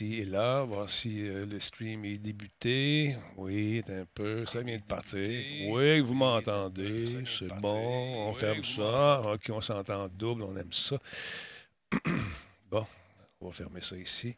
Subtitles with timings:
[0.00, 3.16] ici et là, voir si euh, le stream est débuté.
[3.36, 5.18] Oui, un peu, ça vient de partir.
[5.68, 7.06] Oui, vous m'entendez,
[7.38, 9.20] c'est bon, on ferme ça.
[9.24, 10.96] OK, on s'entend double, on aime ça.
[12.70, 12.86] bon,
[13.40, 14.36] on va fermer ça ici.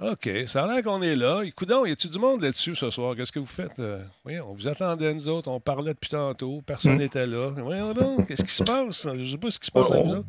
[0.00, 1.42] OK, ça a l'air qu'on est là.
[1.42, 3.14] Écoutez, y a-tu du monde là-dessus ce soir?
[3.16, 3.78] Qu'est-ce que vous faites?
[3.78, 5.48] Euh, oui, on vous attendait, nous autres.
[5.48, 6.62] On parlait depuis tantôt.
[6.66, 6.98] Personne Hmm?
[6.98, 7.48] n'était là.
[7.56, 9.04] Voyons donc, qu'est-ce qui se passe?
[9.04, 10.28] Je ne sais pas ce qui se passe Oh, avec nous autres.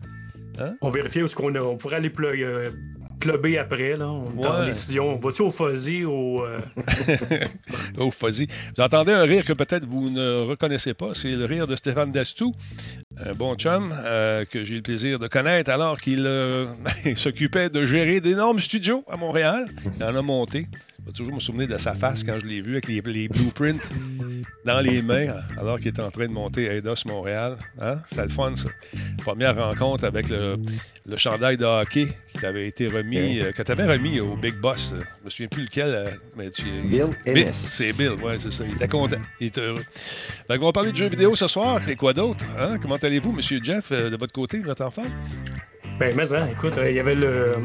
[0.60, 0.76] Hein?
[0.82, 1.62] On vérifiait où est-ce qu'on a.
[1.62, 2.40] On pourrait aller plug,
[3.20, 4.08] clubber après, là.
[4.10, 4.66] On Ouais.
[4.68, 5.18] décision.
[5.18, 6.42] Va-tu au fuzzy ou.
[6.44, 6.58] euh,
[7.98, 8.48] Oh, fuzzy.
[8.76, 11.14] Vous entendez un rire que peut-être vous ne reconnaissez pas.
[11.14, 12.54] C'est le rire de Stéphane Dastou,
[13.26, 16.66] un bon chum euh, que j'ai eu le plaisir de connaître alors qu'il euh,
[17.16, 19.66] s'occupait de gérer d'énormes studios à Montréal.
[19.98, 20.68] Il en a monté.
[21.02, 23.28] Je vais toujours me souvenir de sa face quand je l'ai vu avec les, les
[23.30, 23.90] blueprints
[24.66, 27.56] dans les mains alors qu'il était en train de monter Eidos Montréal.
[27.82, 27.96] Hein?
[28.14, 28.70] C'est le fun, ça.
[29.18, 30.58] Première rencontre avec le,
[31.08, 34.56] le chandail de hockey qui t'avait été remis, euh, que tu avais remis au Big
[34.56, 34.94] Boss.
[34.94, 38.52] euh, Je me souviens plus lequel, euh, mais tu Bill Bill, c'est Bill, ouais, c'est
[38.52, 38.66] ça.
[38.68, 39.18] Il était content.
[39.40, 39.84] Il était heureux.
[40.48, 41.80] Fait qu'on va parler de jeux vidéo ce soir.
[41.90, 42.46] Et quoi d'autre?
[42.60, 42.78] Hein?
[42.82, 45.04] Comment allez-vous, Monsieur Jeff, euh, de votre côté, votre enfant?
[46.00, 47.56] Ben, mais hein, écoute, euh, il y avait le.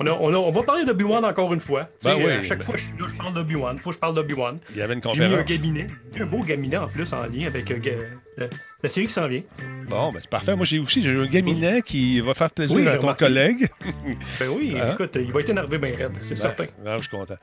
[0.00, 1.88] On, a- on a- on va parler d'Obi-Wan encore une fois.
[2.02, 2.24] Ben oui.
[2.32, 3.78] À chaque fois je suis là, je parle d'Obi-Wan.
[3.78, 4.58] Faut que je parle d'Obi-Wan.
[4.70, 5.46] Il y avait une J'ai mis un conférence.
[5.48, 5.86] cabinet.
[6.18, 7.78] Un beau cabinet en plus en lien avec euh,
[8.36, 8.46] la,
[8.82, 9.42] la série qui s'en vient.
[9.88, 10.56] Bon, ben c'est parfait.
[10.56, 13.24] Moi, j'ai aussi j'ai un gaminet qui va faire plaisir Oui, à ton remarqué.
[13.26, 13.68] collègue.
[14.40, 14.94] Ben oui, Hein?
[14.94, 16.66] écoute, il va être énervé bien raide, c'est certain.
[16.84, 17.36] Ah, je suis content.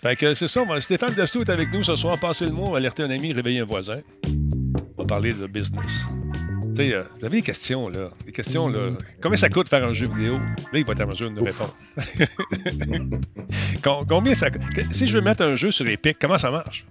[0.00, 0.62] Fait que c'est ça.
[0.78, 2.18] Stéphane Dastou est avec nous ce soir.
[2.18, 3.98] Passez le mot, alerter un ami, réveiller un voisin.
[4.96, 6.06] On va parler de business.
[6.74, 8.08] Sais, euh, avez des questions, là.
[8.24, 8.90] Des questions, là.
[9.22, 10.38] Combien ça coûte faire un jeu vidéo?
[10.38, 11.74] Là, il va être en mesure de nous répondre.
[13.82, 14.62] Com- Combien ça coûte?
[14.90, 16.86] Si je veux mettre un jeu sur Epic, comment ça marche?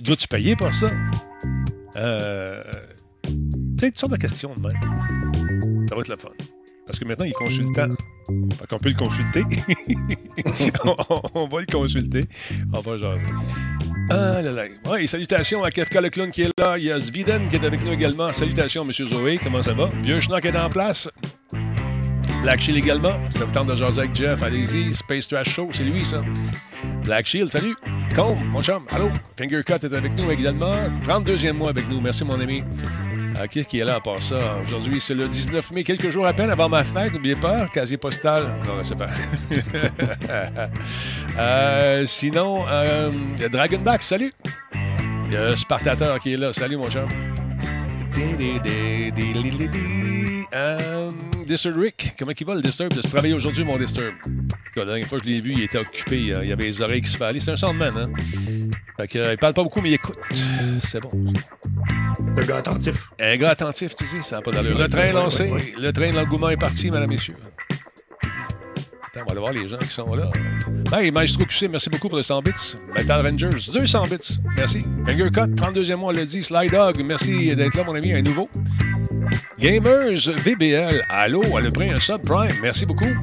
[0.00, 0.90] Dois-tu payer pour ça?
[1.96, 2.62] Euh.
[3.78, 5.86] Sais, toutes sortes de questions de même.
[5.88, 6.28] Ça va être le fun.
[6.86, 7.88] Parce que maintenant, il est consultant.
[8.26, 9.42] Fait qu'on peut le consulter.
[11.34, 12.24] on, va le consulter.
[12.72, 13.24] On va jaser.
[14.10, 14.62] Ah là là.
[14.90, 16.76] Oui, salutations à Kefka le clown qui est là.
[16.78, 18.32] Il y a Sviden qui est avec nous également.
[18.32, 19.38] Salutations, Monsieur Zoé.
[19.42, 19.90] Comment ça va?
[20.02, 21.08] Vieux Schnock est en place.
[22.42, 23.14] Black Shield également.
[23.30, 24.42] Ça vous tente de jaser avec Jeff?
[24.42, 24.94] Allez-y.
[24.94, 26.22] Space Trash Show, c'est lui, ça.
[27.04, 27.76] Black Shield, salut.
[28.14, 28.82] Combe, mon chum.
[28.90, 29.10] Allô?
[29.36, 30.74] Fingercut est avec nous également.
[31.04, 32.00] 32e mois avec nous.
[32.00, 32.64] Merci, mon ami.
[33.38, 34.56] Ah, qui qui est là à part ça?
[34.62, 37.12] Aujourd'hui, c'est le 19 mai, quelques jours à peine avant ma fête.
[37.12, 38.54] N'oubliez pas, casier postal.
[38.66, 39.10] Non, c'est pas.
[41.38, 44.32] Euh, sinon, euh, il Dragonback, salut.
[45.30, 46.52] Il a Spartateur qui est là.
[46.52, 47.08] Salut, mon chum.
[50.54, 51.10] Euh,
[51.46, 52.92] Disturb Rick, comment il va le Disturb?
[52.92, 54.14] De se travailler aujourd'hui, mon Disturb?
[54.76, 56.18] La dernière fois que je l'ai vu, il était occupé.
[56.18, 57.40] Il y avait les oreilles qui se faisaient.
[57.40, 58.10] C'est un soundman, hein?
[58.96, 60.18] Fait que, euh, il parle pas beaucoup, mais il écoute.
[60.82, 61.10] C'est bon.
[62.36, 63.10] Le gars attentif.
[63.20, 64.78] Un gars attentif, tu dis, ça n'a pas d'allure.
[64.78, 65.72] Le train lancé, ouais.
[65.78, 67.36] le train de l'engouement est parti, mesdames, messieurs.
[69.14, 70.30] Attends, on va aller voir les gens qui sont là.
[70.92, 72.76] Hey, Maestro QC, merci beaucoup pour les 100 bits.
[72.94, 74.38] Metal Rangers, 200 bits.
[74.56, 74.84] Merci.
[75.06, 76.42] Finger Cut, 32e mois, le dit.
[76.42, 78.48] Sly Dog, merci d'être là, mon ami, un nouveau.
[79.58, 82.56] Gamers VBL, allô, elle a pris un subprime.
[82.62, 83.14] Merci beaucoup.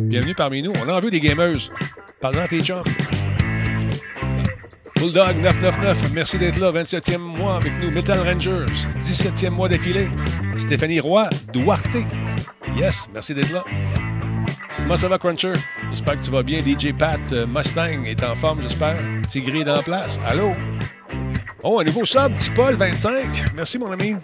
[0.00, 0.72] Bienvenue parmi nous.
[0.82, 1.70] On a envie des gamers.
[2.20, 2.84] Parle-en à tes chums.
[4.98, 6.72] Bulldog 999, merci d'être là.
[6.72, 7.90] 27e mois avec nous.
[7.90, 8.66] Metal Rangers,
[9.02, 10.08] 17e mois d'affilée.
[10.56, 11.96] Stéphanie Roy, Duarte.
[12.76, 13.64] Yes, merci d'être là.
[14.76, 15.52] Comment ça va, Cruncher?
[15.90, 16.60] J'espère que tu vas bien.
[16.60, 18.96] DJ Pat euh, Mustang est en forme, j'espère.
[19.28, 20.18] Tigri est en place.
[20.26, 20.52] Allô?
[21.62, 23.52] Oh, un nouveau sub, Petit Paul 25.
[23.54, 24.14] Merci, mon ami.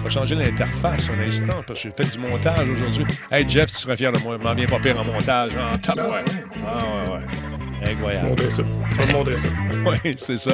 [0.00, 3.04] On va changer l'interface un instant parce que j'ai fait du montage aujourd'hui.
[3.30, 4.38] Hey, Jeff, tu serais fier de moi.
[4.38, 5.52] M'en viens pas pire en montage.
[5.56, 6.30] En tabarouette.
[6.66, 7.47] Ah, ouais, ouais.
[7.84, 8.28] Incroyable.
[8.30, 8.62] Montrer ça.
[8.90, 9.48] Tu vas me montrer ça.
[9.86, 10.50] Oui, c'est ça.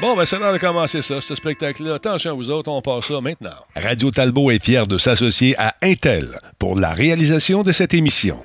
[0.00, 1.94] Bon, ben c'est l'heure de commencer ça, ce spectacle-là.
[1.94, 3.50] Attention à vous autres, on passe ça maintenant.
[3.74, 8.38] Radio Talbot est fier de s'associer à Intel pour la réalisation de cette émission.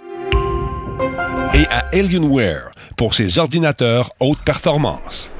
[1.53, 5.31] Et à Alienware pour ses ordinateurs haute performance.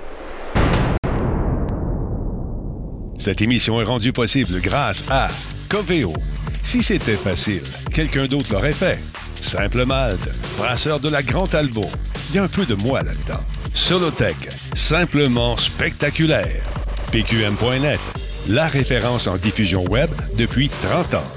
[3.17, 5.29] Cette émission est rendue possible grâce à
[5.69, 6.13] Coveo.
[6.61, 8.99] Si c'était facile, quelqu'un d'autre l'aurait fait.
[9.43, 11.91] Simple Malte, brasseur de la Grand Talbot.
[12.29, 13.41] Il y a un peu de moi là-dedans.
[13.73, 14.37] Solotech,
[14.73, 16.63] simplement spectaculaire.
[17.11, 17.99] PQM.net,
[18.47, 21.33] la référence en diffusion web depuis 30 ans.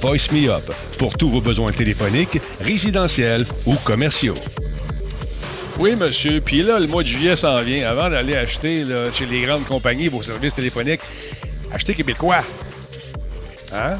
[0.00, 4.34] Voice Me Up, pour tous vos besoins téléphoniques, résidentiels ou commerciaux.
[5.78, 6.40] Oui, monsieur.
[6.40, 7.88] Puis là, le mois de juillet s'en vient.
[7.88, 11.02] Avant d'aller acheter là, chez les grandes compagnies vos services téléphoniques,
[11.72, 12.42] achetez québécois.
[13.72, 13.98] Hein?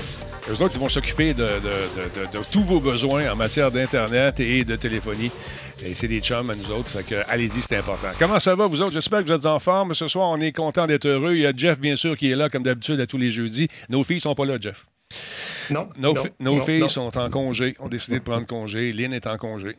[0.51, 3.71] Eux autres, ils vont s'occuper de, de- de- de- de tous vos besoins en matière
[3.71, 5.31] d'Internet et de téléphonie.
[5.85, 6.89] Et c'est des chums à nous autres.
[6.89, 8.09] Fait que, allez-y, c'est important.
[8.19, 8.93] Comment ça va, vous autres?
[8.95, 9.95] J'espère que vous êtes en forme.
[9.95, 11.35] Ce soir, on est content d'être heureux.
[11.35, 13.69] Il y a Jeff, bien sûr, qui est là, comme d'habitude, à tous les jeudis.
[13.89, 14.87] Nos filles sont pas là, Jeff.
[15.71, 15.89] Non.
[15.99, 16.89] Nos, non, fi- nos non, filles non.
[16.89, 18.93] sont en congé, ont décidé de prendre congé.
[18.93, 19.77] Lynn est en congé.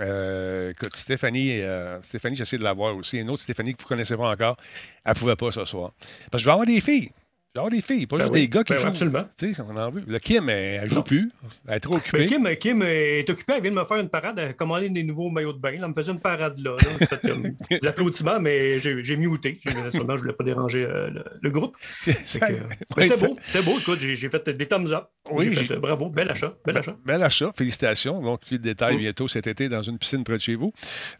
[0.00, 3.18] Euh, écoute, Stéphanie, euh, Stéphanie j'essaie de la voir aussi.
[3.18, 4.56] Une autre Stéphanie que vous ne connaissez pas encore,
[5.04, 5.92] elle ne pouvait pas ce soir.
[6.30, 7.10] Parce que je vais avoir des filles.
[7.56, 8.88] Avoir des filles, pas Ben juste oui, des gars qui ben jouent.
[8.88, 9.24] absolument.
[9.38, 10.02] Tu sais, on en veut.
[10.08, 11.02] Le Kim, elle, elle joue Non.
[11.02, 11.30] plus.
[11.68, 12.26] Elle est trop occupée.
[12.26, 14.88] Ben, Kim, Kim est occupée, elle vient de me faire une parade, elle a commandé
[14.88, 15.70] des nouveaux maillots de bain.
[15.70, 15.78] là.
[15.82, 16.72] Elle me faisait une parade là.
[17.00, 17.06] là.
[17.06, 17.20] Fait,
[17.80, 19.60] des applaudissements, mais j'ai muté.
[19.92, 21.76] Seulement, je voulais pas déranger euh, le, le groupe.
[22.42, 22.60] Euh,
[22.96, 23.78] ouais, c'était ça- beau, c'était beau.
[23.78, 25.04] Écoute, j'ai fait des thumbs up.
[25.30, 26.96] Oui, fait, euh, bravo, bel achat, bel achat.
[27.06, 28.20] Bel achat, félicitations.
[28.20, 30.72] Donc, plus de détails bientôt cet été dans une piscine près de chez vous.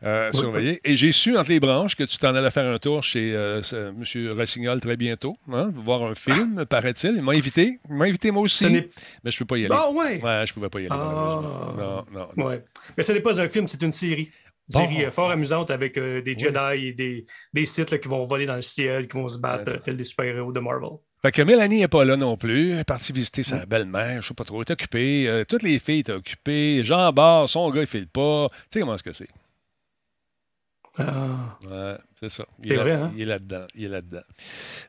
[0.03, 0.81] Euh, Oui, surveillez.
[0.85, 3.61] Et j'ai su entre les branches que tu t'en allais faire un tour chez euh,
[3.73, 4.03] M.
[4.37, 7.15] Rossignol très bientôt, hein, voir un film, paraît-il.
[7.17, 7.79] Il m'a invité.
[7.89, 8.65] Il m'a invité moi aussi.
[8.67, 9.75] Mais je ne peux pas y aller.
[9.77, 10.21] Ah ouais!
[10.23, 11.13] Ouais, je ne pouvais pas y aller, Ah.
[11.15, 11.75] malheureusement.
[11.77, 12.29] Non, non.
[12.37, 12.47] non.
[12.47, 12.65] Ouais.
[12.97, 14.31] Mais ce n'est pas un film, c'est une série.
[14.73, 14.89] Une Bon.
[14.89, 16.39] série euh, fort amusante avec euh, des Oui.
[16.39, 19.37] Jedi et des, des Sith là, qui vont voler dans le ciel, qui vont se
[19.39, 20.89] battre euh, tels des super-héros de Marvel.
[21.21, 22.73] Fait que Mélanie n'est pas là non plus.
[22.73, 24.23] Elle est partie visiter sa belle-mère.
[24.23, 24.59] Je sais pas trop.
[24.63, 25.29] Elle est occupée.
[25.29, 26.83] Euh, toutes les filles étaient occupées.
[26.83, 28.49] Jean Barre, son gars, il file pas.
[28.51, 29.29] Tu sais comment est-ce que c'est?
[30.99, 31.59] Ah.
[31.69, 32.45] Ouais, c'est ça.
[32.63, 33.13] Il est, là- hein?
[33.17, 33.67] il est là-dedans.
[33.75, 34.23] Il est là-dedans.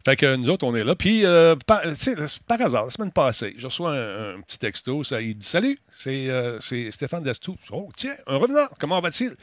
[0.06, 0.96] Fait que nous autres, on est là.
[0.96, 2.16] Puis, euh, par, tu sais,
[2.48, 5.04] par hasard, la semaine passée, je reçois un, un petit texto.
[5.04, 7.56] Ça, il dit Salut, c'est euh, c'est Stéphane Dastou.
[7.72, 8.68] Oh, tiens, un revenant.
[8.80, 9.36] Comment va-t-il?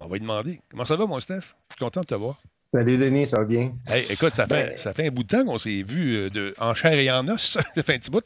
[0.00, 1.40] On va lui demander Comment ça va, mon Steph?
[1.70, 2.40] Je suis content de te voir.
[2.62, 3.72] Salut Denis, ça va bien?
[3.86, 6.30] Hey, écoute, ça fait, Ben- ça fait un bout de temps qu'on s'est vu euh,
[6.30, 7.40] de, en chair et en os.
[7.40, 8.24] ça fait un petit bout.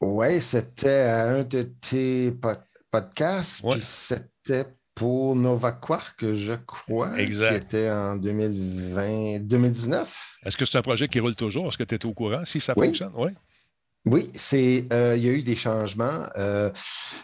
[0.00, 2.58] Ouais, c'était à un de tes pod-
[2.90, 3.72] podcasts, Ouais.
[3.76, 7.50] puis c'était pour Nova Quark, je crois, Exact.
[7.50, 10.38] qui était en 2020, 2019.
[10.44, 11.68] Est-ce que c'est un projet qui roule toujours?
[11.68, 12.86] Est-ce que tu es au courant si ça Oui.
[12.88, 13.12] fonctionne?
[13.16, 13.30] Oui.
[14.04, 16.70] Oui, c'est, euh, il y a eu des changements, euh,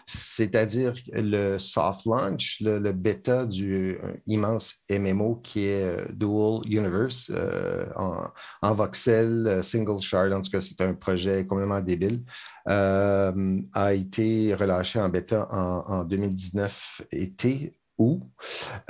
[0.07, 6.61] c'est-à-dire le soft launch, le, le bêta du euh, immense MMO qui est euh, Dual
[6.67, 8.29] Universe euh, en,
[8.63, 12.23] en voxel, single shard, en tout cas, c'est un projet complètement débile,
[12.67, 17.73] a été relâché en bêta en, en 2019 été.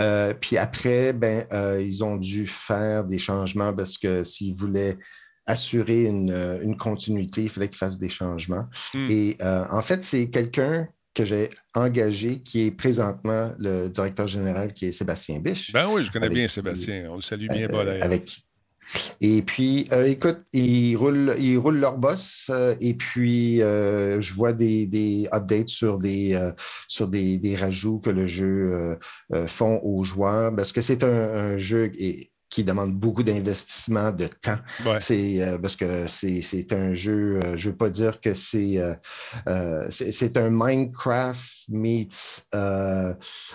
[0.00, 1.46] Euh, puis après, ben,
[1.80, 4.98] ils ont dû faire des changements parce que s'ils voulaient
[5.48, 8.66] assurer une, euh, une continuité, il fallait qu'il fasse des changements.
[8.94, 9.06] Hmm.
[9.10, 14.72] Et euh, en fait, c'est quelqu'un que j'ai engagé qui est présentement le directeur général,
[14.72, 15.72] qui est Sébastien Biche.
[15.72, 17.08] Ben oui, je connais bien Sébastien.
[17.10, 18.04] On le salue bien, Euh, d'ailleurs.
[18.04, 18.44] avec...
[19.20, 24.32] Et puis, euh, écoute, ils roulent, ils roulent leur boss euh, et puis euh, je
[24.32, 26.50] vois des, des updates sur des,
[26.88, 28.96] sur des, des rajouts que le jeu
[29.46, 34.26] font aux joueurs parce que c'est un, un jeu et- qui demande beaucoup d'investissement de
[34.26, 34.56] temps.
[34.86, 35.00] Ouais.
[35.00, 38.78] C'est euh, parce que c'est un jeu, euh, je ne veux pas dire que c'est
[38.78, 42.44] euh, c'est un Minecraft meets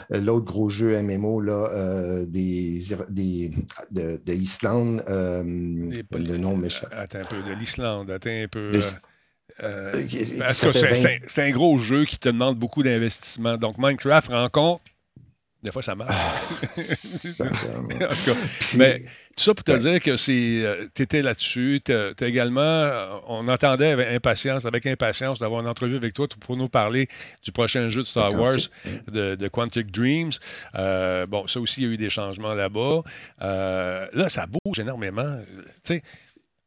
[0.09, 2.79] l'autre gros jeu MMO là, des,
[3.09, 3.51] des,
[3.91, 6.87] de, de l'Islande, le nom méchant.
[6.91, 8.71] Attends un peu, de l'Islande, attends un peu.
[8.79, 8.95] C'est-
[10.39, 13.57] 20 c'est un- gros jeu qui te demande beaucoup d'investissement.
[13.57, 14.81] Donc, Minecraft rend compte.
[15.63, 16.11] Des fois, ça marche.
[16.75, 18.35] ça- en tout cas,
[18.75, 18.99] mais
[19.35, 19.79] tout ça pour te Ouais.
[19.79, 20.15] dire que
[20.93, 21.81] tu étais là-dessus.
[21.85, 21.93] Tu
[22.25, 26.67] également, euh, on attendait avec impatience, avec impatience d'avoir une entrevue avec toi pour nous
[26.69, 27.07] parler
[27.43, 28.51] du prochain jeu de Star Wars,
[29.07, 30.31] de Quantic Dreams.
[30.75, 33.01] Euh, bon, ça aussi, il y a eu des changements là-bas.
[33.41, 35.39] Euh, là, ça bouge énormément.
[35.55, 36.03] Tu sais,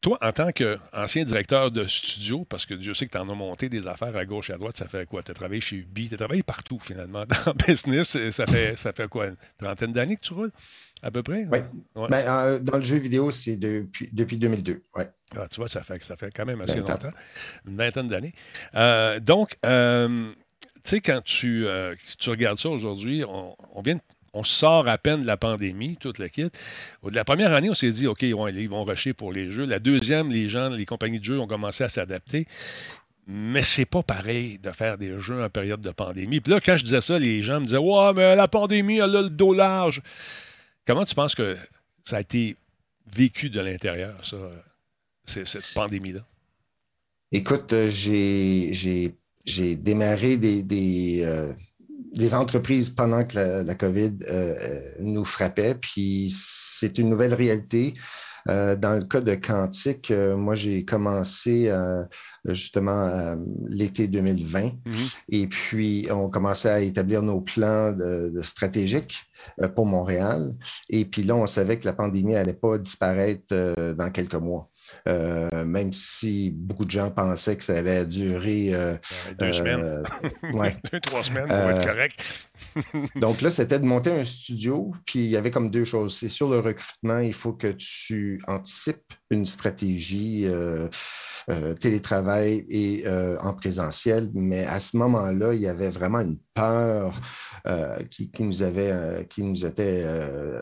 [0.06, 3.35] toi, en tant qu'ancien directeur de studio, parce que je sais que tu en as
[3.35, 5.20] monté des affaires à gauche et à droite, ça fait quoi?
[5.25, 8.14] Tu as travaillé chez Ubi, tu as travaillé partout finalement dans le business.
[8.14, 9.26] Et Ça fait, ça fait quoi?
[9.26, 10.53] Une trentaine d'années que tu roules,
[11.03, 11.46] à peu près?
[11.51, 11.58] Oui.
[11.96, 12.08] Ouais.
[12.08, 14.84] Ben, euh, dans le jeu vidéo, c'est depuis, depuis 2002.
[14.94, 15.08] Ouais.
[15.36, 16.91] Ah, tu vois, ça fait, ça fait quand même assez 20 ans.
[16.93, 17.10] longtemps,
[17.67, 18.32] une vingtaine d'années.
[18.77, 20.31] Euh, donc, euh,
[20.77, 21.67] tu sais, quand tu,
[22.17, 24.01] tu regardes ça aujourd'hui, on, on vient de-
[24.36, 26.50] on sort à peine de la pandémie, toute la kit.
[27.10, 28.34] La première année, on s'est dit, OK, ils
[28.69, 29.64] vont rusher pour les jeux.
[29.64, 32.46] La deuxième, les gens, les compagnies de jeux ont commencé à s'adapter.
[33.26, 36.40] Mais c'est pas pareil de faire des jeux en période de pandémie.
[36.40, 39.16] Puis là, quand je disais ça, les gens me disaient, ouais, mais la pandémie, elle
[39.16, 40.02] a le dos large.
[40.86, 41.56] Comment tu penses que
[42.05, 42.56] ça a été
[43.12, 44.36] vécu de l'intérieur, ça,
[45.24, 46.20] cette pandémie-là?
[47.32, 51.52] Écoute, euh, j'ai démarré des, des, euh,
[52.17, 57.35] des entreprises pendant que la, la COVID euh, euh, nous frappait, puis c'est une nouvelle
[57.35, 57.94] réalité.
[58.49, 62.05] Euh, dans le cas de Quantique, euh, moi, j'ai commencé euh,
[62.44, 63.37] justement
[63.69, 64.94] l'été 2020 Mhm.
[65.31, 69.25] et puis on commençait à établir nos plans de, de stratégiques
[69.75, 70.53] pour Montréal.
[70.89, 73.53] Et puis là, on savait que la pandémie n'allait pas disparaître
[73.94, 74.70] dans quelques mois.
[75.08, 78.96] Euh, même si beaucoup de gens pensaient que ça allait durer euh,
[79.38, 80.02] deux semaines.
[80.52, 80.76] ouais.
[80.93, 82.20] deux, trois semaines pour être correct.
[83.16, 86.16] donc là, c'était de monter un studio, puis il y avait comme deux choses.
[86.16, 90.46] C'est sur le recrutement, il faut que tu anticipes une stratégie
[91.81, 93.05] télétravail et
[93.40, 97.12] en présentiel, mais à ce moment-là, il y avait vraiment une peur
[98.10, 100.05] qui, qui, nous avait, qui nous était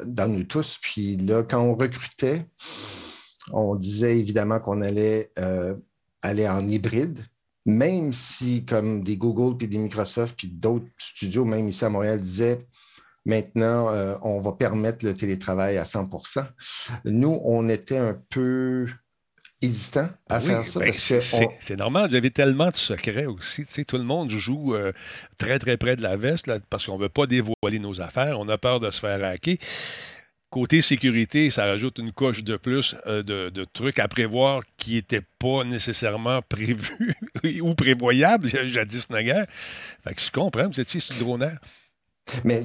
[0.07, 0.79] dans nous tous.
[0.81, 2.47] Puis là, quand on recrutait,
[3.53, 5.75] on disait évidemment qu'on allait euh,
[6.23, 7.21] aller en hybride,
[7.67, 12.21] même si, comme des Google, puis des Microsoft, puis d'autres studios, même ici à Montréal,
[12.21, 12.67] disaient
[13.25, 16.47] maintenant, euh, on va permettre le télétravail à 100%
[17.05, 18.87] Nous, on était un peu
[19.63, 20.81] hésitants à faire ça.
[20.81, 23.65] Ben, c'est normal, vous avez tellement de secrets aussi.
[23.87, 24.93] tout le monde joue euh,
[25.39, 28.39] très, très près de la veste parce qu'on ne veut pas dévoiler nos affaires.
[28.39, 29.57] On a peur de se faire hacker.
[30.55, 35.27] Côté sécurité, ça rajoute une coche de plus euh, de, trucs à prévoir qui n'étaient
[35.41, 37.13] pas nécessairement prévus
[37.61, 39.47] ou prévoyables jadis naguère.
[39.51, 41.59] Fait que je comprends, vous étiez dronaire.
[42.45, 42.63] Mais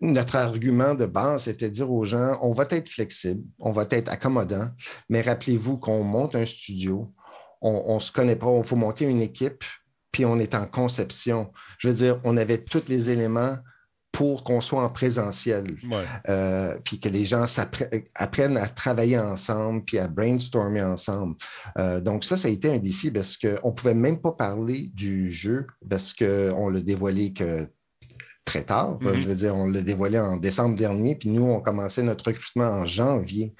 [0.00, 3.86] notre argument de base, c'était de dire aux gens, on va être flexible, on va
[3.90, 4.70] être accommodant,
[5.10, 7.12] mais rappelez-vous qu'on monte un studio,
[7.60, 9.62] on ne se connaît pas, il faut monter une équipe,
[10.10, 11.52] puis on est en conception.
[11.76, 13.58] Je veux dire, on avait tous les éléments
[14.16, 15.76] pour qu'on soit en présentiel,
[16.30, 17.44] euh, puis que les gens
[18.14, 21.36] apprennent à travailler ensemble, puis à brainstormer ensemble.
[21.78, 24.88] Euh, donc ça, ça a été un défi parce qu'on ne pouvait même pas parler
[24.94, 27.68] du jeu parce qu'on l'a dévoilé que
[28.46, 28.98] très tard.
[29.02, 29.16] Mm-hmm.
[29.16, 32.70] Je veux dire, on l'a dévoilé en décembre dernier, puis nous, on commençait notre recrutement
[32.70, 33.52] en janvier,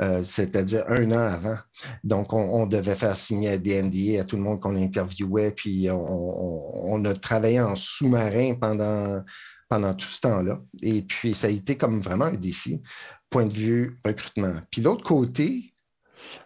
[0.00, 1.58] euh, c'est-à-dire un an avant.
[2.02, 7.04] Donc, on, devait faire signer des NDA à tout le monde qu'on interviewait, puis on
[7.04, 9.22] a travaillé en sous-marin pendant
[9.68, 10.60] pendant tout ce temps-là.
[10.82, 12.82] Et puis, ça a été comme vraiment un défi,
[13.30, 14.54] point de vue recrutement.
[14.70, 15.74] Puis l'autre côté,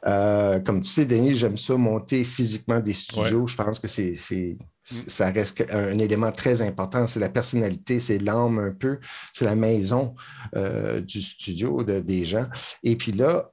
[0.06, 3.46] euh, comme tu sais, Denis, j'aime ça, monter physiquement des studios.
[3.46, 4.14] Je pense que c'est,
[4.82, 7.06] ça reste un élément très important.
[7.06, 8.98] C'est la personnalité, c'est l'âme un peu,
[9.32, 10.14] c'est la maison
[10.56, 12.46] euh, du studio de, des gens.
[12.82, 13.50] Et puis là,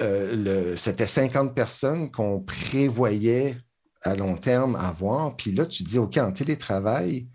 [0.00, 3.56] euh, c'était 50 personnes qu'on prévoyait
[4.02, 5.36] à long terme avoir.
[5.36, 7.28] Puis là, tu dis, OK, en télétravail,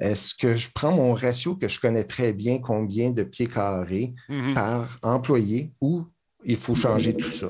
[0.00, 4.14] est-ce que je prends mon ratio que je connais très bien, combien de pieds carrés
[4.28, 4.54] mhm.
[4.54, 6.04] par employé, ou
[6.44, 7.48] il faut changer tout ça?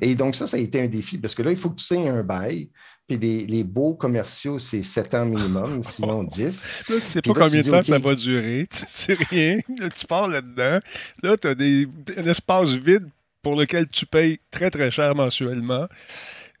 [0.00, 1.84] Et donc, ça, ça a été un défi parce que là, il faut que tu
[1.84, 2.70] signes un bail.
[3.08, 6.44] Puis les beaux commerciaux, c'est 7 ans minimum, sinon 10.
[6.44, 6.52] Là,
[6.86, 8.66] tu ne sais pas combien de temps ça va durer.
[8.70, 9.58] Tu sais rien.
[9.68, 10.78] tu pars là-dedans.
[11.22, 13.08] Là, tu as un espace vide
[13.42, 15.88] pour lequel tu payes très, très cher mensuellement.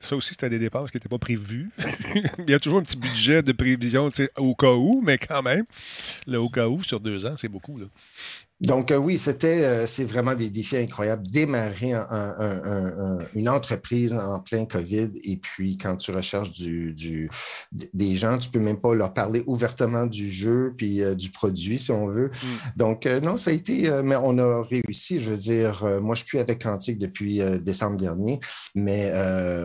[0.02, 1.70] Ça aussi, c'était des dépenses qui n'étaient pas prévues.
[2.38, 5.64] Il y a toujours un petit budget de prévision au cas où, mais quand même,
[6.26, 7.78] le au cas où sur deux ans, c'est beaucoup.
[7.78, 7.86] Là.
[8.62, 11.26] Donc, euh, oui, c'était, euh, c'est vraiment des défis incroyables.
[11.26, 11.94] Démarrer
[13.34, 17.28] une entreprise en plein COVID et puis quand tu recherches du,
[17.72, 21.30] des gens, tu ne peux même pas leur parler ouvertement du jeu puis euh, du
[21.30, 22.28] produit, si on veut.
[22.28, 22.46] Mm.
[22.76, 25.20] Donc, non, ça a été, mais on a réussi.
[25.20, 28.38] Je veux dire, moi, je suis avec Quantique depuis décembre dernier,
[28.76, 29.12] mais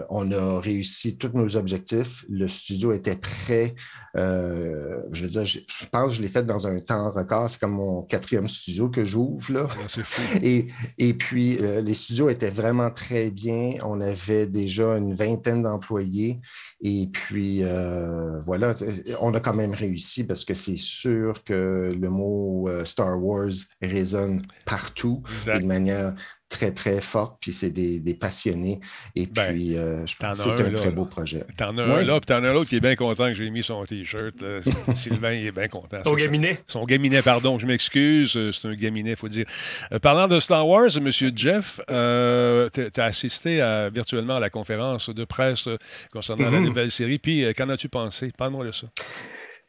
[0.10, 2.26] on a réussi tous nos objectifs.
[2.30, 3.76] Le studio était prêt.
[4.16, 7.50] je veux dire, je, je pense que je l'ai fait dans un temps record.
[7.50, 9.52] C'est comme mon quatrième studio que j'ouvre.
[9.52, 9.68] Là.
[10.42, 10.68] Et,
[10.98, 13.74] et puis, euh, les studios étaient vraiment très bien.
[13.84, 16.40] On avait déjà une vingtaine d'employés.
[16.82, 18.76] Et puis, euh, voilà,
[19.20, 23.52] on a quand même réussi parce que c'est sûr que le mot euh, Star Wars
[23.82, 26.14] résonne partout de manière
[26.50, 28.80] très, très forte, puis c'est des, passionnés.
[29.16, 31.46] Et ben, puis, euh, je pense que c'est un, très beau projet.
[31.58, 33.50] T'en as un là, puis t'en as un autre qui est bien content que j'ai
[33.50, 34.36] mis son T-shirt.
[34.96, 35.98] Sylvain, il est bien content.
[36.04, 36.60] Son gaminet?
[36.68, 38.36] Son gaminet, pardon, je m'excuse.
[38.36, 39.46] Euh, c'est un gaminet, il faut dire.
[39.92, 41.12] Euh, parlant de Star Wars, M.
[41.12, 43.58] Jeff, tu as assisté
[43.94, 45.68] virtuellement à la conférence de presse
[46.12, 46.64] concernant la mm-hmm.
[46.64, 47.20] nouvelle série.
[47.20, 48.32] Puis, qu'en as-tu pensé?
[48.38, 48.88] Parle-moi de ça.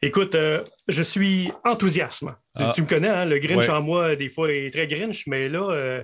[0.01, 0.37] Écoute,
[0.87, 2.35] je suis enthousiasme.
[2.55, 2.73] Tu, ah.
[2.77, 6.03] me connais, hein, le Grinch en moi, des fois, est très Grinch, mais là,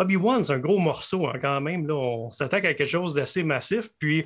[0.00, 1.86] Obi-Wan, c'est un gros morceau hein, quand même.
[1.86, 3.90] Là, on s'attaque à quelque chose d'assez massif.
[3.98, 4.24] Puis,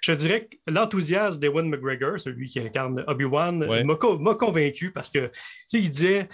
[0.00, 5.30] je dirais que l'enthousiasme d'Ewan McGregor, celui qui incarne Obi-Wan, m'a convaincu parce que,
[5.72, 6.28] il disait,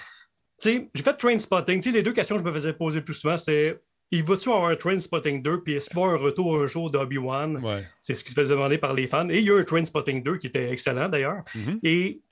[0.63, 1.83] j'ai fait Train Spotting.
[1.93, 4.77] les deux questions que je me faisais poser plus souvent, c'est il va-tu avoir un
[4.77, 7.63] Train Spotting 2, puis est-ce qu'il va avoir un retour un jour d'Obi-Wan?
[8.01, 9.29] C'est ce qui se faisait demander par les fans.
[9.29, 11.43] Et il y a eu un Train Spotting 2 qui était excellent d'ailleurs.
[11.55, 11.79] Mm-hmm.
[11.83, 12.23] Et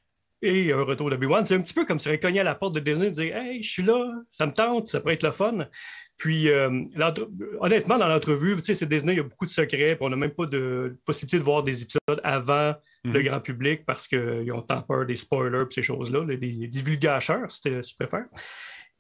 [0.43, 1.45] et un retour d'Obi-Wan.
[1.45, 3.37] C'est un petit peu comme si on cognait à la porte de Disney et dire
[3.37, 5.67] Hey, je suis là, ça me tente, ça pourrait être le fun.
[6.17, 6.85] Puis, euh,
[7.61, 10.09] honnêtement, dans l'entrevue, tu sais, c'est Disney, il y a beaucoup de secrets, puis on
[10.09, 13.27] n'a même pas de possibilité de voir des épisodes avant le mhm.
[13.27, 16.37] grand public parce qu'ils ont tant peur des spoilers et ces choses-là, des,
[16.69, 18.27] divulgateurs, si tu préfères.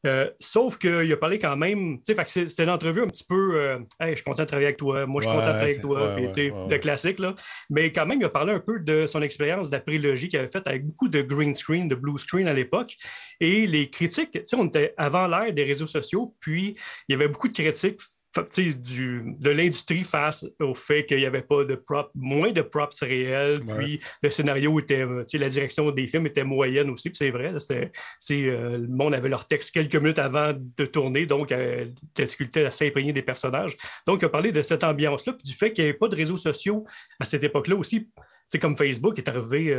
[0.06, 3.56] Euh, sauf qu'il a parlé quand même, tu sais, c'était une entrevue un petit peu,
[3.56, 5.74] euh, hey, je suis content de travailler avec toi, moi je suis content de travailler
[5.74, 7.34] avec toi, puis, le classique, là.
[7.70, 10.66] Mais quand même, il a parlé un peu de son expérience d'après-logis qu'il avait faite
[10.66, 12.94] avec beaucoup de green screen, de blue screen à l'époque.
[13.40, 16.76] Et les critiques, tu sais, on était avant l'ère des réseaux sociaux, puis
[17.08, 18.00] il y avait beaucoup de critiques
[18.42, 23.00] du, de l'industrie face au fait qu'il n'y avait pas de props, moins de props
[23.00, 27.30] réels, puis le scénario était, euh, la direction des films était moyenne aussi, puis c'est
[27.30, 31.86] vrai, euh, le monde avait leur texte quelques minutes avant de tourner, donc euh,
[32.18, 33.76] la difficulté à s'imprégner des personnages.
[34.06, 36.36] Donc, a parlé de cette ambiance-là, puis du fait qu'il n'y avait pas de réseaux
[36.36, 36.86] sociaux
[37.20, 38.08] à cette époque-là aussi.
[38.48, 39.76] C'est comme Facebook est arrivé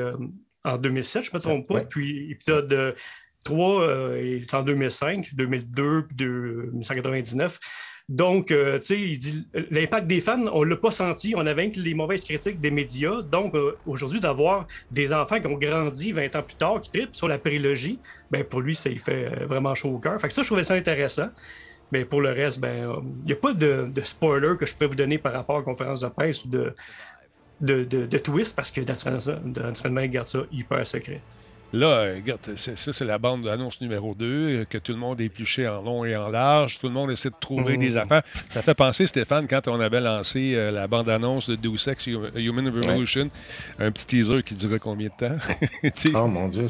[0.64, 2.96] en 2007, je ne me trompe pas, puis épisode
[3.46, 7.60] 3 est en 2005, 2002, 1999.
[8.10, 11.34] Donc, euh, tu sais, il dit l'impact des fans, on ne l'a pas senti.
[11.36, 13.22] On avait les mauvaises critiques des médias.
[13.22, 17.16] Donc, euh, aujourd'hui, d'avoir des enfants qui ont grandi 20 ans plus tard, qui tripent
[17.16, 18.00] sur la périlogie,
[18.32, 20.20] ben, pour lui, ça fait euh, vraiment chaud au cœur.
[20.22, 21.28] Fait que ça, je trouvais ça intéressant.
[21.92, 24.96] Mais pour le reste, ben, il n'y a pas de, spoiler que je peux vous
[24.96, 26.74] donner par rapport à la conférence de presse ou de,
[27.62, 31.22] de, de, twist parce que naturellement, il garde ça hyper secret.
[31.74, 35.26] Là, regarde, ça, c'est la bande d'annonce numéro 2, euh, que tout le monde est
[35.26, 36.80] épluché en long et en large.
[36.80, 37.98] Tout le monde essaie de trouver des mmh.
[37.98, 38.24] affaires.
[38.52, 42.70] Ça fait penser, Stéphane, quand on avait lancé euh, la bande-annonce de Deus Ex Human
[42.70, 43.30] Revolution,
[43.80, 45.36] un petit teaser qui durait combien de temps?
[46.16, 46.68] oh mon Dieu!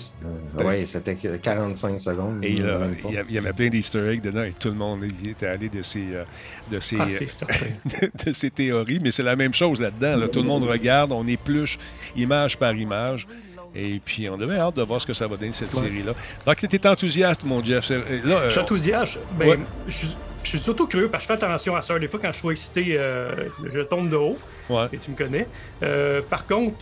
[0.59, 2.43] oui, c'était 45 secondes.
[2.43, 5.69] Et là, il y avait plein d'easter eggs dedans et tout le monde était allé
[5.69, 6.23] de ses, euh,
[6.71, 7.05] de ses, ah,
[8.25, 8.99] de ses théories.
[8.99, 10.27] Mais c'est la même chose là-dedans.
[10.27, 11.77] Tout le monde regarde, on épluche
[12.15, 13.27] image par image.
[13.75, 16.13] Et puis, on avait hâte de voir ce que ça va donner, cette série-là.
[16.45, 17.89] Donc, tu étais enthousiaste, mon Jeff.
[17.89, 19.19] Là, je suis enthousiaste.
[19.33, 20.07] Ben, je,
[20.43, 21.99] suis surtout curieux parce que je fais attention à ça.
[21.99, 24.37] Des fois, quand je suis excité, euh, je tombe de haut.
[24.91, 25.47] Et tu me connais.
[25.83, 26.75] Euh, par contre,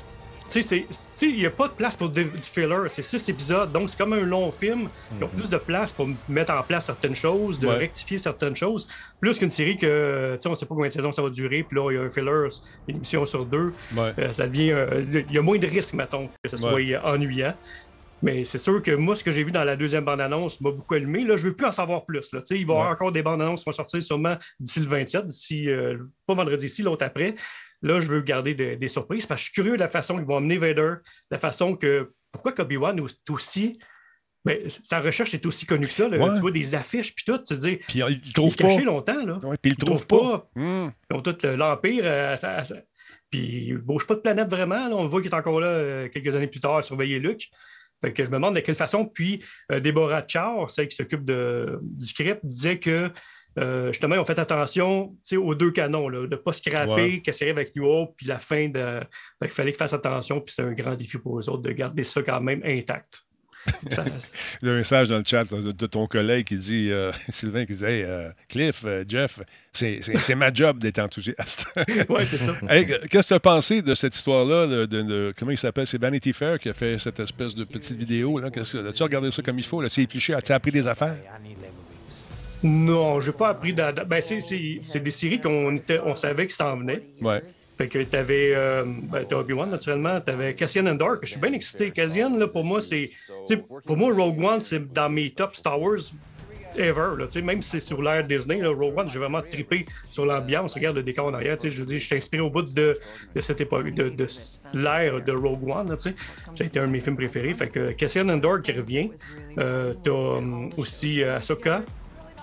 [0.62, 2.90] tu sais, il n'y a pas de place pour du filler.
[2.90, 4.90] C'est six épisodes, donc c'est comme un long film.
[5.14, 8.56] Il y a plus de place pour mettre en place certaines choses, de rectifier certaines
[8.56, 8.88] choses.
[9.20, 11.30] Plus qu'une série que, tu sais, on ne sait pas combien de saisons ça va
[11.30, 11.64] durer.
[11.64, 12.50] Puis là, il y a un filler,
[12.88, 13.74] une émission sur deux.
[13.98, 14.72] Euh, ça devient.
[14.72, 17.54] Euh, il y a moins de risques, mettons, que ce soit ennuyant.
[18.22, 20.94] Mais c'est sûr que moi, ce que j'ai vu dans la deuxième bande-annonce m'a beaucoup
[20.94, 21.24] allumé.
[21.24, 22.32] Là, je veux plus en savoir plus.
[22.32, 22.42] Là.
[22.50, 25.70] Il va y avoir encore des bandes-annonces qui vont sortir sûrement d'ici le 27, d'ici,
[25.70, 27.36] euh, pas vendredi ici, l'autre après.
[27.82, 30.26] Là, je veux garder des surprises parce que je suis curieux de la façon qu'ils
[30.26, 30.96] vont amener Vader,
[31.32, 32.12] la façon que.
[32.32, 33.80] Pourquoi Obi-Wan est aussi.
[34.46, 36.08] Mais ben, sa recherche est aussi connue que ça.
[36.10, 37.78] Tu vois des affiches, puis tout, tu te dis.
[37.88, 38.64] Puis il trouve pas.
[38.64, 39.26] caché longtemps.
[39.26, 39.40] Là.
[39.62, 40.48] puis il trouve pas.
[40.56, 40.90] Hmm.
[41.10, 42.04] Ils ont tout l'Empire.
[42.06, 42.36] Euh,
[43.32, 44.88] puis il bouge pas de planète vraiment.
[44.92, 47.50] On voit qu'il est encore là euh, quelques années plus tard à surveiller Luke.
[48.02, 49.06] Fait que je me demande de quelle façon.
[49.06, 53.12] Puis euh, Deborah Char, celle qui s'occupe du script, disait que
[53.58, 57.44] euh, justement, ils ont fait attention aux deux canons, de ne pas scraper qu'est-ce qui
[57.46, 59.02] arrive avec New Hope, puis la fin de.
[59.42, 62.04] il fallait qu'ils fassent attention, puis c'est un grand défi pour eux autres de garder
[62.04, 63.26] ça quand même intact.
[64.62, 67.66] Il y a un message dans le chat de, ton collègue qui dit, euh, Sylvain,
[67.66, 69.40] qui dit Hey, euh, Cliff, Jeff,
[69.74, 71.68] c'est ma job d'être enthousiaste.
[72.10, 72.54] oui, c'est ça.
[72.70, 74.86] Qu'est-ce que tu as pensé de cette histoire-là?
[74.86, 75.88] De, comment il s'appelle?
[75.88, 78.40] C'est Vanity Fair qui a fait cette espèce de petite vidéo.
[78.40, 79.88] As-tu regardé ça comme il faut?
[79.90, 80.34] C'est épluché.
[80.34, 81.18] As-tu appris des affaires?
[82.68, 83.84] Non, j'ai pas appris de.
[84.06, 87.04] Ben, c'est des séries qu'on on savait qu'ils s'en venaient.
[87.22, 87.44] Ouais.
[87.78, 91.92] Fait que t'avais euh, ben, Obi-Wan, naturellement, t'avais Cassian Andor, que je suis bien excité.
[91.92, 93.12] Cassian, là, pour moi, c'est.
[93.86, 96.00] Pour moi, Rogue One, c'est dans mes top Star Wars
[96.76, 97.12] ever.
[97.20, 100.74] Là, même si c'est sur l'ère Disney, là, Rogue One, j'ai vraiment trippé sur l'ambiance.
[100.74, 101.58] Regarde le décor en arrière.
[101.62, 102.98] Je veux dire, je suis inspiré au bout de,
[103.36, 104.28] de cette époque, de, de
[104.74, 105.92] l'ère de Rogue One.
[105.92, 106.10] Là, ça
[106.60, 107.54] a été un de mes films préférés.
[107.54, 109.12] Fait que Cassian Andor qui revient.
[109.60, 111.84] Euh, T'as um, aussi euh, Ahsoka.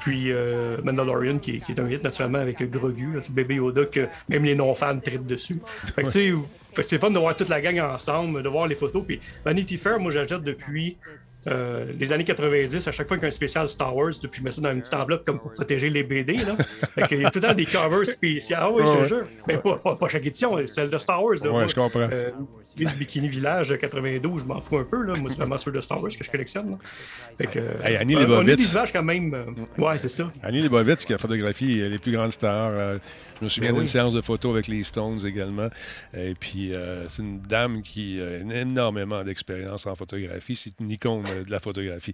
[0.03, 4.09] Puis euh, Mandalorian, qui, qui, est un hit naturellement avec Grogu, ce bébé Yoda que
[4.29, 5.61] même les non-fans traitent dessus.
[5.95, 6.39] Fait que,
[6.77, 9.05] sais, c'est fun de voir toute la gang ensemble, de voir les photos.
[9.07, 10.97] Puis Vanity Fair, moi, j'achète depuis
[11.47, 14.41] euh, les années 90, à chaque fois qu'il y a un spécial Star Wars, depuis
[14.41, 16.37] je mets ça dans une petite enveloppe comme pour protéger les BD.
[16.37, 16.57] Là.
[16.95, 18.57] fait il y a tout le temps des covers spéciaux.
[18.59, 19.27] Ah oui, je te jure.
[19.49, 21.37] Mais pas, pas, chaque édition, celle de Star Wars.
[21.43, 22.09] Oui, je comprends.
[22.13, 22.31] Euh,
[22.77, 25.03] Bikini Village 92, je m'en fous un peu.
[25.03, 25.15] Là.
[25.19, 26.79] Moi, c'est vraiment ceux de Star Wars que je collectionne.
[27.37, 29.35] Fait que, hey, Annie euh, On a des visages quand même.
[29.35, 30.29] Euh, ouais, c'est ça.
[30.43, 32.99] Annie Lebovitz qui a photographie les plus grandes stars.
[33.41, 35.69] Je me souviens ben d'une séance de photos avec les Stones également.
[36.15, 40.55] Et puis, euh, c'est une dame qui a énormément d'expérience en photographie.
[40.57, 42.13] C'est une icône de la photographie.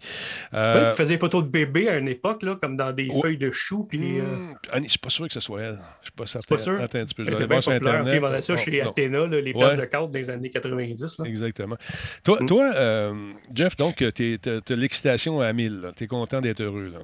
[0.55, 0.91] Euh...
[0.91, 3.51] Tu faisais des photos de bébés à une époque, là, comme dans des feuilles de
[3.51, 3.85] choux.
[3.85, 4.23] Puis, euh...
[4.23, 4.83] Hmm.
[4.83, 5.79] Je suis pas sûr que ce soit elle.
[6.01, 6.57] Je suis pas certain.
[6.57, 6.81] Pas sûr?
[6.81, 7.25] Attends un petit peu.
[7.25, 8.23] Je vais aller sur Internet.
[8.23, 11.19] Okay, ça chez Athéna, les places de cadre des années 90.
[11.19, 11.25] Là.
[11.27, 11.77] Exactement.
[12.25, 12.47] Toi, hmm.
[12.47, 15.91] toi euh, Jeff, donc, tu as l'excitation à 1000.
[15.97, 16.91] Tu es content d'être heureux.
[16.93, 17.01] Là.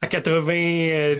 [0.00, 1.16] À 80.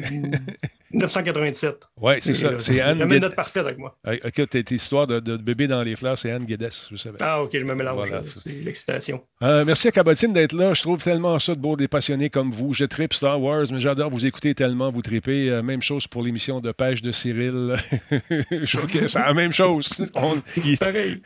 [0.93, 1.89] 997.
[2.01, 2.59] Oui, c'est ça.
[2.59, 2.99] C'est Anne.
[2.99, 3.23] Guedes.
[3.23, 3.97] note parfaite avec moi.
[4.07, 7.19] OK, tes histoire de, de, bébé dans les fleurs, c'est Anne Guedes, je savais.
[7.21, 7.97] Ah, OK, je me mélange.
[7.97, 8.23] Voilà.
[8.27, 9.23] C'est l'excitation.
[9.43, 10.73] Euh, merci à Cabotine d'être là.
[10.73, 12.73] Je trouve tellement ça de beau des passionnés comme vous.
[12.73, 15.51] Je tripe Star Wars, mais j'adore vous écouter tellement, vous tripez.
[15.51, 17.75] Euh, même chose pour l'émission de pêche de Cyril.
[18.13, 19.89] OK, c'est la même chose.
[20.15, 20.41] On...
[20.79, 21.21] Pareil.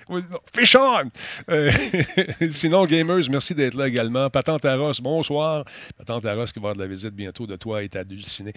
[0.55, 1.11] Fish on!
[1.51, 1.71] Euh,
[2.51, 4.29] sinon, gamers, merci d'être là également.
[4.29, 5.65] Patente Arros, bonsoir.
[5.97, 8.55] Patente Arros qui va avoir de la visite bientôt de toi et ta dulcinée.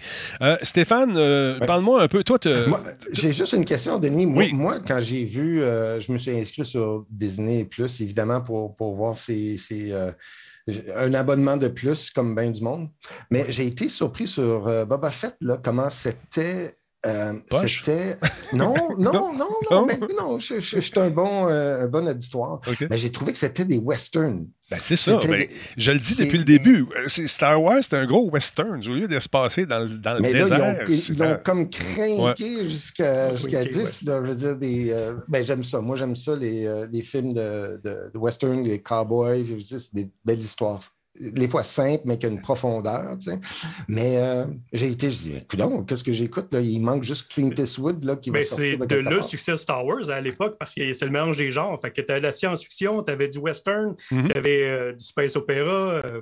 [0.62, 0.95] Stéphane,
[1.66, 2.22] parle-moi un peu.
[2.22, 2.38] Toi,
[3.12, 4.26] j'ai juste une question, Denis.
[4.26, 8.94] Moi, moi quand j'ai vu, je me suis inscrit sur Disney Plus, évidemment, pour, pour
[8.94, 10.12] voir ces, euh,
[10.96, 12.88] un abonnement de plus, comme bien du monde.
[13.30, 17.34] Mais j'ai été surpris sur euh, Boba Fett, là, comment c'était euh,
[17.66, 18.16] c'était.
[18.52, 22.60] Non, non, non, non, non, mais non, je, suis un bon, euh, bon auditoire.
[22.88, 24.46] Mais j'ai trouvé que c'était des westerns.
[24.70, 25.18] Ben, c'est ça.
[25.18, 26.86] Ben, je le dis depuis le début.
[27.08, 28.80] Star Wars, c'est un gros western.
[28.86, 30.58] Au lieu de se passer dans, dans le mais désert.
[30.58, 34.04] Là, ils l'ont comme craqué jusqu'à 10.
[34.06, 35.80] je veux dire, des, euh, ben, j'aime ça.
[35.80, 39.44] Moi, j'aime ça, les, les films de, de, de, western, les cowboys.
[39.60, 40.80] C'est des belles histoires
[41.18, 43.16] les fois simple, mais qui a une profondeur.
[43.18, 43.38] Tu sais.
[43.88, 45.46] Mais euh, j'ai été, je dis,
[45.86, 46.52] qu'est-ce que j'écoute?
[46.52, 46.60] Là?
[46.60, 48.78] Il manque juste Clint Eastwood là, qui va sortir.
[48.80, 51.36] C'est de, là le succès de Star Wars à l'époque, parce que c'est le mélange
[51.36, 51.80] des genres.
[51.80, 54.32] Fait que tu avais de la science-fiction, tu avais du western, mm-hmm.
[54.32, 55.70] tu avais euh, du space opéra.
[55.70, 56.20] Euh,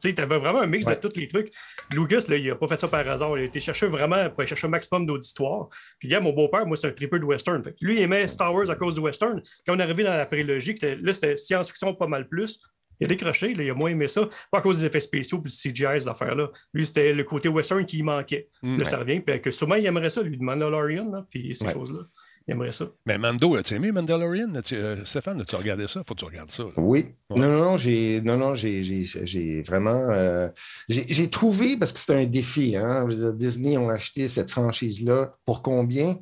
[0.00, 1.52] tu avais vraiment un mix de tous les trucs.
[1.92, 3.36] Lucas, là, il n'a pas fait ça par hasard.
[3.38, 5.68] Il a été chercher vraiment pour aller chercher un maximum d'auditoire.
[5.98, 7.62] Puis, gars, mon beau-père, moi, c'est un triple de western.
[7.62, 9.40] Fait lui, il aimait Star Wars à cause du western.
[9.66, 12.60] Quand on est arrivé dans la prélogie, là, c'était science-fiction pas mal plus.
[13.00, 14.28] Il a décroché, il a moins aimé ça.
[14.50, 16.50] Pas à cause des effets spéciaux et du CGI, cette affaire-là.
[16.72, 18.48] Lui, c'était le côté western qui manquait.
[18.62, 18.84] Mm.
[18.84, 19.20] ça revient.
[19.20, 22.00] Puis que sûrement, il aimerait ça, lui, de Mandalorian, là, puis ces choses-là.
[22.48, 22.86] Il aimerait ça.
[23.06, 24.52] Mais Mando, as-tu aimé Mandalorian?
[24.72, 26.04] Euh, Stéphane, as-tu regardé ça?
[26.06, 26.64] Faut que tu regardes ça.
[26.76, 27.06] Oui.
[27.30, 30.10] Non, non, non, j'ai, non, non, j'ai, vraiment.
[30.10, 30.48] Euh,
[30.88, 33.06] j'ai trouvé, parce que c'était un défi, hein.
[33.34, 36.18] Disney ont acheté cette franchise-là pour combien?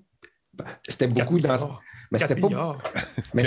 [0.88, 1.76] C'était beaucoup dans.
[2.14, 2.76] Mais c'était pas.
[3.34, 3.44] Mais.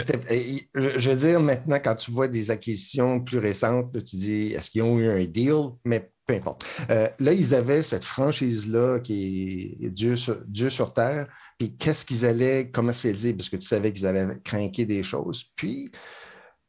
[0.76, 4.84] Je veux dire, maintenant, quand tu vois des acquisitions plus récentes, tu dis est-ce qu'ils
[4.84, 5.72] ont eu un deal?
[5.86, 6.66] Mais peu importe.
[6.90, 11.28] Euh, là, ils avaient cette franchise-là qui est Dieu sur, Dieu sur Terre.
[11.58, 13.34] Puis qu'est-ce qu'ils allaient commercialiser?
[13.34, 15.46] Parce que tu savais qu'ils allaient craquer des choses.
[15.56, 15.90] Puis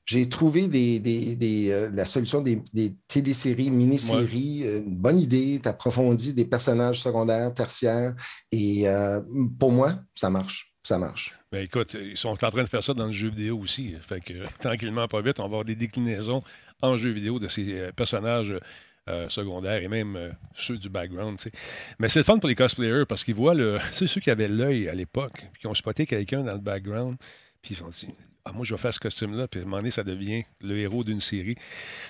[0.04, 5.58] j'ai trouvé des, euh, la solution des, des téléséries, mini-séries, euh, une bonne idée.
[5.60, 8.14] Tu approfondis des personnages secondaires, tertiaires.
[8.52, 8.86] Et
[9.58, 10.72] pour moi, ça marche.
[10.88, 11.34] Ça marche.
[11.52, 13.94] Ben écoute, ils sont en train de faire ça dans le jeu vidéo aussi.
[14.00, 16.42] Fait que tranquillement, pas vite, on va avoir des déclinaisons
[16.80, 18.54] en jeu vidéo de ces euh, personnages
[19.06, 21.38] euh, secondaires et même euh, ceux du background.
[21.98, 23.54] Mais c'est le fun pour les cosplayers parce qu'ils voient
[23.92, 27.18] ceux qui avaient l'œil à l'époque, qui ont spoté quelqu'un dans le background,
[27.60, 28.08] puis ils sont dit
[28.48, 30.78] ah, moi, je vais faire ce costume-là, puis à un moment donné, ça devient le
[30.78, 31.56] héros d'une série.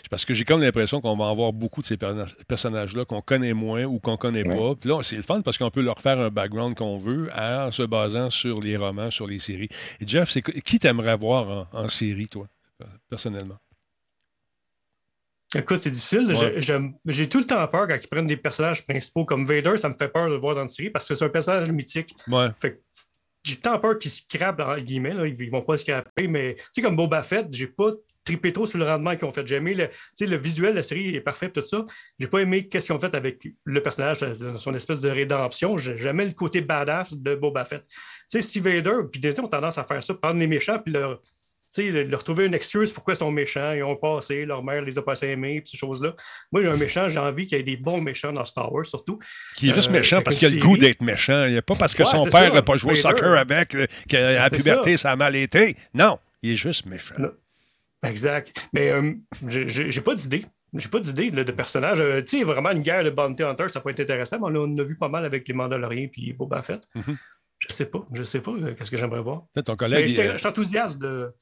[0.09, 3.85] Parce que j'ai comme l'impression qu'on va avoir beaucoup de ces personnages-là qu'on connaît moins
[3.85, 4.75] ou qu'on connaît pas.
[4.77, 7.73] Puis là, c'est le fun parce qu'on peut leur faire un background qu'on veut en
[7.73, 9.69] se basant sur les romans, sur les séries.
[10.01, 12.47] Et Jeff, c'est qui t'aimerais voir en, série, toi,
[13.11, 13.57] personnellement?
[15.55, 16.33] Écoute, c'est difficile.
[17.07, 19.77] J'ai tout le temps peur quand ils prennent des personnages principaux comme Vader.
[19.77, 21.71] Ça me fait peur de le voir dans une série parce que c'est un personnage
[21.73, 22.15] mythique.
[22.29, 22.49] Ouais.
[22.59, 22.81] Fait
[23.49, 26.97] j'ai tant peur qu'ils scrapent, en guillemets, là, ils vont pas scraper, mais sais, comme
[26.97, 27.91] Boba Fett, j'ai pas
[28.29, 29.47] trippé trop sur le rendement qu'ils ont fait.
[29.47, 29.89] J'ai aimé le,
[30.21, 31.87] le visuel la série est parfait, tout ça.
[32.19, 34.19] J'ai pas aimé qu'est-ce qu'ils ont fait avec le personnage,
[34.59, 35.79] son espèce de rédemption.
[35.79, 37.83] Jamais le côté badass de Boba Fett.
[37.83, 37.89] Tu
[38.29, 41.21] sais, Steve Vader, puis Disney ont tendance à faire ça, prendre les méchants, puis leur
[41.85, 45.03] leur trouver une excuse pourquoi ils sont méchants, ils ont passé, leur mère les a
[45.03, 46.15] pas aimés, ces choses-là.
[46.53, 48.87] Moi, j'ai un méchant, j'ai envie qu'il y ait des bons méchants dans Star Wars,
[48.87, 49.19] surtout.
[49.57, 51.47] Qui est juste euh, méchant parce qu'il a le goût d'être méchant.
[51.47, 54.33] Il a pas parce que son père n'a pas joué au soccer avec, euh, qu'à
[54.33, 55.13] la puberté, ça.
[55.13, 55.77] a mal été.
[55.95, 57.15] Non, il est juste méchant.
[58.03, 58.69] Exact.
[58.73, 59.15] Mais euh,
[59.49, 60.47] j'ai pas d'idée.
[60.75, 62.03] J'ai pas d'idée de personnage.
[62.27, 64.85] tu sais, vraiment une guerre de Bounty Hunter, ça pourrait être intéressant, mais on a
[64.85, 66.83] vu pas mal avec les Mandaloriens puis Boba Fett.
[66.95, 67.17] Mm-hmm.
[67.69, 69.45] Je sais pas, je sais pas euh, qu'est-ce que j'aimerais voir.
[69.65, 70.09] Ton collègue.
[70.09, 71.33] Je suis enthousiaste de.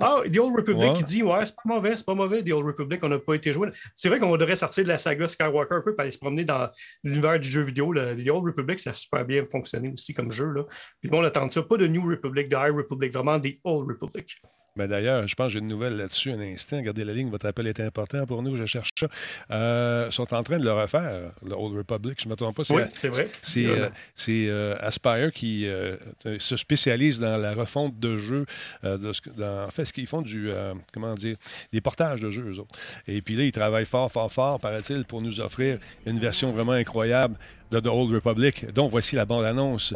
[0.00, 2.66] Ah, The Old Republic qui dit Ouais, c'est pas mauvais, c'est pas mauvais, The Old
[2.66, 3.68] Republic, on n'a pas été joué.
[3.94, 6.44] C'est vrai qu'on devrait sortir de la saga Skywalker un peu pour aller se promener
[6.44, 6.68] dans
[7.04, 7.94] l'univers du jeu vidéo.
[7.94, 10.50] The Old Republic, ça a super bien fonctionné aussi comme jeu.
[10.50, 10.64] Là.
[11.00, 13.88] Puis bon, on attend ça, pas de New Republic, de High Republic, vraiment The Old
[13.88, 14.40] Republic.
[14.76, 16.76] Mais d'ailleurs, je pense que j'ai une nouvelle là-dessus un instant.
[16.76, 19.08] Regardez la ligne, votre appel est important pour nous, je cherche ça.
[19.50, 22.62] Euh, sont en train de le refaire, le Old Republic, je ne me trompe pas.
[22.70, 23.28] Oui, c'est vrai.
[23.42, 23.88] C'est euh,
[24.28, 25.96] euh, Aspire qui euh,
[26.38, 28.46] se spécialise dans la refonte de jeux.
[28.82, 30.50] De dans, en fait, ce qu'ils font du,
[30.92, 31.36] comment dire,
[31.72, 32.78] des portages de jeux, eux autres.
[33.06, 36.72] Et puis là, ils travaillent fort, fort, fort, paraît-il, pour nous offrir une version vraiment
[36.72, 37.36] incroyable
[37.70, 38.72] de The Old Republic.
[38.72, 39.94] Donc, voici la bande-annonce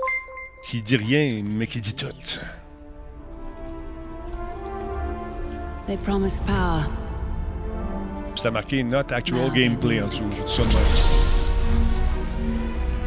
[0.69, 2.07] qui dit rien, mais qui dit tout.
[5.91, 6.87] They promise power.
[8.37, 10.63] C'est marqué Not Actual Gameplay en dessous.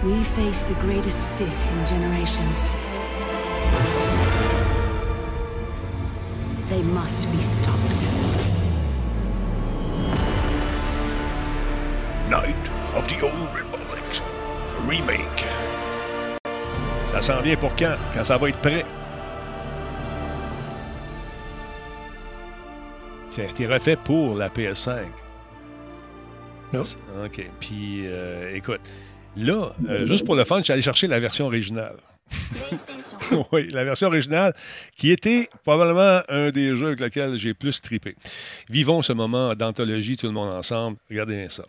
[0.03, 2.67] We face the greatest Sith in generations.
[6.67, 8.05] They must be stopped.
[12.29, 14.21] Night of the Old Republic.
[14.85, 15.45] Remake.
[17.07, 17.95] Ça s'en vient pour quand?
[18.13, 18.83] Quand ça va être prêt?
[23.33, 25.05] Ça a été refait pour la PS5.
[26.71, 26.83] Non.
[27.25, 27.49] OK.
[27.59, 28.81] Puis, euh, écoute,
[29.35, 31.95] là, euh, juste pour le fun, je suis allé chercher la version originale.
[33.51, 34.53] oui, la version originale,
[34.95, 38.15] qui était probablement un des jeux avec lesquels j'ai plus tripé.
[38.69, 40.97] Vivons ce moment d'anthologie, tout le monde ensemble.
[41.09, 41.65] Regardez bien ça.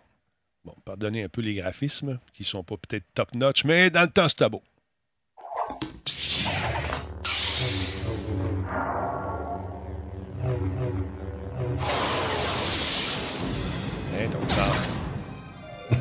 [0.66, 4.29] Bon, pardonnez un peu les graphismes, qui sont pas peut-être top-notch, mais dans le temps,
[4.29, 4.62] c'était beau.
[5.70, 5.79] Hein,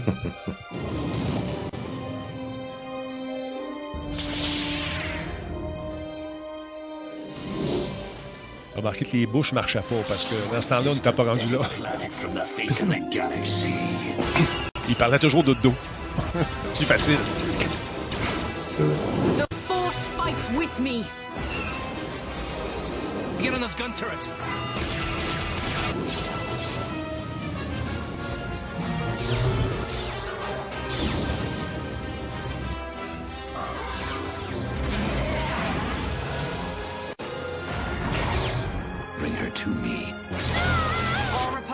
[8.76, 11.48] Remarquez que les bouches marchaient pas parce que dans ce temps-là, on n'était pas rendu
[11.48, 11.60] là.
[14.90, 15.74] Il parlait toujours de dos.
[16.78, 17.18] C'est facile.
[19.68, 20.08] Force.
[23.42, 24.30] Get on those gun turrets.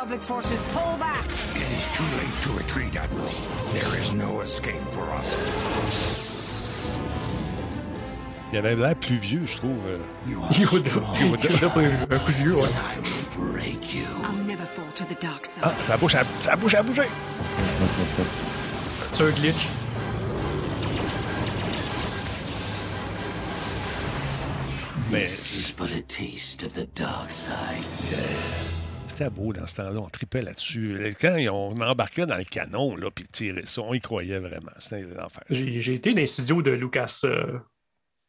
[0.09, 1.23] Republic forces pull back.
[1.55, 3.29] It is too late to retreat, Admiral.
[3.73, 5.37] There is no escape for us.
[8.51, 9.77] Il avait l'air plus vieux, je trouve.
[9.85, 9.99] euh.
[10.27, 10.89] You are Yoda.
[10.89, 11.19] strong.
[11.21, 12.69] Yoda, pas un coup de vieux, ouais.
[12.69, 14.05] I will break you.
[14.23, 15.63] I'll never fall to the dark side.
[15.63, 17.03] Ah, sa bouche, a, sa bouche a bougé.
[19.13, 19.67] C'est un glitch.
[25.11, 27.85] Mais This is but a taste of the dark side.
[29.19, 29.99] C'était beau dans ce temps-là.
[29.99, 31.13] On tripait là-dessus.
[31.19, 34.71] Quand on embarquait dans le canon, là, puis tirait ça, on y croyait vraiment.
[34.79, 35.43] C'était l'enfer.
[35.49, 37.59] J'ai été dans les studios de Lucas, euh,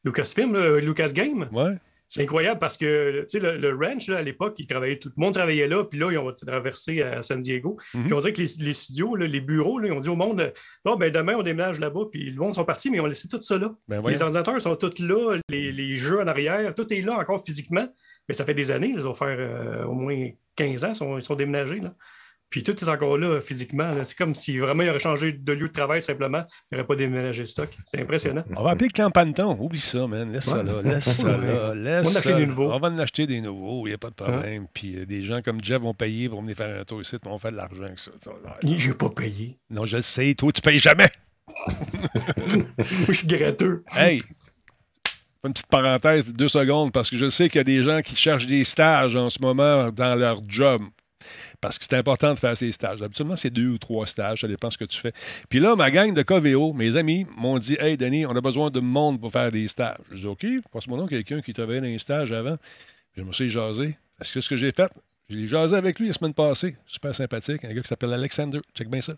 [0.05, 1.49] Lucasfilm, là, Lucas Game.
[1.53, 1.77] Ouais.
[2.09, 5.33] C'est incroyable parce que tu sais, le, le ranch, là, à l'époque, tout le monde
[5.33, 7.79] travaillait là, puis là, ils ont traversé à San Diego.
[7.95, 8.03] Mhm.
[8.03, 10.17] Puis on dirait que les, les studios, là, les bureaux, là, ils ont dit au
[10.17, 10.51] monde euh,
[10.85, 13.29] Bon, ben, demain, on déménage là-bas, puis le monde sont partis, mais ils ont laissé
[13.29, 13.73] tout ça là.
[13.87, 17.45] Ben les ordinateurs sont tous là, les, les jeux en arrière, tout est là encore
[17.45, 17.87] physiquement.
[18.31, 21.19] Mais ça fait des années, ils vont faire euh, au moins 15 ans, ils sont,
[21.19, 21.81] ils sont déménagés.
[21.81, 21.93] Là.
[22.49, 23.89] Puis tout est encore là physiquement.
[23.89, 24.05] là.
[24.05, 26.95] C'est comme si vraiment il aurait changé de lieu de travail simplement, il n'aurait pas
[26.95, 27.69] déménagé le stock.
[27.85, 28.45] C'est impressionnant.
[28.57, 29.57] On va appeler Clan Panton.
[29.59, 30.31] Oublie ça, man.
[30.31, 30.81] Laisse ça là.
[30.81, 31.75] Laisse ça là.
[31.75, 32.71] Laisse On va en acheter ça des nouveaux.
[32.71, 33.87] On va en acheter des nouveaux.
[33.89, 34.67] Il n'y a pas de problème.
[34.73, 37.17] Puis euh, des gens comme Jeff vont payer pour venir faire un tour ici.
[37.27, 38.13] On fait de l'argent avec ça.
[38.45, 38.57] Là.
[38.63, 39.59] J'ai pas payé.
[39.71, 40.37] Non, je le sais.
[40.37, 41.11] Toi, tu payes jamais.
[41.67, 42.65] Moi,
[43.09, 43.83] je suis gratteux.
[43.97, 44.23] Hey!
[45.45, 48.03] Une petite parenthèse de deux secondes, parce que je sais qu'il y a des gens
[48.03, 50.83] qui cherchent des stages en ce moment dans leur job.
[51.61, 53.03] Parce que c'est important de faire ces stages.
[53.03, 55.13] Habituellement, c'est deux ou trois stages, ça dépend ce que tu fais.
[55.49, 58.71] Puis là, ma gang de KVO, mes amis, m'ont dit Hey, Denis, on a besoin
[58.71, 59.97] de monde pour faire des stages.
[60.11, 62.57] Je dis OK, passe-moi donc quelqu'un qui travaillait dans les stages avant.
[63.17, 63.97] Je me suis jasé.
[64.19, 64.91] Parce que ce que j'ai fait,
[65.29, 66.77] j'ai jasé avec lui la semaine passée.
[66.87, 68.61] Super sympathique, un gars qui s'appelle Alexander.
[68.75, 69.15] Check bien ça.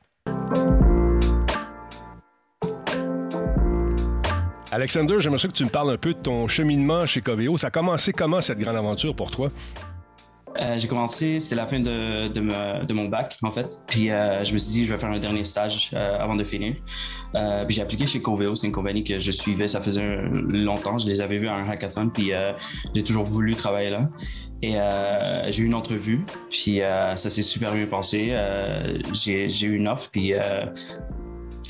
[4.72, 7.58] Alexander, j'aimerais que tu me parles un peu de ton cheminement chez Coveo.
[7.58, 9.50] Ça a commencé comment cette grande aventure pour toi?
[10.58, 13.82] Euh, j'ai commencé, c'était la fin de, de, mon bac, en fait.
[13.86, 16.44] Puis euh, je me suis dit, je vais faire un dernier stage euh, avant de
[16.44, 16.76] finir.
[17.34, 20.96] Puis j'ai appliqué chez Coveo, c'est une compagnie que je suivais, ça faisait longtemps.
[20.96, 22.32] Je les avais vus à un hackathon, puis
[22.94, 24.08] j'ai toujours voulu travailler là.
[24.62, 24.76] Et
[25.52, 28.34] j'ai eu une entrevue, puis ça s'est super bien passé.
[29.12, 30.32] J'ai eu une offre, puis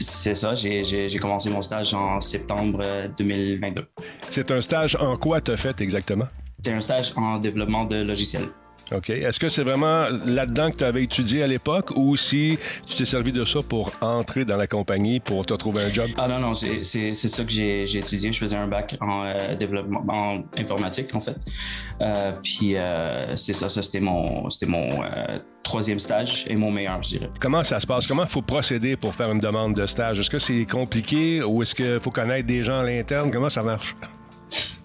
[0.02, 3.86] c'est ça, j'ai commencé mon stage en septembre euh, 2022.
[4.30, 6.26] C'est un stage en quoi tu as fait exactement?
[6.56, 8.48] C'était un stage en développement de logiciels.
[8.94, 9.10] OK.
[9.10, 13.04] Est-ce que c'est vraiment là-dedans que tu avais étudié à l'époque ou si tu t'es
[13.04, 16.10] servi de ça pour entrer dans la compagnie, pour te trouver un job?
[16.16, 18.32] Ah non, non, c'est c'est- c'est ça que j'ai j'ai étudié.
[18.32, 21.36] Je faisais un bac en euh, développement, en informatique, en fait.
[22.00, 24.88] Euh, puis euh, c'est ça, ça c'était mon, c'était mon
[25.62, 27.30] troisième stage et mon meilleur, je dirais.
[27.40, 28.06] Comment ça se passe?
[28.06, 30.20] Comment il faut procéder pour faire une demande de stage?
[30.20, 33.30] Est-ce que c'est compliqué ou est-ce qu'il faut connaître des gens à l'interne?
[33.30, 33.94] Comment ça marche?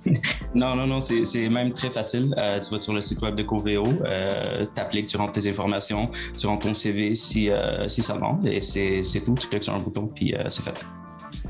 [0.55, 2.33] Non, non, non, c'est même très facile.
[2.38, 6.10] Euh, tu vas sur le site web de Coveo, euh, t'appliques, tu rentres tes informations,
[6.38, 9.36] tu rentres ton CV si, euh, si ça demande et c'est c'est tout.
[9.36, 10.86] Tu cliques sur un bouton puis euh, c'est fait.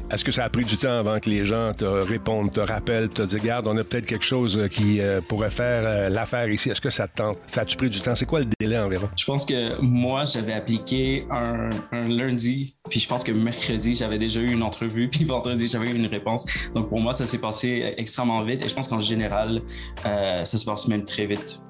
[0.10, 3.10] Est-ce que ça a pris du temps avant que les gens te répondent, te rappellent,
[3.10, 6.48] te disent, regarde, on a peut-être quelque chose euh, qui euh, pourrait faire euh, l'affaire
[6.48, 6.70] ici.
[6.70, 7.38] Est-ce que ça te tente?
[7.48, 8.16] Ça a-tu pris du temps?
[8.16, 9.10] C'est quoi le délai environ?
[9.18, 14.40] Je pense que moi, j'avais appliqué un, lundi, puis je pense que mercredi, j'avais déjà
[14.40, 16.46] eu une entrevue, puis vendredi, j'avais eu une réponse.
[16.74, 19.62] Donc pour moi, ça s'est passé extrêmement vite et je pense qu'en général,
[20.04, 21.62] ça se passe même très vite.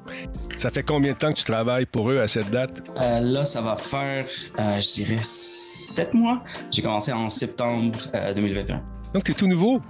[0.57, 2.83] Ça fait combien de temps que tu travailles pour eux à cette date?
[2.97, 4.25] là, ça va faire,
[4.57, 6.43] je dirais, sept mois.
[6.71, 7.99] J'ai commencé en septembre
[8.35, 8.81] 2021.
[9.13, 9.81] Donc, tu es tout nouveau.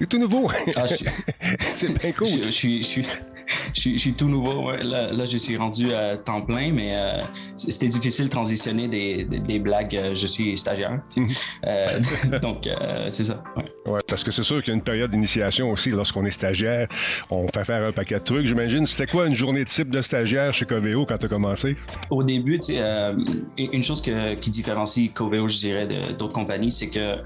[0.00, 0.50] C'est tout nouveau.
[0.76, 0.86] Ah,
[1.74, 2.28] c'est bien cool.
[2.44, 3.02] Je, suis, je,
[3.74, 4.70] je, suis, tout nouveau.
[4.72, 7.20] Là, là, je suis rendu à temps plein, mais euh,
[7.56, 9.96] c'était difficile de transitionner des, des, blagues.
[9.96, 11.00] Euh, je suis stagiaire.
[11.16, 11.28] Mhm.
[11.66, 12.00] Euh,
[12.42, 12.68] donc,
[13.10, 13.42] c'est ça.
[13.56, 13.98] Ouais.
[14.06, 15.90] parce que c'est sûr qu'il y a une période d'initiation aussi.
[15.90, 16.88] Lorsqu'on est stagiaire,
[17.30, 18.46] on fait faire un paquet de trucs.
[18.46, 21.76] J'imagine, c'était quoi une journée type de stagiaire chez Coveo quand tu as commencé?
[22.08, 22.58] Au début,
[23.58, 27.16] une chose que, qui différencie Coveo, je dirais, d'autres compagnies, c'est que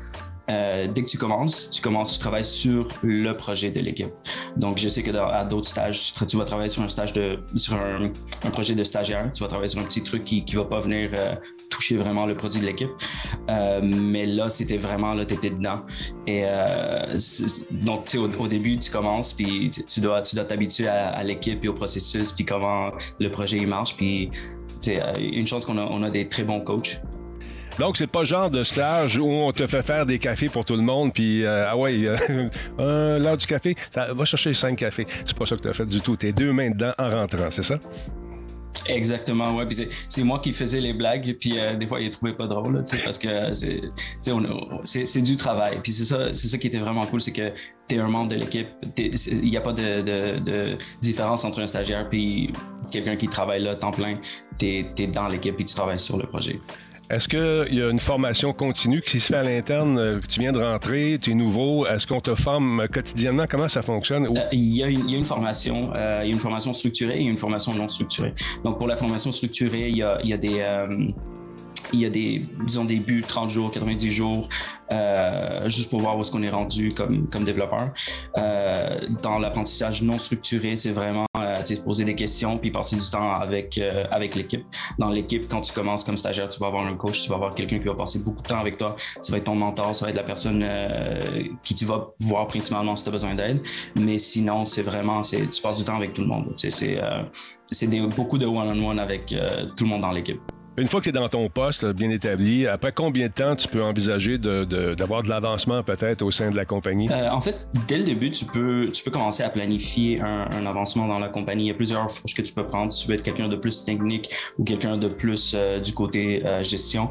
[0.50, 4.12] euh, dès que tu commences, tu commences, tu travailles sur le projet de l'équipe.
[4.56, 7.38] Donc, je sais que dans, à d'autres stages, tu, vas travailler sur un stage de,
[7.56, 8.10] sur un,
[8.50, 9.30] projet de stagiaire.
[9.32, 11.34] Tu vas travailler sur un petit truc qui, qui va pas venir euh,
[11.70, 12.90] toucher vraiment le produit de l'équipe.
[13.48, 15.80] Euh, mais là, c'était vraiment là, t'étais dedans.
[16.26, 16.44] Et
[17.70, 21.64] donc, tu sais, au, début, tu commences, puis tu dois, tu dois t'habituer à, l'équipe
[21.64, 23.96] et au processus, puis comment le projet il marche.
[23.96, 24.30] Puis,
[25.18, 27.00] une chose qu'on a, on a des très bons coachs.
[27.78, 30.64] Donc, c'est pas le genre de stage où on te fait faire des cafés pour
[30.64, 32.04] tout le monde, puis euh, ah ouais,
[32.78, 35.06] euh, l'heure du café, ça, va chercher cinq cafés.
[35.26, 36.16] C'est pas ça que tu as fait du tout.
[36.16, 37.78] T'es deux mains dedans en rentrant, c'est ça?
[38.88, 39.66] Exactement, ouais.
[39.66, 42.82] Puis c'est moi qui faisais les blagues, puis euh, des fois, ils trouvaient pas drôle,
[42.84, 45.80] sais, parce que c'est du travail.
[45.82, 47.52] Puis c'est ça, ça qui était vraiment cool, c'est que
[47.88, 48.68] tu es un membre de l'équipe.
[48.96, 52.52] Il n'y a pas de, différence entre un stagiaire puis
[52.90, 54.18] quelqu'un qui travaille là temps plein.
[54.58, 56.60] Tu es, dans l'équipe et tu travailles sur le projet.
[57.10, 59.98] Est-ce qu'il y a une formation continue qui se fait à l'interne?
[59.98, 61.86] Euh, tu viens de rentrer, tu es nouveau?
[61.86, 63.44] Est-ce qu'on te forme quotidiennement?
[63.48, 64.26] Comment ça fonctionne?
[64.26, 65.90] Euh, il, y a une, formation.
[65.94, 68.34] Euh, il une formation structurée et une formation non structurée.
[68.64, 70.60] Donc, pour la formation structurée, il y a, des...
[70.60, 71.10] Euh,
[71.92, 74.48] des, disons, buts 30 jours, 90 jours,
[74.92, 77.92] euh, juste pour voir où est-ce qu'on est rendu comme, développeur.
[78.36, 83.10] Euh, dans l'apprentissage non structuré, c'est vraiment euh, se poser des questions puis passer du
[83.10, 84.64] temps avec, euh, avec l'équipe.
[84.98, 87.54] Dans l'équipe, quand tu commences comme stagiaire, tu vas avoir un coach, tu vas avoir
[87.54, 88.96] quelqu'un qui va passer beaucoup de temps avec toi.
[89.22, 92.46] Tu vas être ton mentor, ça va être la personne euh, qui tu vas voir
[92.46, 93.62] principalement si tu as besoin d'aide.
[93.96, 96.52] Mais sinon, c'est vraiment, tu passes du temps avec tout le monde.
[96.56, 100.40] C'est, c'est beaucoup de one-on-one avec tout le monde dans l'équipe.
[100.76, 103.68] Une fois que tu es dans ton poste bien établi, après combien de temps tu
[103.68, 107.08] peux envisager d'avoir de, l'avancement peut-être au sein de la compagnie?
[107.12, 111.28] Euh, en fait, dès le début, tu peux, commencer à planifier un, avancement dans la
[111.28, 111.66] compagnie.
[111.66, 113.84] Il y a plusieurs fourches que tu peux prendre tu veux être quelqu'un de plus
[113.84, 117.10] technique ou quelqu'un de plus euh, du côté euh, gestion.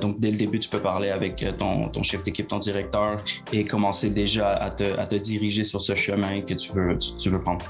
[0.00, 3.20] Donc, dès le début, tu peux parler avec ton, chef d'équipe, ton directeur
[3.52, 7.64] et commencer déjà à te, diriger sur ce chemin que tu veux, tu veux prendre.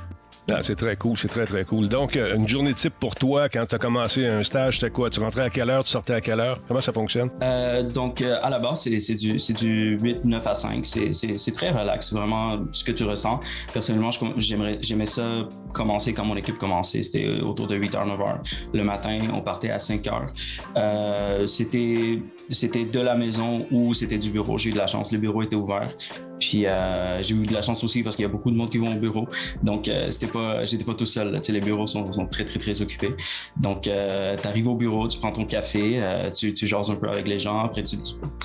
[0.48, 1.88] Ah, c'est très cool, c'est très, très cool.
[1.88, 5.10] Donc, euh, une journée type pour toi, quand tu as commencé un stage, c'était quoi?
[5.10, 6.60] Tu rentrais à quelle heure, tu sortais à quelle heure?
[6.68, 7.30] Comment ça fonctionne?
[7.42, 10.86] Euh, donc, euh, à la base, c'est du, du 8, 9 à 5.
[10.86, 12.12] C'est très relax.
[12.12, 13.40] Vraiment ce que tu ressens.
[13.72, 17.02] Personnellement, j'aimais ça commencer quand mon équipe commençait.
[17.02, 18.66] C'était autour de 8 h, 9 h.
[18.72, 21.46] Le matin, on partait à 5 h.
[21.48, 24.58] c'était de la maison ou c'était du bureau.
[24.58, 25.10] J'ai eu de la chance.
[25.10, 25.92] Le bureau était ouvert.
[26.38, 28.70] Puis euh, j'ai eu de la chance aussi parce qu'il y a beaucoup de monde
[28.70, 29.28] qui vont au bureau.
[29.62, 31.34] Donc euh, c'était pas, j'étais pas tout seul.
[31.36, 33.14] Tu sais, les bureaux sont, sont, très très très occupés.
[33.56, 36.96] Donc euh, tu arrives au bureau, tu prends ton café, euh, tu, tu jases un
[36.96, 37.96] peu avec les gens, après tu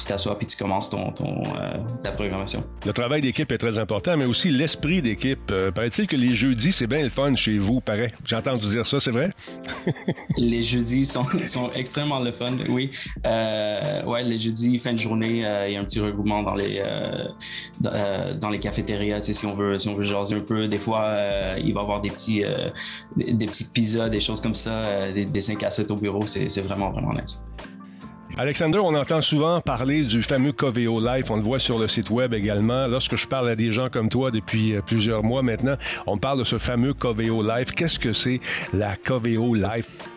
[0.07, 2.63] t'assois puis tu commences ton, ton euh, ta programmation.
[2.85, 5.51] Le travail d'équipe est très important, mais aussi l'esprit d'équipe.
[5.75, 8.13] Paraît-il que les jeudis c'est bien le fun chez vous, paraît.
[8.25, 9.31] J'ai entendu dire ça, c'est vrai?
[10.37, 12.57] Les jeudis sont, sont extrêmement le fun.
[12.69, 12.91] Oui,
[13.25, 16.81] ouais, les jeudis fin de journée, il y a un petit regroupement dans les
[17.85, 20.67] euh, dans les cafétérias, si on veut, si on veut jaser un peu.
[20.67, 22.69] Des fois, euh, il va y avoir des petits, euh,
[23.15, 26.25] des, petits pizzas, des choses comme ça, des, des 5 à 7 au bureau.
[26.25, 27.41] C'est vraiment, vraiment nice.
[28.37, 31.29] Alexander, on entend souvent parler du fameux Coveo Life.
[31.29, 32.87] On le voit sur le site web également.
[32.87, 35.75] Lorsque je parle à des gens comme toi depuis plusieurs mois maintenant,
[36.07, 37.71] on parle de ce fameux Coveo Life.
[37.71, 38.39] Qu'est-ce que c'est
[38.73, 40.07] la Coveo Life?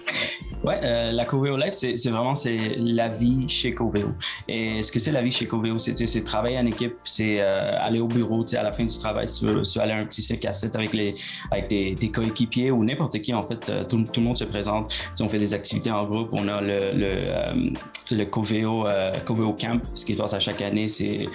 [0.65, 4.15] Ouais, euh, la Coveo Life, c'est vraiment c'est la vie chez Coveo.
[4.49, 8.01] Et ce que c'est la vie chez Coveo, c'est travailler en équipe, c'est euh, aller
[8.01, 10.55] au bureau, à la fin du travail, tu veux, aller à un petit 5 à
[10.55, 11.15] 7 avec, les,
[11.51, 14.45] avec tes, tes coéquipiers ou n'importe qui, en fait, euh, tout, tout, le monde se
[14.45, 14.89] présente.
[15.15, 17.71] T'sais, on fait des activités en groupe, on a le, le, euh,
[18.11, 18.87] le Coveo,
[19.27, 21.29] Coveo Camp, ce qui se passe à chaque année, c'est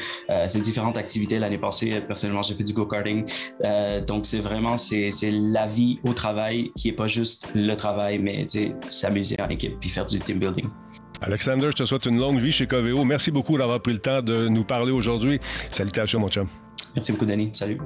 [0.59, 1.37] différentes activités.
[1.37, 3.25] L'année passée, personnellement, j'ai fait du go-karting.
[4.07, 8.45] donc, c'est vraiment, c'est la vie au travail qui est pas juste le travail, mais
[9.23, 10.65] s'amuser en équipe puis faire du team building.
[11.21, 13.03] Alexander, je te souhaite une longue vie chez Coveo.
[13.03, 15.39] Merci beaucoup d'avoir pris le temps de nous parler aujourd'hui.
[15.71, 16.47] Salutations, mon chum.
[16.95, 17.49] Merci beaucoup, Denis.
[17.53, 17.79] Salut.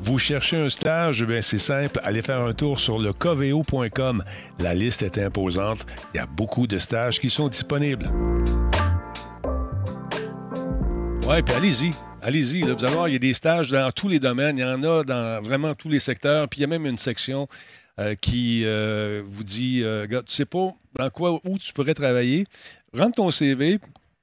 [0.00, 4.22] Vous cherchez un stage, bien c'est simple, allez faire un tour sur le coveo.com.
[4.58, 5.86] La liste est imposante.
[6.12, 8.10] Il y a beaucoup de stages qui sont disponibles.
[11.26, 11.92] Ouais, puis allez-y.
[12.20, 14.58] Allez-y, vous allez voir, il y a des stages dans tous les domaines.
[14.58, 16.48] Il y en a dans vraiment tous les secteurs.
[16.48, 17.48] Puis il y a même une section
[18.00, 22.44] euh, qui euh, vous dit euh, tu sais pas dans quoi, où tu pourrais travailler.
[22.92, 23.78] Rentre ton CV,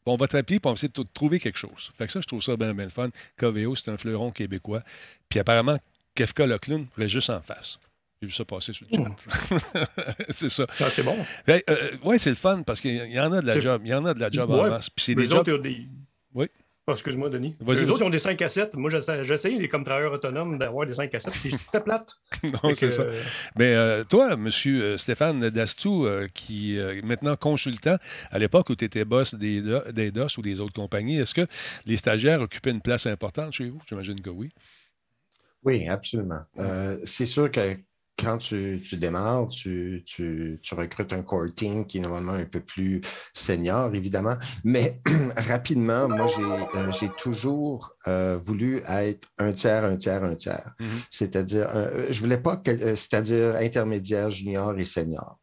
[0.05, 1.91] on va te rappeler, puis on va essayer de trouver quelque chose.
[1.97, 3.09] Fait que ça, je trouve ça bien, bien le fun.
[3.38, 4.84] Coveo, c'est un fleuron québécois.
[5.30, 5.78] Puis apparemment,
[6.15, 7.80] Kefka Locklin serait juste en face.
[8.22, 9.86] J'ai vu ça passer sur le chat.
[10.30, 10.67] c'est ça.
[10.80, 11.17] Ah, c'est bon.
[11.47, 11.61] Ben,
[12.03, 13.82] oui, c'est le fun parce qu'il y en a de la job.
[13.86, 14.89] Il y en a de la job ouais, en masse.
[14.89, 15.61] Puis c'est des jobs...
[15.61, 15.88] Des...
[16.34, 16.47] Oui.
[16.92, 17.56] Oh, excuse-moi, Denis.
[17.66, 18.74] Les autres, ils ont des 5 à 7.
[18.76, 21.34] Moi, j'essaye, comme travailleur autonome, d'avoir des 5 à 7.
[21.34, 22.18] Puis c'était plate.
[22.44, 23.04] non, c'est ça.
[23.04, 23.14] Euh...
[23.58, 27.96] Mais euh, toi, monsieur euh, Stéphane Dastou, euh, qui est maintenant consultant,
[28.30, 29.62] à l'époque où tu étais boss des,
[29.94, 31.48] des DOS ou des autres compagnies, est-ce que
[31.86, 33.80] les stagiaires occupaient une place importante chez vous?
[33.88, 34.50] J'imagine que oui.
[35.64, 36.42] Oui, absolument.
[37.06, 37.78] c'est sûr que
[38.18, 42.45] quand tu, tu démarres, tu, tu, tu, recrutes un core team qui est normalement un
[42.45, 43.01] peu plus
[43.34, 44.38] senior, évidemment.
[44.64, 45.01] Mais
[45.38, 50.74] rapidement, moi, j'ai euh, toujours euh, voulu être un tiers, un tiers, un tiers.
[50.80, 51.05] Mm -hmm.
[51.12, 55.39] C'est-à-dire, euh, je voulais pas, c'est-à-dire intermédiaire, junior et senior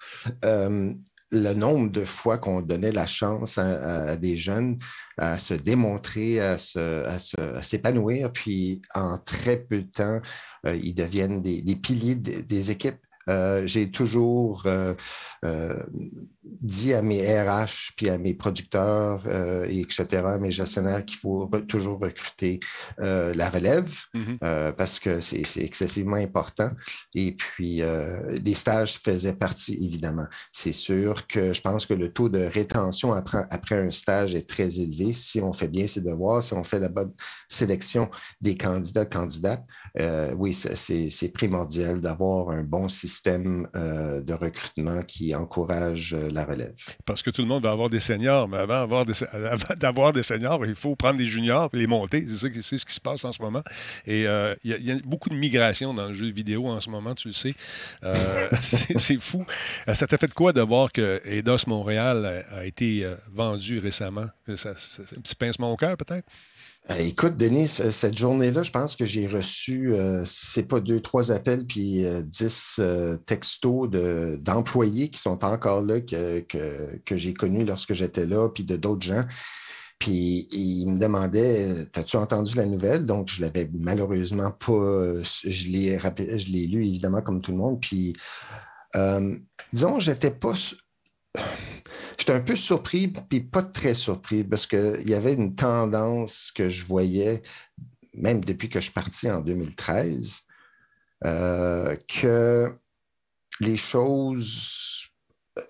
[1.31, 4.77] le nombre de fois qu'on donnait la chance à, des jeunes
[5.19, 6.57] à se démontrer, à,
[7.63, 10.21] s'épanouir, puis en très peu de temps,
[10.67, 13.01] euh, ils deviennent des, piliers des équipes.
[13.29, 14.95] Euh, j'ai toujours euh,
[15.45, 15.83] euh,
[16.43, 19.27] dit à mes RH, puis à mes producteurs,
[19.69, 22.61] et etc., à mes gestionnaires qu'il faut re toujours recruter
[22.99, 24.73] la relève mm -hmm.
[24.73, 26.71] parce que c'est excessivement important.
[27.15, 27.83] Et puis,
[28.47, 30.29] les stages faisaient partie, évidemment.
[30.53, 34.49] C'est sûr que je pense que le taux de rétention après, après un stage est
[34.49, 37.13] très élevé si on fait bien ses devoirs, si on fait la bonne
[37.49, 38.11] sélection
[38.41, 39.65] des candidats, candidates.
[40.37, 46.75] Oui, c'est primordial d'avoir un bon système de recrutement qui encourage la relève.
[47.05, 48.95] Parce que tout le monde va avoir des seniors, mais avant
[49.77, 52.27] d'avoir des, seniors, il faut prendre des juniors et les monter.
[52.29, 53.63] C'est ce qui se passe en ce moment.
[54.07, 57.15] Et il euh, y, a beaucoup de migration dans le jeu vidéo en ce moment,
[57.15, 57.55] tu le sais.
[58.05, 59.45] Euh, c'est fou.
[59.89, 64.27] Euh, ça t'a fait quoi de voir que Eidos Montréal a, été euh, vendu récemment?
[64.57, 66.27] Ça, ça, un petit pincement au cœur, peut-être?
[66.91, 70.25] Euh, écoute, Denis, cette journée-là, je pense que j'ai reçu, euh,
[70.69, 76.41] pas deux, trois appels, puis euh, dix euh, textos d'employés qui sont encore là, que,
[76.41, 79.25] que, que j'ai connus lorsque j'étais là, puis de d'autres gens.
[79.99, 83.05] Puis ils me demandaient T'as-tu entendu la nouvelle?
[83.05, 85.23] Donc, je l'avais malheureusement pas.
[85.25, 87.81] Je l'ai lu, évidemment, comme tout le monde.
[87.81, 88.15] Puis,
[88.97, 89.37] euh,
[89.73, 90.55] disons, j'étais pas
[92.19, 96.69] J'étais un peu surpris, puis pas très surpris, parce qu'il y avait une tendance que
[96.69, 97.43] je voyais,
[98.15, 100.41] même depuis que je suis parti en 2013,
[101.25, 102.69] euh, que
[103.61, 105.11] les choses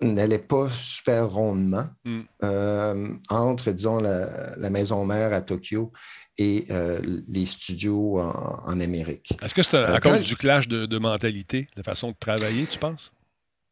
[0.01, 2.21] n'allaient pas super rondement mm.
[2.43, 5.91] euh, entre, disons, la, la, maison mère à Tokyo
[6.37, 9.37] et euh, les studios en, en Amérique.
[9.41, 12.65] Est-ce que c'est à, à cause du clash de, de mentalité, de façon de travailler,
[12.67, 13.11] tu penses?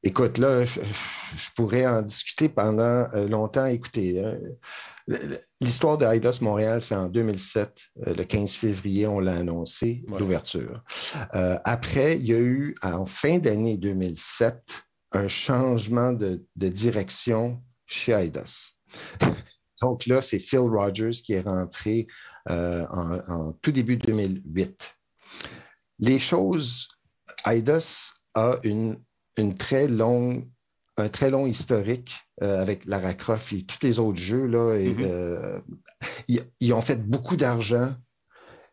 [0.03, 3.65] Écoute, là, je, je, pourrais en discuter pendant euh, longtemps.
[3.65, 4.37] Écoutez, euh,
[5.59, 7.71] l'histoire de Eidos Montréal, c'est en 2007.
[8.05, 10.19] Euh, le 15 février, on l'a annoncé, ouais.
[10.19, 10.83] l'ouverture.
[11.33, 14.83] Euh, après, il y a eu, en fin d'année 2007,
[15.13, 18.73] un changement de, de direction chez Eidos.
[19.81, 22.07] Donc là, c'est Phil Rogers qui est rentré
[22.49, 24.95] euh, en, en, tout début 2008.
[25.99, 26.87] Les choses,
[27.45, 28.97] Eidos a une
[29.38, 30.47] une très longue,
[30.97, 34.45] un très long historique euh, avec Lara Croft et tous les autres jeux.
[34.47, 35.05] Là, et, mm -hmm.
[35.05, 35.59] euh,
[36.27, 37.89] ils, ils, ont fait beaucoup d'argent.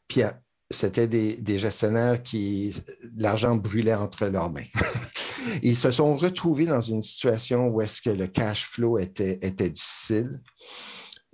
[0.08, 0.22] Puis
[0.70, 2.74] c'était des, des, gestionnaires qui,
[3.16, 4.70] l'argent brûlait entre leurs mains.
[5.62, 9.70] ils se sont retrouvés dans une situation où est-ce que le cash flow était, était
[9.70, 10.40] difficile.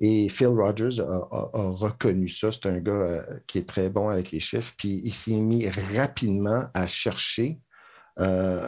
[0.00, 2.50] Et Phil Rogers a, a, a reconnu ça.
[2.50, 4.72] C'est un gars euh, qui est très bon avec les chiffres.
[4.76, 7.60] Puis il s'est mis rapidement à chercher
[8.18, 8.66] euh,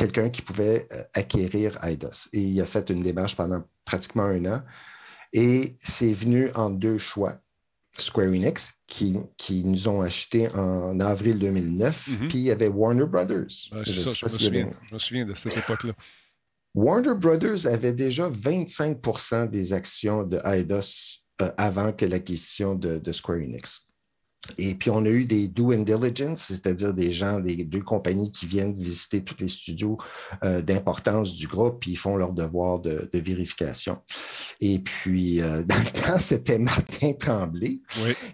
[0.00, 2.28] quelqu'un qui pouvait euh, acquérir Eidos.
[2.32, 4.62] Et il a fait une démarche pendant pratiquement un an.
[5.32, 7.34] Et c'est venu en deux choix.
[7.98, 12.28] Square Enix, qui, qui nous ont acheté en avril 2009, mm -hmm.
[12.28, 13.54] puis il y avait Warner Brothers.
[13.72, 15.92] Ah, je, ça, je, me souviens, je, me souviens, de cette époque-là.
[16.74, 20.90] Warner Brothers avait déjà 25% des actions de Eidos
[21.42, 23.80] euh, avant que l'acquisition de, de, Square Enix.
[24.58, 28.46] Et puis, on a eu des due diligence, c'est-à-dire des gens des deux compagnies qui
[28.46, 29.98] viennent visiter tous les studios
[30.44, 33.98] euh, d'importance du groupe, puis ils font leur devoir de, vérification.
[34.60, 37.80] Et puis, euh, dans le temps, c'était Martin Tremblay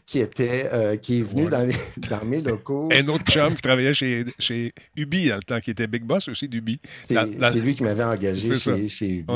[0.07, 1.67] qui, était, euh, qui est venu dans,
[2.11, 2.89] dans, mes locaux.
[2.93, 6.29] Un autre chum qui travaillait chez, chez Ubi dans le temps, qui était Big Boss
[6.29, 6.81] aussi d'Ubi.
[7.05, 9.33] C'est lui qui m'avait engagé chez, chez, Ubi.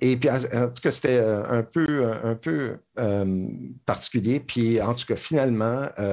[0.00, 2.76] Et puis, en, tout cas, c'était un peu, un peu
[3.86, 4.40] particulier.
[4.40, 6.07] Puis, en tout cas, finalement, euh,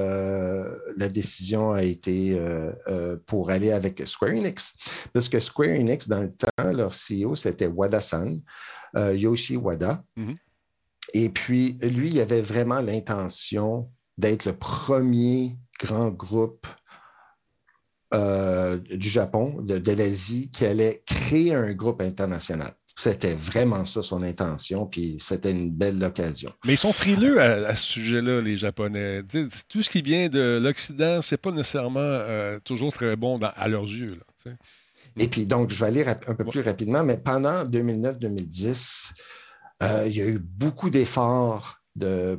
[0.96, 4.74] la décision a été euh, euh, pour aller avec Square Enix.
[5.12, 8.40] Parce que Square Enix, dans le temps, leur CEO, c'était Wada-san,
[8.94, 10.02] Yoshi Wada.
[10.16, 10.36] Mm-hmm.
[11.14, 16.66] Et puis, lui, il avait vraiment l'intention d'être le premier grand groupe
[18.14, 22.72] euh, du Japon, de, l'Asie, qui allait créer un groupe international.
[22.98, 26.50] C'était vraiment ça son intention, puis c'était une belle occasion.
[26.64, 29.22] Mais ils sont frileux à, ce sujet-là, les Japonais.
[29.68, 33.84] tout ce qui vient de l'Occident, c'est pas nécessairement euh, toujours très bon à leurs
[33.84, 34.18] yeux.
[35.18, 39.12] Et puis, donc, je vais aller un peu plus rapidement, mais pendant 2009-2010,
[39.82, 42.36] euh, il y a eu beaucoup d'efforts euh,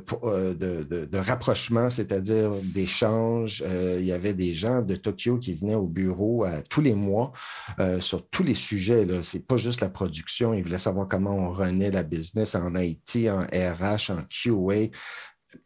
[0.54, 3.64] de, de, rapprochement, c'est-à-dire d'échanges.
[3.66, 7.32] Euh, il y avait des gens de Tokyo qui venaient au bureau tous les mois
[7.80, 9.06] euh, sur tous les sujets.
[9.22, 10.54] Ce n'est pas juste la production.
[10.54, 14.90] Ils voulaient savoir comment on renaît la business en IT, en RH, en QA,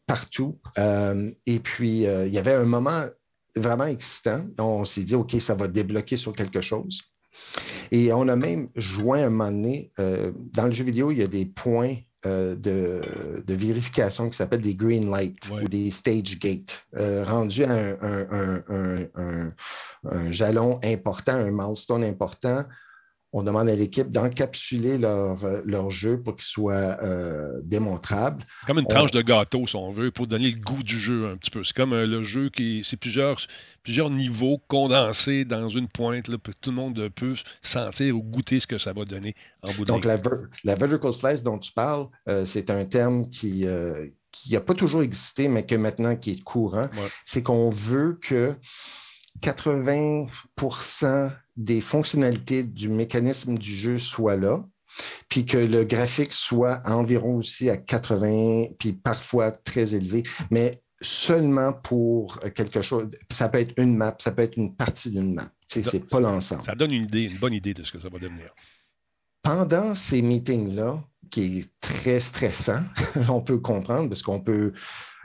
[0.07, 0.59] partout.
[1.47, 3.05] et puis, il y avait un moment
[3.57, 4.41] vraiment excitant.
[4.59, 7.03] On s'est dit, OK, ça va débloquer sur quelque chose.
[7.91, 11.27] Et on a même joint un moment donné, dans le jeu vidéo, il y a
[11.27, 17.25] des points euh, de, vérification qui s'appelle des green lights ou des stage gates, euh,
[17.25, 19.53] rendus à un,
[20.31, 22.65] jalon important, un milestone important
[23.35, 28.45] on demande à l'équipe d'encapsuler leur, euh, leur, jeu pour qu'il soit euh, démontrable.
[28.67, 31.37] Comme une tranche de gâteau, si on veut, pour donner le goût du jeu un
[31.37, 31.65] petit peu.
[31.65, 32.83] C'est comme euh, le jeu qui.
[32.85, 33.39] C'est plusieurs,
[33.83, 36.29] plusieurs niveaux condensés dans une pointe.
[36.29, 39.85] Là, tout le monde peut sentir ou goûter ce que ça va donner en bout
[39.85, 40.19] de Donc, la,
[40.65, 42.09] la, vertical slice dont tu parles,
[42.45, 43.67] c'est un terme qui.
[44.31, 46.89] qui n'a pas toujours existé, mais que maintenant qui est courant,
[47.25, 48.55] c'est qu'on veut que
[49.41, 50.27] 80
[51.57, 54.65] des fonctionnalités du mécanisme du jeu soient là,
[55.29, 61.73] puis que le graphique soit environ aussi à 80, puis parfois très élevé, mais seulement
[61.73, 63.09] pour quelque chose.
[63.31, 65.51] Ça peut être une map, ça peut être une partie d'une map.
[65.67, 66.65] C'est pas l'ensemble.
[66.65, 68.55] Ça donne une idée, une bonne idée de ce que ça va devenir.
[69.43, 72.83] Pendant ces meetings-là, qui est très stressant,
[73.29, 74.73] on peut comprendre, parce qu'on peut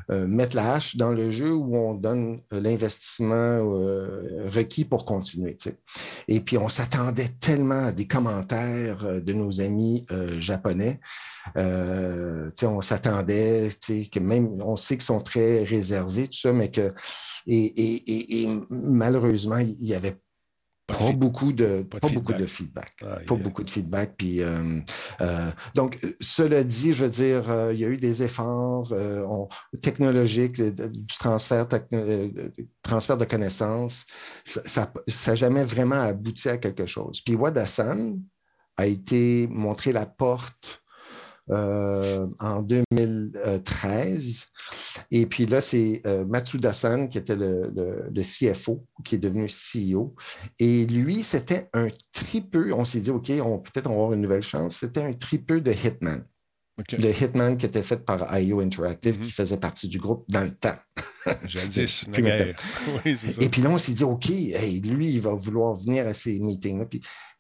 [0.10, 5.58] mettre la hache dans le jeu où on donne euh, l'investissement euh, requis pour continuer.
[6.28, 10.06] Et puis, on s'attendait tellement à des commentaires de nos amis
[10.40, 11.00] japonais.
[11.56, 16.94] on s'attendait que même, on sait qu'ils sont très réservés, tout ça, mais que,
[17.46, 20.18] et, et malheureusement, il y avait
[20.88, 23.04] pas, beaucoup de, pas, beaucoup de feedback.
[23.28, 24.14] pas beaucoup de feedback.
[24.18, 24.80] Puis, euh,
[25.20, 28.94] euh, donc, cela dit, je veux dire, euh, il y a eu des efforts
[29.82, 31.68] technologiques, du transfert,
[32.82, 34.06] transfert de connaissances.
[34.46, 34.92] Ça
[35.28, 37.22] n'a jamais vraiment abouti à quelque chose.
[37.22, 38.20] Puis Wadasan
[38.78, 40.82] a été montré la porte
[41.50, 44.48] en 2013
[45.12, 50.16] et puis là, c'est euh, Matsuda-san qui était le, CFO, qui est devenu CEO.
[50.60, 52.74] Et lui, c'était un tripeux.
[52.74, 54.78] On s'est dit, OK, peut-être on va avoir une nouvelle chance.
[54.78, 56.24] C'était un tripeux de Hitman.
[56.92, 59.30] Le Hitman qui était fait par IO Interactive, qui mhm.
[59.30, 60.76] faisait partie du groupe dans le temps.
[61.48, 62.06] Jadis,
[63.06, 63.42] oui, ça.
[63.42, 66.86] Et puis là, on s'est dit, OK, lui, il va vouloir venir à ces meetings-là.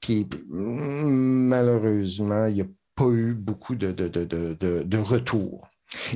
[0.01, 2.65] Puis, malheureusement, il n'y a
[2.97, 4.07] pas eu beaucoup de, de,
[4.83, 5.69] de retours.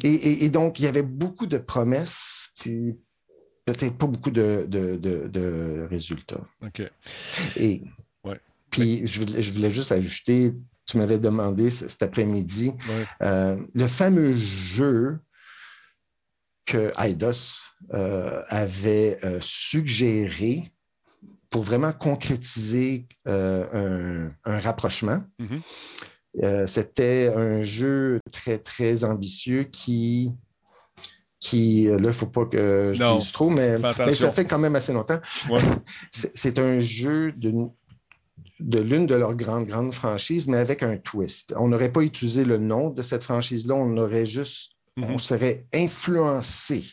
[0.03, 2.97] Et, donc, il y avait beaucoup de promesses, puis
[3.65, 6.45] peut-être pas beaucoup de, résultats.
[6.61, 6.81] OK.
[7.57, 7.83] Et
[8.69, 10.53] puis, je voulais, juste ajouter,
[10.85, 12.73] tu m'avais demandé cet après-midi,
[13.21, 15.19] euh, le fameux jeu
[16.65, 17.59] que Eidos
[17.93, 20.71] euh, avait euh, suggéré
[21.49, 25.21] pour vraiment concrétiser un, rapprochement.
[25.39, 25.61] Mm-hmm.
[26.41, 30.31] Euh, c'était un jeu très, très ambitieux qui,
[31.39, 33.77] qui là, il ne faut pas que je dise trop, mais,
[34.13, 35.19] ça fait quand même assez longtemps.
[36.11, 37.51] C'est un jeu de,
[38.61, 41.53] de l'une de leurs grandes, grandes franchises, mais avec un twist.
[41.57, 45.19] On n'aurait pas utilisé le nom de cette franchise-là, on aurait juste, on mhm.
[45.19, 46.85] serait influencé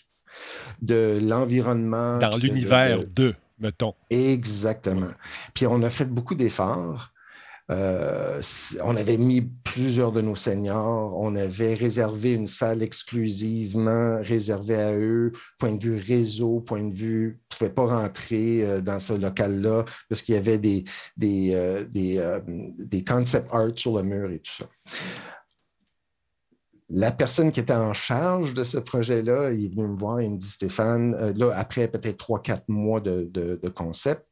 [0.82, 2.18] de l'environnement.
[2.18, 3.94] Dans l'univers de, mettons.
[4.10, 5.12] Exactement.
[5.54, 7.12] Puis on a fait beaucoup d'efforts.
[7.70, 8.40] Euh,
[8.82, 14.94] on avait mis plusieurs de nos seniors, on avait réservé une salle exclusivement réservée à
[14.94, 19.12] eux, point de vue réseau, point de vue, ne pouvaient pas rentrer euh, dans ce
[19.12, 20.58] local-là parce qu'il y avait
[21.22, 21.84] euh,
[22.78, 24.66] des concept art sur le mur et tout ça.
[26.88, 30.30] La personne qui était en charge de ce projet-là, il est venu me voir, il
[30.30, 34.26] me dit Stéphane, là, après peut-être trois, quatre mois de, de, concept,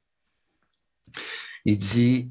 [1.67, 2.31] il dit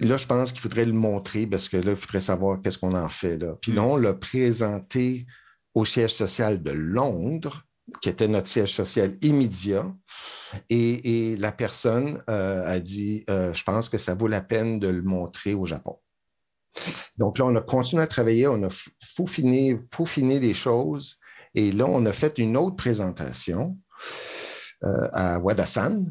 [0.00, 2.94] là, je pense qu'il faudrait le montrer parce que là, il faudrait savoir qu'est-ce qu'on
[2.94, 3.38] en fait.
[3.38, 3.56] Là.
[3.60, 3.86] Puis là, mm.
[3.86, 5.26] on l'a présenté
[5.74, 7.64] au siège social de Londres,
[8.00, 9.86] qui était notre siège social immédiat.
[10.70, 14.88] Et, la personne euh, a dit, euh, je pense que ça vaut la peine de
[14.88, 15.98] le montrer au Japon.
[17.18, 18.68] Donc là, on a continué à travailler, on a
[19.16, 21.18] peaufiné, peaufiné des choses.
[21.54, 23.78] Et là, on a fait une autre présentation
[24.84, 26.04] euh, à Wadasan,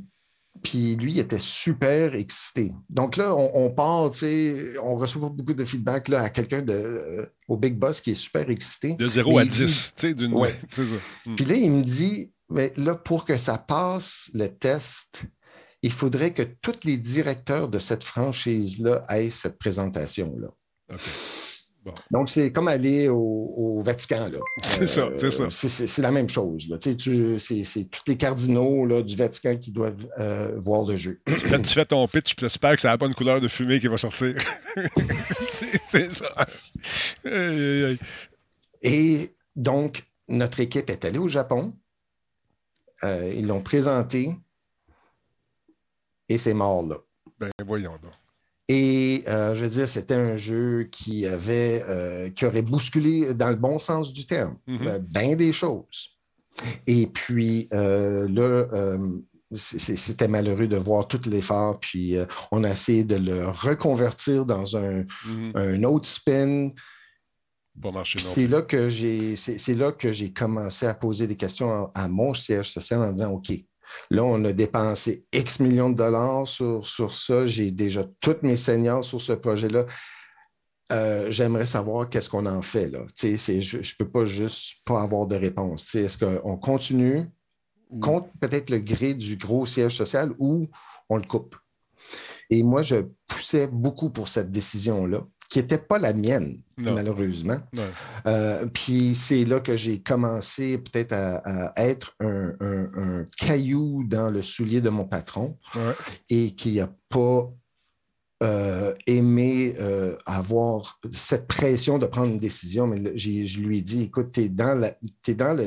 [0.66, 2.72] puis lui, il était super excité.
[2.90, 6.74] Donc là, on, part, tu sais, on reçoit beaucoup de feedback là, à quelqu'un de,
[6.74, 8.96] euh, au Big Boss qui est super excité.
[8.96, 10.34] De 0 à 10, tu sais, d'une.
[10.34, 10.56] Ouais.
[11.26, 11.36] Hmm.
[11.36, 15.24] Puis là, il me dit, mais là, pour que ça passe le test,
[15.82, 20.50] il faudrait que tous les directeurs de cette franchise-là aient cette présentation-là.
[20.92, 21.00] OK.
[22.12, 24.32] Donc, c'est comme aller au, Vatican.
[24.64, 25.50] C'est ça, c'est ça.
[25.50, 26.68] C'est la même chose.
[26.80, 31.22] C'est tous les cardinaux du Vatican qui doivent euh, voir le jeu.
[31.26, 33.88] Tu fais, ton pitch, tu espères que ça n'a pas une couleur de fumée qui
[33.88, 34.36] va sortir.
[35.52, 36.48] c'est ça.
[38.82, 41.74] Et donc, notre équipe est allée au Japon.
[43.04, 44.36] Euh, ils l'ont présenté.
[46.30, 46.98] Et c'est mort là.
[47.40, 48.14] Ben, voyons donc.
[48.68, 53.50] Et euh, je veux dire, c'était un jeu qui avait, euh, qui aurait bousculé dans
[53.50, 54.88] le bon sens du terme, mm-hmm.
[54.88, 56.18] euh, bien des choses.
[56.88, 58.98] Et puis là,
[59.54, 62.16] c'était malheureux de voir tout l'effort, puis
[62.50, 65.86] on a essayé de le reconvertir dans un, mm-hmm.
[65.86, 66.70] autre spin.
[68.32, 72.34] C'est là que j'ai, c'est là que j'ai commencé à poser des questions à mon
[72.34, 73.52] siège social en disant, OK,
[74.10, 77.46] Là, on a dépensé X millions de dollars sur, sur ça.
[77.46, 79.86] J'ai déjà toutes mes seniors sur ce projet-là.
[80.92, 82.90] Euh, j'aimerais savoir qu'est-ce qu'on en fait.
[82.90, 83.00] Là.
[83.18, 85.96] je ne peux pas juste pas avoir de réponse.
[85.96, 87.28] Est-ce qu'on continue
[88.02, 90.68] contre peut-être le gré du gros siège social ou
[91.10, 91.56] on le coupe?
[92.50, 95.26] Et moi, je poussais beaucoup pour cette décision-là
[95.56, 97.60] qui n'était pas la mienne, malheureusement.
[98.28, 104.82] Euh, puis c'est là que j'ai commencé peut-être à, être un, caillou dans le soulier
[104.82, 105.58] de mon patron
[106.30, 107.50] et qui n'a pas
[108.44, 112.86] euh, aimé euh, avoir cette pression de prendre une décision.
[112.86, 114.94] Mais je lui ai dit, écoute, tu es dans la,
[115.26, 115.58] es dans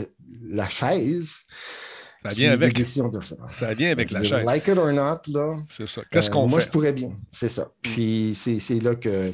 [0.51, 1.35] la chaise.
[2.23, 2.77] Ça vient avec.
[2.79, 4.45] Ça vient avec la chaise.
[4.45, 5.57] Like it or not, là.
[5.67, 6.03] C'est ça.
[6.11, 6.51] Qu'est-ce qu'on fait?
[6.51, 7.17] Moi, je pourrais bien.
[7.31, 7.63] C'est ça.
[7.63, 7.69] Mm.
[7.81, 9.33] Puis c'est là que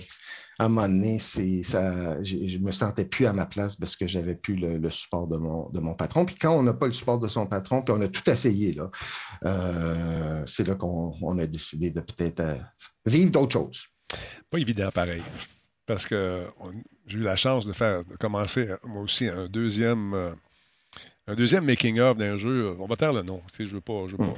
[0.58, 4.06] à un moment donné, ça, je ne me sentais plus à ma place parce que
[4.06, 6.24] j'avais plus le, support de mon, de mon patron.
[6.24, 8.72] Puis quand on n'a pas le support de son patron, puis on a tout essayé,
[8.72, 8.90] là,
[9.44, 12.56] euh, c'est là qu'on a décidé de peut-être euh,
[13.04, 13.86] vivre d'autres choses.
[14.50, 15.22] Pas évident pareil.
[15.86, 16.46] Parce que
[17.06, 20.32] j'ai eu la chance de faire de commencer moi aussi un deuxième euh,
[21.26, 22.76] un deuxième making-of d'un jeu.
[22.78, 23.42] On va taire le nom.
[23.58, 24.06] Je ne veux pas.
[24.06, 24.24] Je veux pas.
[24.24, 24.34] Hmm.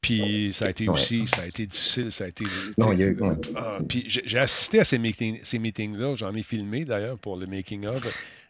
[0.00, 2.44] Puis ça a été aussi, ça a été difficile, ça a été.
[2.78, 3.12] Non, il y a
[3.56, 5.00] ah, puis j'ai assisté à ces,
[5.42, 8.00] ces meetings-là, j'en ai filmé d'ailleurs pour le making-of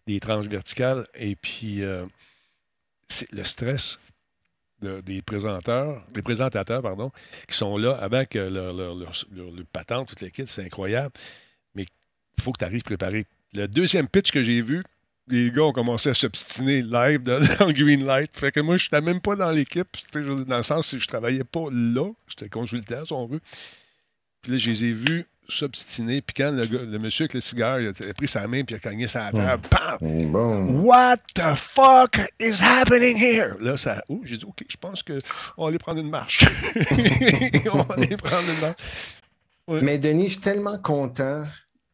[0.06, 1.06] des tranches verticales.
[1.14, 2.04] Et puis euh,
[3.32, 3.98] le stress
[4.82, 7.10] des présenteurs, des présentateurs, pardon,
[7.48, 11.12] qui sont là avec leur, leur, leur, leur patente, toute l'équipe, c'est incroyable.
[11.74, 11.84] Mais
[12.36, 13.26] il faut que tu arrives préparé.
[13.54, 14.82] Le deuxième pitch que j'ai vu,
[15.28, 18.30] les gars ont commencé à s'obstiner live dans, le Green Light.
[18.36, 19.88] Fait que moi, je n'étais même pas dans l'équipe.
[20.14, 22.10] Dans le sens où je travaillais pas là.
[22.28, 23.40] J'étais consultant, si on veut.
[24.42, 26.22] Puis là, je les ai vus s'obstiner.
[26.22, 28.80] Puis quand le, monsieur avec le cigare, il a, pris sa main puis il a
[28.80, 29.68] cogné sa table,
[30.00, 30.84] bam!
[30.84, 33.54] What the fuck is happening here?
[33.60, 34.02] Là, ça.
[34.08, 36.44] Oh, j'ai dit, OK, je pense qu'on va aller prendre une marche.
[37.72, 38.76] on va aller prendre une marche.
[39.82, 41.44] Mais Denis, je suis tellement content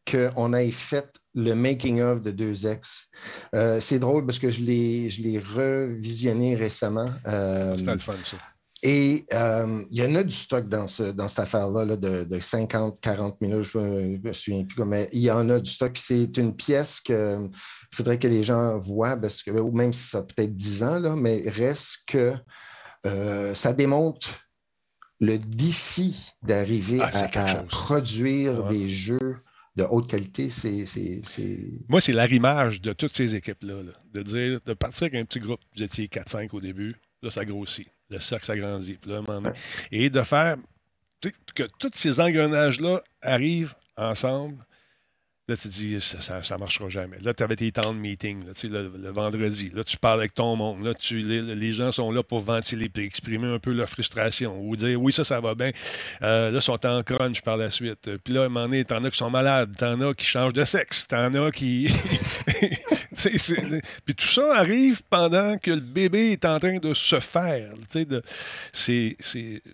[0.09, 3.05] qu'on ait fait le making-of de 2X.
[3.55, 7.09] Euh, c'est drôle parce que je l'ai revisionné récemment.
[7.27, 8.37] Euh, le fun, ça.
[8.85, 13.35] Et euh, il y en a du stock dans, ce, dans cette affaire-là de, 50-40
[13.39, 15.97] minutes, je ne me souviens plus, mais il y en a du stock.
[15.97, 17.49] C'est une pièce qu'il
[17.93, 21.15] faudrait que les gens voient, parce que, même si ça a peut-être 10 ans, là,
[21.15, 22.33] mais reste que
[23.53, 24.27] ça démontre
[25.21, 29.37] le défi d'arriver ah, à, produire des jeux
[29.75, 31.21] de haute qualité, c'est.
[31.87, 33.81] Moi, c'est l'arrimage de toutes ces équipes-là.
[34.13, 37.43] De dire, de partir avec un petit groupe, vous étiez 4-5 au début, là, ça
[37.45, 37.87] grossit.
[38.09, 38.97] Le cercle s'agrandit.
[39.91, 40.57] Et de faire
[41.55, 44.57] que tous ces engrenages-là arrivent ensemble,
[45.49, 47.17] Là, tu te dis, ça ne marchera jamais.
[47.19, 49.71] Là, tu avais tes temps de meeting, là, le, le, vendredi.
[49.73, 50.85] Là, tu parles avec ton monde.
[50.85, 54.57] Là, tu, les, les, gens sont là pour ventiler et exprimer un peu leur frustration
[54.61, 55.71] ou dire, oui, ça, ça va bien.
[56.21, 58.09] Euh, là, ils sont en crunch par la suite.
[58.23, 60.53] Puis là, à un moment donné, t'en as qui sont malades, t'en as qui changent
[60.53, 61.89] de sexe, t'en as qui.
[64.05, 67.73] Puis tout ça arrive pendant que le bébé est en train de se faire.
[67.93, 68.23] De...
[68.71, 69.17] C'est,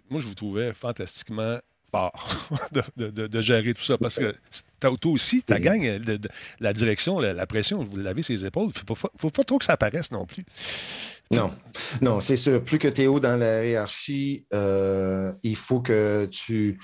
[0.10, 1.60] Moi, je vous trouvais fantastiquement
[2.72, 3.98] de, de, de, gérer tout ça.
[3.98, 4.34] Parce que
[4.80, 6.20] toi aussi, ta gang, de,
[6.60, 8.72] la direction, la, pression, vous l'avez ses épaules.
[8.76, 10.46] Il ne faut, faut, pas trop que ça apparaisse non plus.
[11.32, 11.52] Non,
[12.02, 12.64] non, c'est sûr.
[12.64, 16.80] Plus que tu es haut dans la hiérarchie, euh, il faut que tu.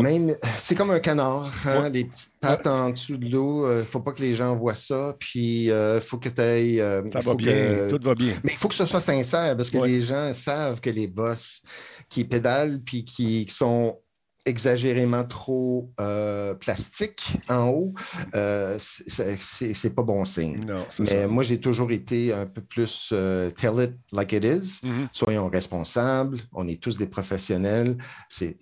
[0.00, 3.66] Même, c'est comme un canard, hein, des petites pattes en dessous de l'eau.
[3.66, 5.16] Il euh, ne faut pas que les gens voient ça.
[5.18, 6.82] Puis, il euh, faut que tu ailles.
[7.10, 8.34] ça va bien, tout va bien.
[8.44, 11.62] Mais il faut que ce soit sincère parce que les gens savent que les boss
[12.08, 13.98] qui pédalent puis qui sont
[14.46, 17.94] exagérément trop euh, plastique en haut,
[18.34, 20.60] euh, c'est pas bon signe.
[21.00, 24.80] Mais moi, j'ai toujours été un peu plus euh, tell it like it is.
[24.82, 25.08] Mm-hmm.
[25.12, 26.40] Soyons responsables.
[26.52, 27.96] On est tous des professionnels.
[28.28, 28.56] C'est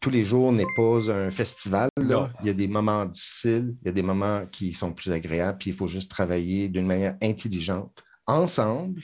[0.00, 1.88] tous les jours n'est pas un festival.
[1.98, 5.58] Il y a des moments difficiles, il y a des moments qui sont plus agréables,
[5.58, 9.02] puis il faut juste travailler d'une manière intelligente ensemble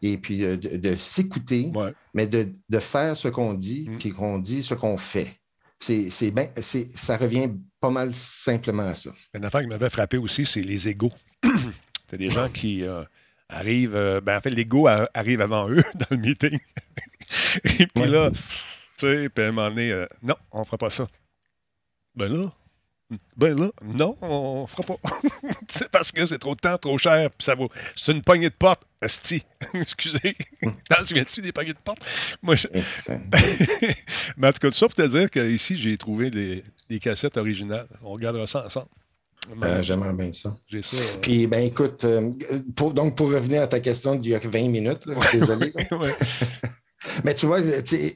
[0.00, 1.72] et puis de, s'écouter,
[2.14, 3.98] mais de, de, faire ce qu'on dit, mm.
[3.98, 5.40] puis qu'on dit ce qu'on fait
[5.78, 6.48] c'est, ben,
[6.94, 7.50] ça revient
[7.80, 9.10] pas mal simplement à ça.
[9.34, 11.12] Une affaire qui m'avait frappé aussi, c'est les égaux.
[12.08, 13.02] c'est des gens qui euh,
[13.48, 13.96] arrivent.
[13.96, 16.58] Euh, ben, en fait, l'ego arrive avant eux dans le meeting.
[17.64, 18.40] Et puis là, tu
[18.96, 21.06] sais, puis à un moment donné, euh, non, on ne fera pas ça.
[22.14, 22.52] Ben là,
[23.36, 24.96] ben là, non, on ne fera pas.
[25.68, 27.68] c'est parce que c'est trop de temps, trop cher, puis ça vaut.
[27.96, 29.44] C'est une poignée de porte, esti.
[29.74, 30.36] Excusez.
[30.88, 31.98] T'en souviens-tu des poignées de porte?
[32.42, 32.66] Moi, je...
[34.36, 37.36] Mais en tout cas, tout ça pour te dire qu'ici, j'ai trouvé des, des, cassettes
[37.36, 37.88] originales.
[38.02, 38.88] On regardera ça ensemble.
[39.62, 40.56] Euh, J'aimerais bien ça.
[40.66, 40.96] J'ai ça.
[40.96, 42.30] Euh, puis, ben écoute, euh,
[42.74, 45.74] pour, donc pour revenir à ta question d'il y a 20 minutes, là, désolé.
[47.24, 47.60] Mais tu vois,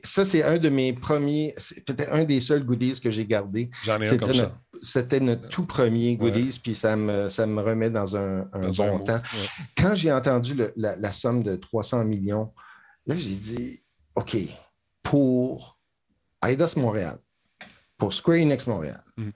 [0.03, 3.71] ça, c'est un de mes premiers, c'était un des seuls goodies que j'ai gardé.
[3.85, 4.59] J'en ai un comme ça.
[4.83, 9.21] C'était notre tout premier goodies, puis ça me, ça me remet dans un, bon temps.
[9.77, 12.53] Quand j'ai entendu la, somme de 300 millions,
[13.07, 13.83] là, j'ai dit,
[14.15, 14.37] OK,
[15.03, 15.79] pour
[16.45, 17.19] Eidos Montréal,
[17.97, 19.31] pour Square Enix Montréal, mm.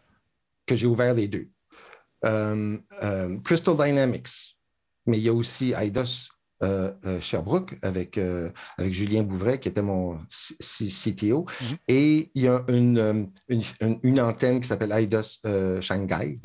[0.67, 1.49] que j'ai ouvert les deux,
[2.25, 4.57] euh, euh, Crystal Dynamics,
[5.07, 6.31] mais il y a aussi Eidos
[6.63, 10.19] euh, euh, Sherbrooke avec, euh, avec Julien Bouvray, qui était mon
[10.61, 11.47] CTO.
[11.61, 11.77] Mhm.
[11.89, 16.41] Et il y a une, une, antenne qui s'appelle IDOS Shanghai.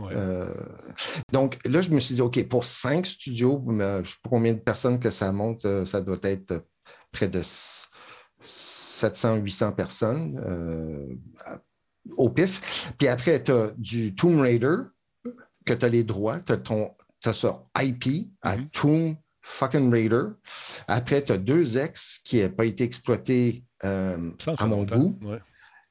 [1.31, 4.53] donc là, je me suis dit, OK, pour cinq studios, je ne sais pas combien
[4.53, 6.65] de personnes que ça monte, ça doit être
[7.11, 7.41] près de
[8.43, 11.19] 700-800 personnes
[12.15, 12.91] au pif.
[12.97, 14.77] Puis après, tu as du Tomb Raider,
[15.63, 16.91] que tu as les droits, tu as, ton,
[17.23, 18.69] as ça IP à mhm.
[18.69, 19.15] Tomb
[19.47, 20.25] fucking Raider.
[20.87, 25.19] Après, tu as deux ex qui n'ont pas été exploités euh, à mon goût.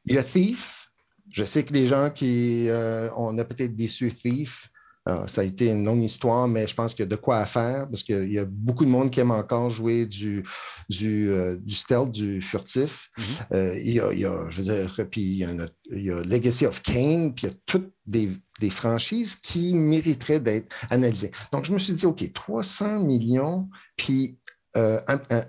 [0.05, 0.91] Il y a Thief.
[1.31, 2.69] Je sais que les gens qui.
[2.69, 4.71] Euh, on a peut-être déçu Thief.
[5.09, 7.39] Euh, ça a été une longue histoire, mais je pense qu'il y a de quoi
[7.39, 10.45] à faire parce qu'il y a beaucoup de monde qui aime encore jouer du,
[10.89, 13.11] du, du stealth, du furtif.
[13.19, 13.81] Mm-hmm.
[13.83, 15.51] il, y a, je veux dire, puis il y, a,
[15.93, 18.31] il y a Legacy of Kane, puis il y a toutes des
[18.61, 21.31] des franchises qui mériteraient d'être analysées.
[21.53, 24.39] Donc, je me suis dit, OK, 300 millions, puis
[24.77, 25.01] euh,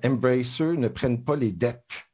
[0.04, 2.06] Embracer ne prennent pas les dettes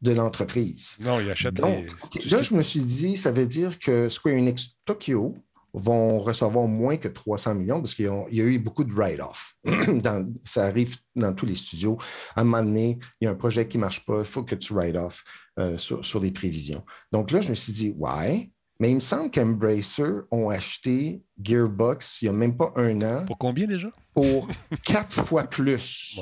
[0.00, 0.96] de l'entreprise.
[1.00, 1.86] Non, ils achètent Donc,
[2.30, 5.36] Là, je me suis dit, ça veut dire que Square Enix Tokyo
[5.78, 9.54] vont recevoir moins que 300 millions parce qu'il y a eu beaucoup de write-off.
[10.42, 11.98] ça arrive dans tous les studios.
[12.34, 14.42] À un moment donné, il y a un projet qui ne marche pas, il faut
[14.42, 15.24] que tu write-off
[15.58, 16.84] euh, sur, sur, les prévisions.
[17.12, 18.50] Donc là, je me suis dit, ouais,
[18.80, 23.26] mais il me semble qu'Embracer ont acheté Gearbox il n'y a même pas un an.
[23.26, 23.88] Pour combien déjà?
[24.14, 24.48] Pour
[24.84, 26.20] quatre fois plus.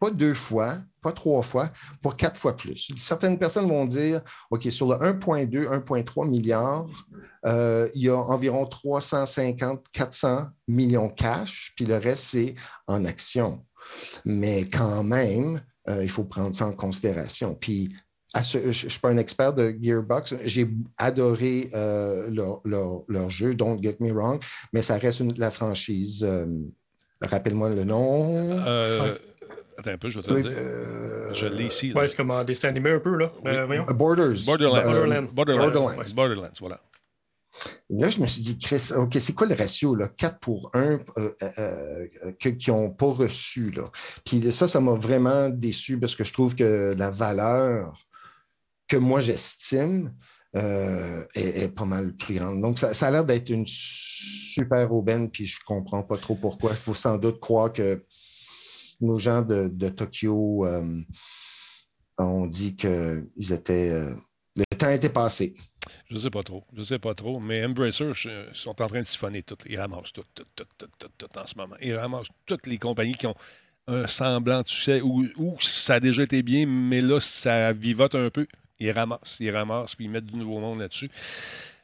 [0.00, 0.78] Pas deux fois,
[1.12, 1.70] trois fois,
[2.02, 2.90] pour quatre fois plus.
[2.96, 6.86] Certaines personnes vont dire, OK, sur le 1,2, 1,3 milliards,
[7.46, 12.54] euh, il y a environ 350, 400 millions cash, puis le reste, c'est
[12.86, 13.64] en action.
[14.24, 17.54] Mais quand même, euh, il faut prendre ça en considération.
[17.54, 17.94] Puis
[18.34, 20.34] je ne suis pas un expert de Gearbox.
[20.44, 22.30] J'ai adoré euh,
[22.64, 24.42] leur, jeu, Don't Get Me Wrong,
[24.72, 26.22] mais ça reste la franchise.
[26.22, 26.46] Euh,
[27.22, 28.50] rappelle-moi le nom.
[29.78, 31.34] Attends un peu, je vais te le dire.
[31.34, 31.92] je l'ai ici.
[31.92, 33.32] Ouais, c'est comme un dessin animé un peu, là.
[33.94, 34.44] Borders.
[34.44, 35.28] Borderlands.
[35.32, 36.14] Borderlands.
[36.14, 36.52] Borderlands.
[36.60, 36.80] voilà.
[37.90, 40.08] Là, je me suis dit, Chris, OK, c'est quoi le ratio, là?
[40.08, 40.98] 4 pour 1
[42.38, 43.84] qui n'ont pas reçu, là?
[44.24, 48.06] Puis ça, ça m'a vraiment déçu parce que je trouve que la valeur
[48.86, 50.14] que moi j'estime
[50.56, 52.60] euh, est, pas mal plus grande.
[52.62, 56.70] Donc, ça, a l'air d'être une super aubaine, puis je comprends pas trop pourquoi.
[56.70, 58.02] Il faut sans doute croire que
[59.00, 61.00] nos gens de, Tokyo euh,
[62.18, 63.90] ont dit qu'ils étaient.
[63.90, 64.14] Euh,
[64.56, 65.54] le temps était passé.
[66.10, 66.64] Je ne sais pas trop.
[66.74, 67.38] Je sais pas trop.
[67.38, 68.12] Mais Embracer
[68.52, 69.56] sont en train de siphonner tout.
[69.66, 71.76] Ils ramassent tout, tout, tout, tout, tout, tout en ce moment.
[71.80, 73.36] Ils ramassent toutes les compagnies qui ont
[73.88, 78.30] un semblant de succès ou, ça a déjà été bien, mais là, ça vivote un
[78.30, 78.46] peu.
[78.78, 81.10] Ils ramassent, ils ramassent, puis ils mettent du nouveau monde là-dessus.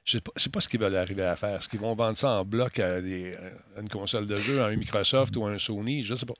[0.05, 1.57] Je ne sais pas ce qu'ils veulent arriver à faire.
[1.57, 5.35] Est-ce qu'ils vont vendre ça en bloc à, une console de jeu, à un Microsoft
[5.37, 6.03] ou à un Sony?
[6.03, 6.35] Je ne sais pas.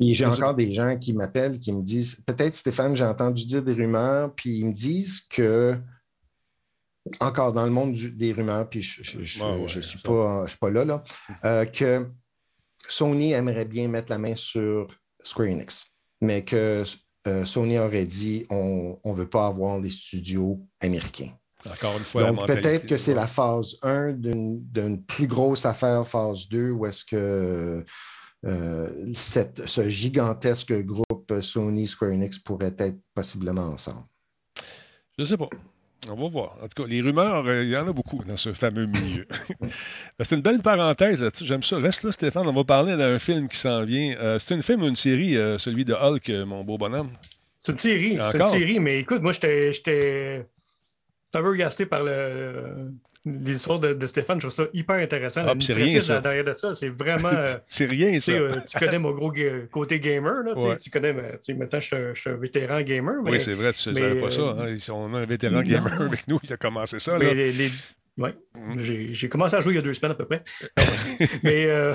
[0.00, 3.74] J'ai encore des gens qui m'appellent, qui me disent Peut-être, Stéphane, j'ai entendu dire des
[3.74, 5.78] rumeurs, puis ils me disent que,
[7.20, 11.04] encore dans le monde des rumeurs, puis je ne suis, pas, pas là, là
[11.44, 12.06] euh, que
[12.88, 14.88] Sony aimerait bien mettre la main sur
[15.22, 15.86] Square Enix,
[16.20, 16.84] mais que
[17.26, 21.32] euh, Sony aurait dit on ne veut pas avoir des studios américains.
[21.68, 26.48] Encore une fois, Donc, peut-être que c'est la phase 1 d'une plus grosse affaire, phase
[26.48, 27.84] 2, où est-ce que
[29.14, 34.04] cette, ce gigantesque groupe Sony Square Enix pourrait être possiblement ensemble.
[35.18, 35.48] Je ne sais pas.
[36.08, 36.56] On va voir.
[36.62, 39.26] En tout cas, les rumeurs, euh, il y en a beaucoup dans ce fameux milieu.
[40.20, 41.76] c'est une belle parenthèse là J'aime ça.
[41.76, 42.46] Reste là, Stéphane.
[42.46, 44.16] On va parler d'un film qui s'en vient.
[44.18, 47.10] Euh, c'est un film ou une série, euh, celui de Hulk, mon beau bonhomme?
[47.58, 48.18] C'est une série.
[48.30, 50.46] C'est une série, mais écoute, moi, j'étais
[51.34, 52.92] un peu gasté par le,
[53.24, 55.42] l'histoire de, de, Stéphane, je trouve ça hyper intéressant.
[55.46, 56.20] Ah, c'est rien, ça.
[56.20, 57.30] Derrière de ça, c'est vraiment.
[57.40, 58.32] Euh, c'est rien, ça.
[58.32, 59.32] Euh, tu connais mon gros
[59.70, 60.42] côté gamer.
[60.42, 63.22] Là, Tu connais, maintenant, je suis un, vétéran gamer.
[63.22, 64.56] Mais, oui, c'est vrai, tu ne savais pas ça.
[64.58, 64.76] Hein.
[64.90, 67.18] On a un vétéran gamer avec nous, il a commencé ça.
[67.18, 67.18] Là.
[67.20, 67.70] Mais les,
[68.20, 68.34] Ouais.
[68.54, 69.12] Mm.
[69.12, 70.42] J'ai commencé à jouer il y a deux semaines à peu près.
[71.42, 71.94] mais euh,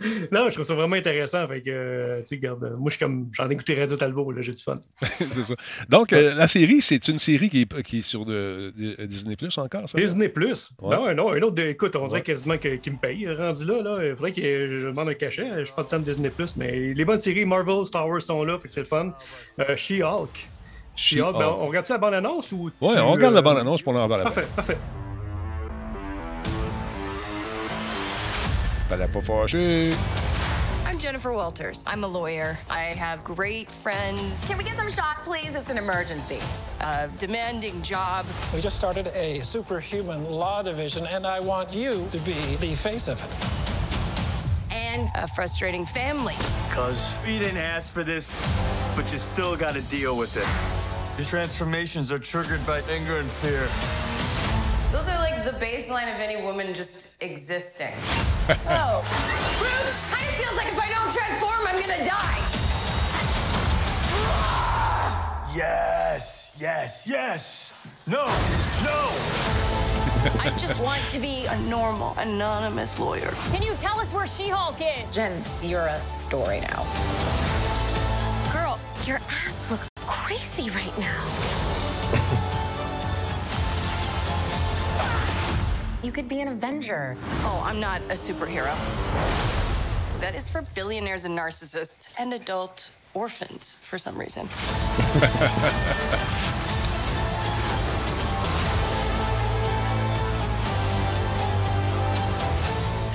[0.32, 1.46] non, je trouve ça vraiment intéressant.
[1.48, 4.42] Fait que, euh, tu sais, moi, je suis comme, j'en ai écouté Radio Talbot, là,
[4.42, 4.76] j'ai du fun.
[5.00, 5.54] c'est ça.
[5.88, 8.72] Donc, euh, la série, c'est une série qui est, qui est sur de,
[9.06, 9.98] Disney Plus encore, ça?
[9.98, 10.70] Disney Plus?
[10.82, 13.98] Non, non, un autre, écoute, on dirait quasiment qu'il me paye, rendu là, là.
[14.06, 15.46] Il faudrait que je demande un cachet.
[15.58, 18.22] Je suis pas le temps de Disney Plus, mais les bonnes séries Marvel, Star Wars
[18.22, 19.12] sont là, fait que c'est le fun.
[19.60, 20.48] Euh, She-Hulk.
[20.96, 22.70] She-Hulk, ben, on regarde-tu la bande-annonce ou.
[22.80, 24.24] Oui, on regarde la bande-annonce pour en parler.
[24.24, 24.78] Parfait, parfait.
[28.88, 29.94] Pas pas fâché.
[30.86, 31.84] I'm Jennifer Walters.
[31.86, 32.56] I'm a lawyer.
[32.70, 34.46] I have great friends.
[34.46, 35.54] Can we get some shots, please?
[35.54, 36.40] It's an emergency.
[36.80, 38.24] A demanding job.
[38.54, 43.08] We just started a superhuman law division, and I want you to be the face
[43.08, 44.72] of it.
[44.72, 46.34] And a frustrating family.
[46.70, 48.26] Because we didn't ask for this,
[48.96, 50.48] but you still got to deal with it.
[51.18, 53.68] Your transformations are triggered by anger and fear.
[55.48, 57.92] Those are like the baseline of any woman just existing.
[58.68, 59.00] oh.
[59.60, 62.38] Ruth, kind of feels like if I don't transform, I'm gonna die.
[65.56, 67.72] yes, yes, yes.
[68.06, 68.26] No,
[68.84, 69.08] no.
[70.40, 73.32] I just want to be a normal, anonymous lawyer.
[73.50, 75.14] Can you tell us where She-Hulk is?
[75.14, 76.82] Jen, you're a story now.
[78.52, 81.27] Girl, your ass looks crazy right now.
[86.08, 87.14] You could be an Avenger.
[87.42, 88.74] Oh, I'm not a superhero.
[90.20, 94.44] That is for billionaires and narcissists and adult orphans for some reason.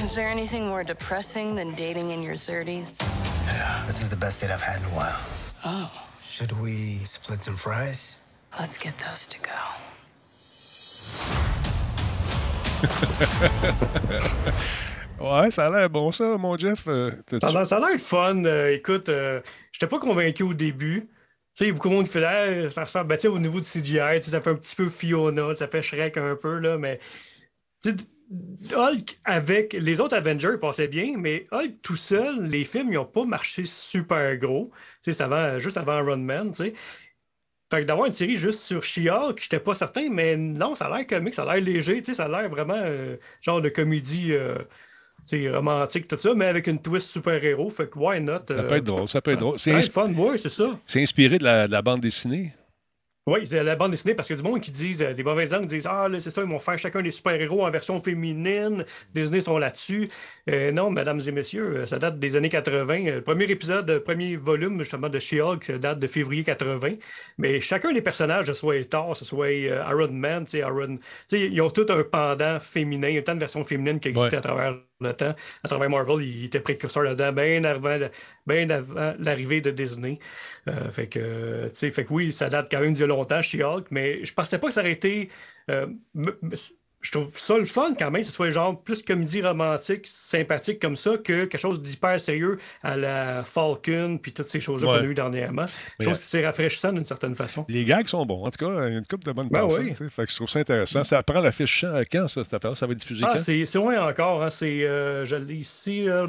[0.04, 3.02] Is there anything more depressing than dating in your 30s?
[3.48, 5.20] Yeah, this is the best date I've had in a while.
[5.66, 5.90] Oh.
[6.24, 8.18] Should we split some fries?
[8.60, 9.50] Let's get those to go.
[15.20, 16.88] ouais, ça a l'air bon, ça, mon Jeff.
[16.88, 17.12] Euh,
[17.42, 18.46] ça, a l'air fun.
[18.46, 21.10] Euh, écoute, euh, j'étais pas convaincu au début.
[21.56, 24.42] Tu sais, beaucoup de monde fait ah, ça ressemble ben, au niveau du CGI, ça
[24.42, 27.00] fait un petit peu Fiona, ça fait Shrek un peu, là, mais
[28.76, 33.26] Hulk avec les autres Avengers passaient bien, mais Hulk tout seul, les films, n'ont pas
[33.26, 34.72] marché super gros.
[35.04, 36.74] Tu sais, juste avant Iron Man, tu sais.
[37.74, 40.96] Fait que d'avoir une série juste sur She-Hulk, j'étais pas certain, mais non, ça a
[40.96, 44.60] l'air comique, ça a l'air léger, ça a l'air vraiment euh, genre de comédie euh,
[45.56, 47.72] romantique, tout ça, mais avec une twist super-héros.
[47.72, 48.42] Fait que why not?
[48.48, 49.58] ça peut être drôle, ça peut être drôle.
[49.58, 50.78] C'est fun, ouais, c'est ça.
[50.86, 52.54] C'est inspiré de la, bande dessinée?
[53.26, 55.24] Oui, c'est la bande dessinée parce qu'il y a du monde qui disent, euh, des
[55.24, 58.86] mauvaises langues disent Ah, c'est ça, ils vont faire chacun des super-héros en version féminine.
[59.16, 60.10] Disney sont là-dessus.
[60.50, 63.06] Euh, non, mesdames et messieurs, euh, ça date des années 80.
[63.06, 66.96] Le premier épisode, le premier volume, justement, de She-Hulk, ça date de février 80.
[67.38, 70.98] Mais chacun des personnages, ce soit Thor, ce soit Iron Man, Iron...
[71.32, 74.38] ils ont tout un pendant féminin, il y a tant de versions féminines qui existent
[74.38, 75.36] à travers le temps.
[75.64, 78.00] À travers Marvel, il était précurseur là-dedans, bien avant,
[78.46, 80.20] avant l'arrivée de Disney.
[80.68, 84.34] Euh, fait, que, fait que oui, ça date quand même a longtemps, She-Hulk, mais je
[84.34, 85.30] pensais pas que ça aurait été.
[85.70, 85.88] Euh,
[87.04, 90.82] je trouve ça le fun quand même, que ce soit genre plus comédie romantique, sympathique
[90.82, 95.04] comme ça, que quelque chose d'hyper sérieux à la Falcon, puis toutes ces choses-là qu'on
[95.04, 95.66] a eues dernièrement.
[96.00, 97.66] Je trouve que c'est rafraîchissant d'une certaine façon.
[97.68, 98.46] Les gags sont bons.
[98.46, 99.94] En tout cas, une coupe de bonnes ben personnes.
[99.94, 101.04] Fait que je trouve ça intéressant.
[101.04, 103.40] Ça prend l'affiche quand, ça, cette affaire Ça va être diffusé ah, quand?
[103.40, 104.44] C'est loin encore.
[104.44, 104.50] Hein.
[104.50, 106.08] C'est, euh, je l'ai ici.
[106.08, 106.26] Euh,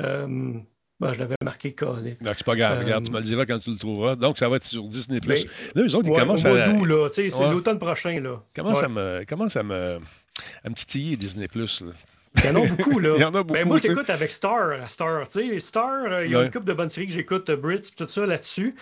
[0.00, 0.54] euh
[1.00, 2.12] ben, je l'avais marqué Colin.
[2.20, 4.16] C'est pas grave, regarde, tu me le diras quand tu le trouveras.
[4.16, 5.20] Donc, ça va être sur Disney.
[5.26, 6.66] Mais, là, eux autres, ils commencent à.
[6.66, 8.20] là, c'est l'automne prochain.
[8.20, 8.42] Là.
[8.54, 9.98] Comment ça me, comment ça me,
[10.62, 11.84] à me titiller Disney Plus?
[12.36, 13.14] Il y en a beaucoup, là.
[13.16, 13.52] Il y en a beaucoup.
[13.52, 15.26] Ben, moi, j'écoute avec Star, Star.
[15.58, 18.08] Star, euh, il y a une couple de bonnes séries que j'écoute, euh, Brits, tout
[18.08, 18.74] ça là-dessus.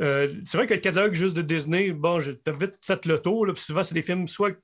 [0.00, 3.46] Euh, c'est vrai que le catalogue juste de Disney, bon, j'ai vite fait le tour.
[3.46, 4.56] Là, puis souvent, c'est des films soit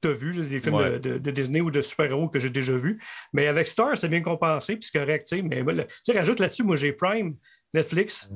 [0.00, 3.00] tu as vu, des films de, Disney ou de super-héros que j'ai déjà vus.
[3.32, 5.32] Mais avec Star, c'est bien compensé, puis c'est correct.
[5.44, 5.64] Mais
[6.04, 7.36] tu rajoute là-dessus, moi j'ai Prime,
[7.74, 8.30] Netflix,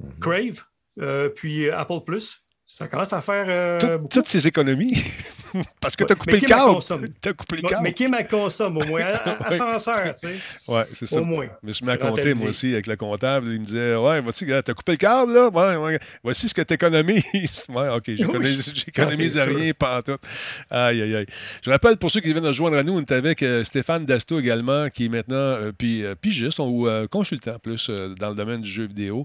[0.00, 0.18] mm-hmm.
[0.20, 0.64] Crave,
[1.00, 2.42] euh, puis Apple Plus.
[2.68, 3.46] Ça commence à faire.
[3.48, 3.78] Euh,
[4.10, 4.96] toutes ces économies.
[5.80, 6.78] Parce que tu as coupé le câble.
[7.22, 7.82] Tu as coupé le câble.
[7.84, 9.12] Mais qui m'a consomme au moins
[9.44, 10.34] Ascenseur, tu sais.
[10.66, 11.20] Oui, c'est ça.
[11.20, 11.46] Au moins.
[11.62, 13.52] Mais je me suis compter, moi aussi, avec le comptable.
[13.52, 15.98] Il me disait Ouais, vois-tu, tu as coupé le câble, là ouais, ouais.
[16.24, 17.62] Voici ce que tu économises.
[17.68, 20.18] ouais, OK, j'économise rien, pas tout.
[20.68, 21.26] Aïe, aïe, aïe.
[21.62, 24.04] Je rappelle pour ceux qui viennent nous rejoindre à nous, on était avec euh, Stéphane
[24.04, 28.68] Dasto également, qui est maintenant euh, puis, pigiste ou consultant plus dans le domaine du
[28.68, 29.24] jeu vidéo.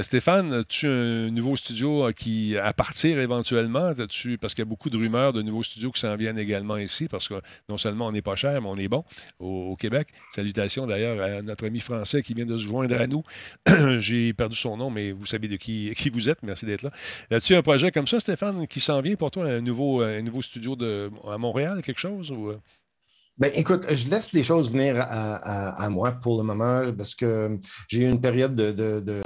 [0.00, 3.92] Stéphane, as-tu un nouveau studio qui partir éventuellement?
[3.94, 7.08] Parce qu'il y a beaucoup de rumeurs de nouveaux studios qui s'en viennent également ici,
[7.08, 7.34] parce que
[7.68, 9.04] non seulement on n'est pas cher, mais on est bon
[9.38, 10.08] au, Québec.
[10.32, 13.22] Salutations d'ailleurs à notre ami français qui vient de se joindre à nous.
[13.98, 16.42] J'ai perdu son nom, mais vous savez de qui, qui vous êtes.
[16.42, 16.90] Merci d'être là.
[17.30, 20.42] As-tu un projet comme ça, Stéphane, qui s'en vient pour toi, un nouveau, un nouveau
[20.42, 22.30] studio de, à Montréal, quelque chose?
[22.30, 22.52] Ou...
[23.38, 27.58] Ben, écoute, je laisse les choses venir à, moi pour le moment parce que
[27.88, 29.22] j'ai eu une période de,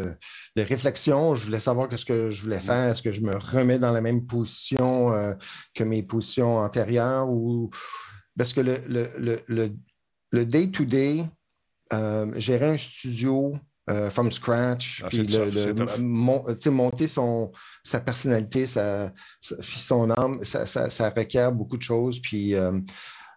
[0.57, 1.34] réflexion.
[1.34, 2.90] Je voulais savoir ce que je voulais faire.
[2.90, 5.34] Est-ce que je me remets dans la même position euh,
[5.74, 7.70] que mes positions antérieures ou
[8.38, 11.24] parce que le day-to-day,
[11.92, 13.54] euh, gérer un studio
[13.88, 17.52] euh, from scratch, ah, monter son,
[17.84, 22.20] sa personnalité, sa, son âme, ça, requiert beaucoup de choses.
[22.20, 22.54] Puis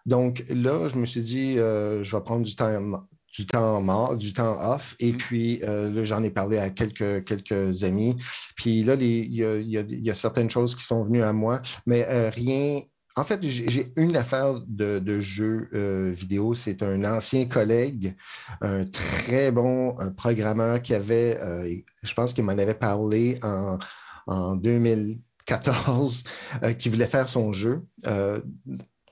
[0.06, 4.16] donc là, je me suis dit, euh, je vais prendre du temps du temps mort,
[4.16, 4.96] du temps off.
[4.98, 5.16] Et mm.
[5.16, 8.16] puis, euh, là, j'en ai parlé à quelques, quelques amis.
[8.56, 12.80] Puis là, il y, a, certaines choses qui sont venues à moi, mais euh, rien.
[13.16, 15.68] En fait, j'ai une affaire de, de jeu
[16.12, 16.54] vidéo.
[16.54, 18.16] C'est un ancien collègue,
[18.62, 21.38] un très bon programmeur qui avait,
[22.02, 23.78] je pense qu'il m'en avait parlé en,
[24.26, 26.22] en 2014,
[26.78, 27.82] qui voulait faire son jeu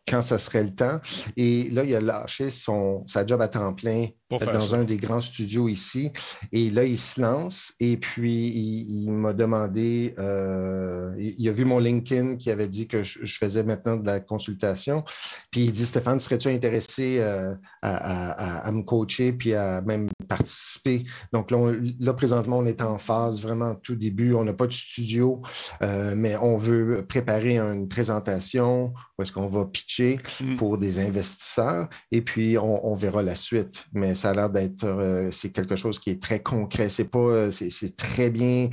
[0.08, 1.00] quand ce serait le temps.
[1.36, 5.20] Et là, il a lâché son, sa job à temps plein dans un des grands
[5.20, 6.12] studios ici.
[6.52, 7.72] Et là, il se lance.
[7.80, 8.52] Et puis,
[8.86, 13.62] il, m'a demandé, euh, il, a vu mon LinkedIn qui avait dit que je, faisais
[13.62, 15.04] maintenant de la consultation.
[15.50, 21.06] Puis il dit, Stéphane, serais-tu intéressé euh, à, me coacher puis à même participer?
[21.32, 24.34] Donc là, présentement, on est en phase vraiment tout début.
[24.34, 25.40] On n'a pas de studio,
[25.82, 30.56] euh, mais on veut préparer une présentation où est-ce qu'on va pitcher mm.
[30.56, 31.88] pour des investisseurs.
[32.10, 33.86] Et puis, on, on verra la suite.
[33.92, 36.88] Mais ça a l'air d'être euh, c'est quelque chose qui est très concret.
[36.88, 38.68] C'est pas euh, c'est très bien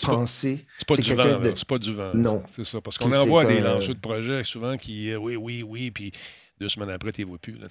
[0.00, 0.64] pensé.
[0.78, 2.10] C'est pas, du vent, c'est pas du vent.
[2.14, 2.42] Non.
[2.46, 2.80] C'est ça.
[2.80, 6.12] Parce qu'on envoie des lanceurs de projets souvent qui euh, oui, oui, oui, puis
[6.60, 7.54] deux semaines après, tu ne vois plus.
[7.54, 7.66] Là,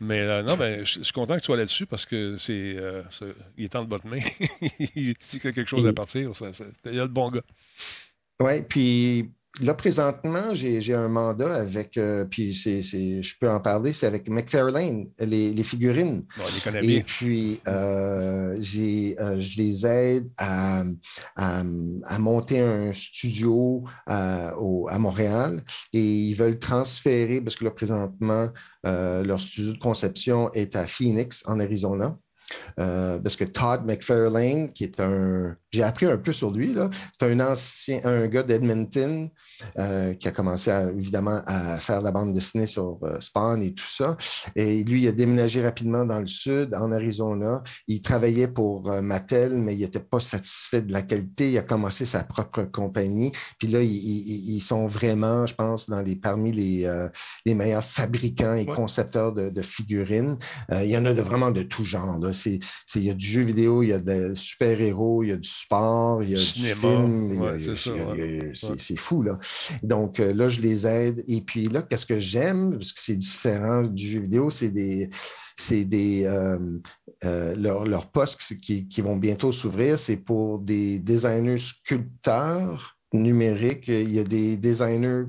[0.00, 2.76] Mais non, ben, je suis content que tu sois là-dessus parce que c'est,
[3.56, 4.20] il est temps de votre main.
[5.18, 6.30] si quelque chose à partir,
[6.84, 7.42] il y a le bon gars.
[8.40, 9.28] Oui, puis
[9.60, 15.06] là, présentement, j'ai un mandat avec, euh, puis je peux en parler, c'est avec McFarlane,
[15.18, 16.24] les, figurines.
[16.36, 16.98] les connais bien.
[16.98, 20.84] Et puis, euh, euh, je les aide à,
[22.18, 24.50] monter un studio à,
[24.88, 28.48] à, Montréal et ils veulent transférer, parce que là, présentement,
[28.84, 32.16] leur studio de conception est à Phoenix, en Arizona.
[32.78, 35.56] Euh, parce que Todd McFarlane, qui est un.
[35.70, 36.88] J'ai appris un peu sur lui, là.
[37.18, 39.28] C'est un ancien, un gars d'Edmonton
[39.78, 43.88] euh, qui a commencé évidemment à faire la bande dessinée sur euh, Spawn et tout
[43.88, 44.16] ça.
[44.56, 47.62] Et lui, il a déménagé rapidement dans le sud, en Arizona.
[47.86, 51.52] Il travaillait pour Mattel, mais il n'était pas satisfait de la qualité.
[51.52, 53.32] Il a commencé sa propre compagnie.
[53.58, 57.08] Puis là, ils, sont vraiment, je pense, dans les, parmi les,
[57.44, 60.38] les meilleurs fabricants et concepteurs de, figurines.
[60.72, 62.18] il y en a de, vraiment de tout genre.
[62.18, 62.58] Là c'est,
[62.96, 65.48] il y a du jeu vidéo, il y a des super-héros, il y a du
[65.48, 66.74] sport, il y a Cinéma.
[66.74, 67.40] du film.
[67.40, 68.96] Ouais, c'est ouais.
[68.96, 69.38] fou, là.
[69.82, 71.22] Donc euh, là, je les aide.
[71.28, 75.10] Et puis là, qu'est-ce que j'aime, parce que c'est différent du jeu vidéo, c'est des.
[75.60, 76.24] C'est des.
[76.24, 76.56] euh,
[77.24, 83.88] euh, leurs leurs postes qui, qui vont bientôt s'ouvrir, c'est pour des designers sculpteurs numériques.
[83.88, 85.24] Il y a des designers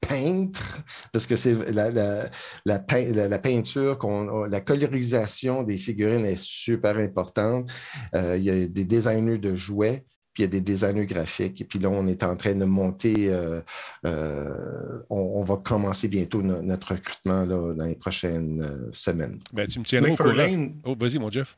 [0.00, 0.82] peintres,
[1.12, 2.24] parce que c'est la, la,
[2.64, 7.70] la, pein- la- la peinture, qu'on- la colorisation des figurines est super importante.
[8.14, 11.60] Euh, il y a des designers de jouets, puis il y a des designers graphiques.
[11.60, 13.60] Et puis là, on est en train de monter, euh,
[14.06, 19.38] euh, on, on va commencer bientôt no- notre recrutement là, dans les prochaines euh, semaines.
[19.52, 20.34] Ben, tu me tiendras au courant.
[20.84, 21.56] Oh, vas-y, mon Jeff.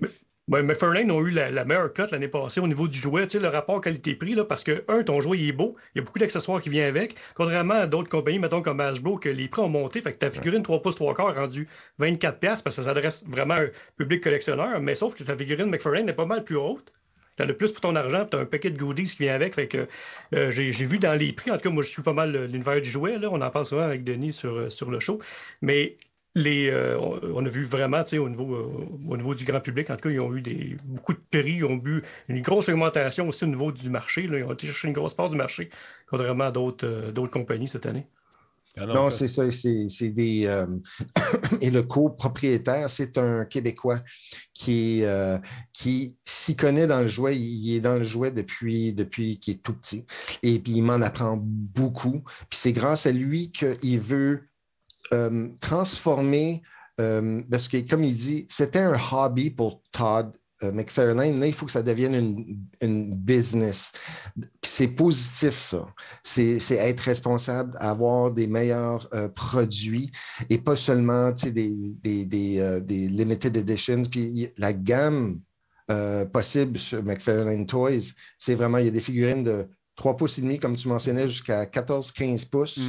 [0.49, 3.38] Ouais, McFarlane ont eu la, la meilleure cote l'année passée au niveau du jouet, tu
[3.38, 6.05] sais, le rapport qualité-prix, parce que, un, ton jouet il est beau, il y a
[6.05, 9.62] beaucoup d'accessoires qui viennent avec, contrairement à d'autres compagnies, mettons comme Hasbro, que les prix
[9.62, 11.68] ont monté, fait que ta figurine 3 pouces 3 quarts rendue
[12.01, 15.66] 24$ parce que ça s'adresse vraiment à un public collectionneur, mais sauf que ta figurine
[15.66, 16.93] McFarlane est pas mal plus haute.
[17.36, 19.34] Tu as le plus pour ton argent, tu as un paquet de goodies qui vient
[19.34, 19.55] avec.
[19.55, 19.88] Fait que
[20.34, 22.80] euh, j'ai vu dans les prix, en tout cas, moi je suis pas mal l'univers
[22.80, 25.18] du jouet, là, on en parle souvent avec Denis sur, euh, sur le show.
[25.62, 25.97] Mais
[26.35, 29.97] les, euh, on, a vu vraiment, au niveau, euh, au niveau du grand public, en
[29.97, 33.28] tout cas, ils ont eu des, beaucoup de prix, ils ont eu une grosse augmentation
[33.28, 34.26] aussi au niveau du marché.
[34.26, 34.39] là.
[34.39, 35.68] ils ont été chercher une grosse part du marché,
[36.07, 38.07] contrairement à d'autres euh, d'autres compagnies cette année.
[38.76, 39.51] Non, c'est ça.
[39.51, 40.47] C'est c'est des.
[40.47, 40.66] euh,
[41.61, 44.01] et le copropriétaire, c'est un Québécois
[44.55, 45.39] qui, euh,
[45.72, 47.37] qui s'y connaît dans le jouet.
[47.37, 50.07] Il est dans le jouet depuis, depuis qu'il est tout petit.
[50.43, 52.22] Et puis, il m'en apprend beaucoup.
[52.49, 54.49] Puis, c'est grâce à lui qu'il veut
[55.13, 56.63] euh, transformer.
[57.01, 60.33] euh, parce que, comme il dit, c'était un hobby pour Todd
[60.63, 61.41] euh, McFarlane.
[61.41, 63.91] Là, il faut que ça devienne une, une business.
[64.63, 65.87] C'est positif, ça.
[66.23, 70.13] C'est être responsable, avoir des meilleurs produits
[70.51, 74.03] et pas seulement des, des, des, des limited editions.
[74.05, 75.41] Puis la gamme
[76.33, 80.43] possible sur McFarlane Toys, c'est vraiment, il y a des figurines de 3 pouces et
[80.43, 82.81] demi, comme tu mentionnais, jusqu'à 14-15 pouces.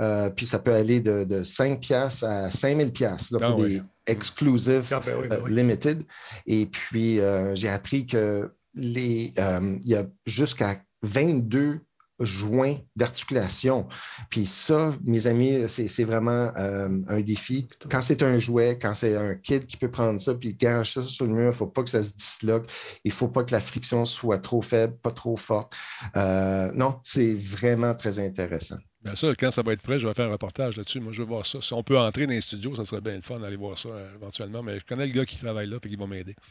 [0.00, 3.76] Euh, puis ça peut aller de, de 5 piastres à 5000 piastres pour oui.
[3.76, 5.54] des exclusive Ah, ben oui, ben euh, oui.
[5.54, 6.02] limited.
[6.46, 11.80] Et puis, euh, j'ai appris que les, euh, il y a jusqu'à 22
[12.20, 13.88] joints d'articulation.
[14.30, 17.68] Puis ça, mes amis, c'est vraiment euh, un défi.
[17.90, 21.02] Quand c'est un jouet, quand c'est un kid qui peut prendre ça, puis gage ça
[21.02, 22.70] sur le mur, il ne faut pas que ça se disloque.
[23.04, 25.74] Il ne faut pas que la friction soit trop faible, pas trop forte.
[26.16, 28.78] Euh, non, c'est vraiment très intéressant.
[29.04, 30.98] Bien ça, quand ça va être prêt, je vais faire un reportage là-dessus.
[30.98, 31.60] Moi, je veux voir ça.
[31.60, 33.90] Si on peut entrer dans les studios, ça serait bien le fun d'aller voir ça
[33.90, 34.62] euh, éventuellement.
[34.62, 36.34] Mais je connais le gars qui travaille là, et qui va m'aider.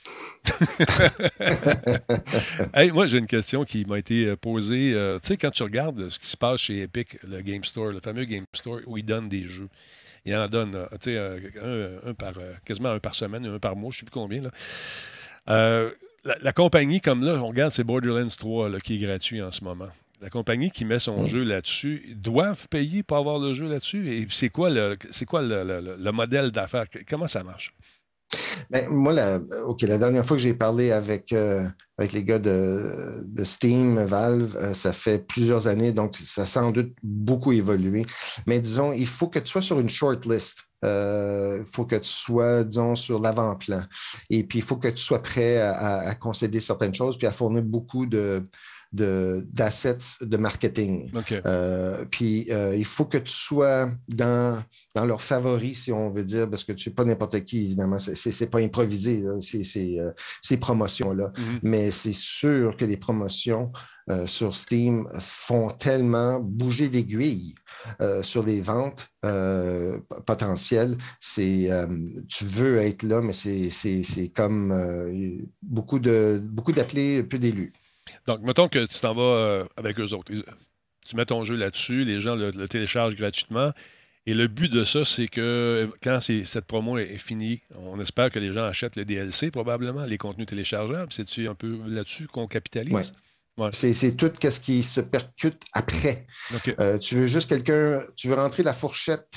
[2.75, 4.93] Hey, moi, j'ai une question qui m'a été euh, posée.
[4.93, 7.91] Euh, tu sais, quand tu regardes ce qui se passe chez Epic, le Game Store,
[7.91, 9.69] le fameux Game Store où ils donnent des jeux,
[10.25, 12.33] ils en donnent euh, un, un par,
[12.65, 14.41] quasiment un par semaine, un par mois, je ne sais plus combien.
[15.47, 19.63] La compagnie, comme là, on regarde, c'est Borderlands 3 là, qui est gratuit en ce
[19.63, 19.89] moment.
[20.23, 24.07] La compagnie qui met son jeu là-dessus, doivent payer pour avoir le jeu là-dessus?
[24.09, 26.85] Et c'est quoi le, c'est quoi le, le- le- le modèle d'affaires?
[27.09, 27.75] Comment ça marche?
[28.69, 31.65] Ben, moi, la, OK, la dernière fois que j'ai parlé avec, euh,
[31.97, 36.45] avec les gars de, de Steam, Valve, euh, ça fait plusieurs années, donc ça a
[36.45, 38.05] sans doute beaucoup évolué.
[38.47, 40.63] Mais disons, il faut que tu sois sur une shortlist.
[40.85, 43.83] Euh, Il faut que tu sois, disons, sur l'avant-plan.
[44.29, 47.27] Et puis, il faut que tu sois prêt à, à- à concéder certaines choses, puis
[47.27, 48.41] à fournir beaucoup de-
[48.93, 51.09] d'assets de, marketing.
[51.45, 54.61] Euh, puis euh, il faut que tu sois dans,
[54.95, 57.97] dans leurs favoris, si on veut dire, parce que tu n'es pas n'importe qui, évidemment.
[57.99, 61.31] C'est- C'est c'est pas improvisé, là, ces, ces, euh, ces promotions-là.
[61.37, 61.59] Mhm.
[61.63, 63.71] Mais c'est sûr que les promotions
[64.09, 67.55] euh, sur Steam font tellement bouger l'aiguille
[68.01, 70.97] euh, sur les ventes euh, potentielles.
[71.21, 71.87] C'est euh,
[72.27, 77.39] tu veux être là, mais c'est c'est- c'est comme euh, beaucoup de beaucoup d'appelés, peu
[77.39, 77.71] d'élus.
[78.27, 80.31] Donc, mettons que tu t'en vas euh, avec eux autres.
[81.05, 83.71] Tu mets ton jeu là-dessus, les gens le, le téléchargent gratuitement.
[84.25, 88.31] Et le but de ça, c'est que quand cette promo est, est finie, on espère
[88.31, 91.11] que les gens achètent le DLC, probablement, les contenus téléchargeables.
[91.11, 92.93] C'est-tu un peu là-dessus qu'on capitalise?
[92.93, 93.03] Ouais.
[93.57, 93.69] Ouais.
[93.71, 96.25] C'est tout ce qui se percute après.
[96.79, 99.31] Euh, tu veux juste quelqu'un, tu veux rentrer la fourchette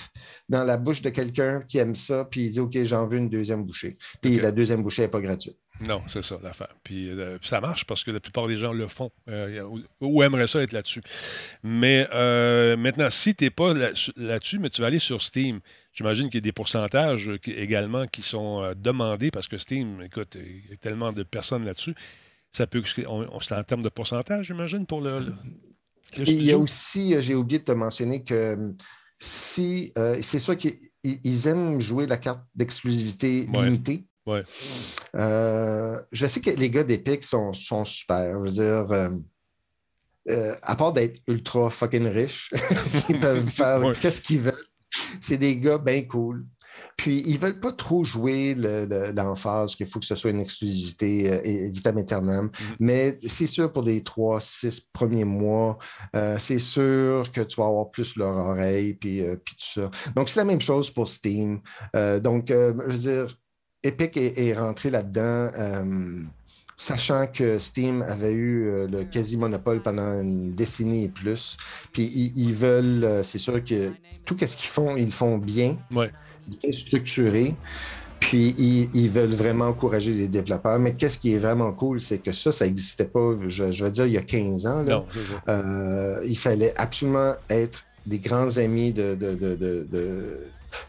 [0.48, 3.28] dans la bouche de quelqu'un qui aime ça, puis il dit OK, j'en veux une
[3.28, 3.98] deuxième bouchée.
[4.22, 5.58] Puis la deuxième bouchée n'est pas gratuite.
[5.80, 6.74] Non, c'est ça l'affaire.
[6.82, 9.62] Puis euh, ça marche parce que la plupart des gens le font euh,
[10.00, 11.02] ou, aimeraient ça être là-dessus.
[11.62, 15.60] Mais euh, maintenant, si tu n'es pas là- là-dessus, mais tu vas aller sur Steam,
[15.92, 20.36] j'imagine qu'il y a des pourcentages qui- également qui sont demandés parce que Steam, écoute,
[20.36, 21.94] il y a tellement de personnes là-dessus.
[22.52, 22.82] Ça peut.
[23.06, 25.34] on- on- C'est en termes de pourcentage, j'imagine, pour le, le,
[26.16, 28.72] le Et il y a aussi, j'ai oublié de te mentionner que
[29.18, 33.92] si euh, c'est sûr qu'ils ils aiment jouer la carte d'exclusivité limitée.
[33.92, 34.04] Ouais.
[35.14, 38.38] Euh, je sais que les gars d'Epic sont, sont super.
[38.40, 39.08] Je veux dire, euh,
[40.28, 42.50] euh, à part d'être ultra fucking riches,
[43.08, 43.94] ils peuvent faire Ouais.
[44.00, 44.66] qu'est-ce qu'ils veulent.
[45.20, 46.46] C'est des gars bien cool.
[46.96, 50.30] Puis, ils ne veulent pas trop jouer le- le- l'emphase qu'il faut que ce soit
[50.30, 52.50] une exclusivité euh, et vitam aeternam.
[52.78, 55.78] Mais c'est sûr, pour les trois, six premiers mois,
[56.14, 59.90] euh, c'est sûr que tu vas avoir plus leur oreille, puis, euh, puis tout ça.
[60.14, 61.60] Donc, c'est la même chose pour Steam.
[62.22, 63.38] Donc, je veux dire,
[63.86, 65.50] Epic est, est rentré là-dedans.
[65.56, 66.20] euh,
[66.78, 71.56] Sachant que Steam avait eu euh, le quasi-monopole pendant une décennie et plus,
[71.90, 73.92] puis ils, ils veulent, euh, c'est sûr que
[74.26, 76.10] tout ce qu'ils font, ils le font bien, Ouais.
[76.46, 77.54] bien structuré,
[78.20, 80.78] puis ils, ils veulent vraiment encourager les développeurs.
[80.78, 83.90] Mais qu'est-ce qui est vraiment cool, c'est que ça, ça n'existait pas, je, je vais
[83.90, 84.82] dire, il y a 15 ans.
[84.82, 84.96] là.
[84.96, 85.06] Non.
[85.48, 90.38] Euh, il fallait absolument être des grands amis de, de, de, de-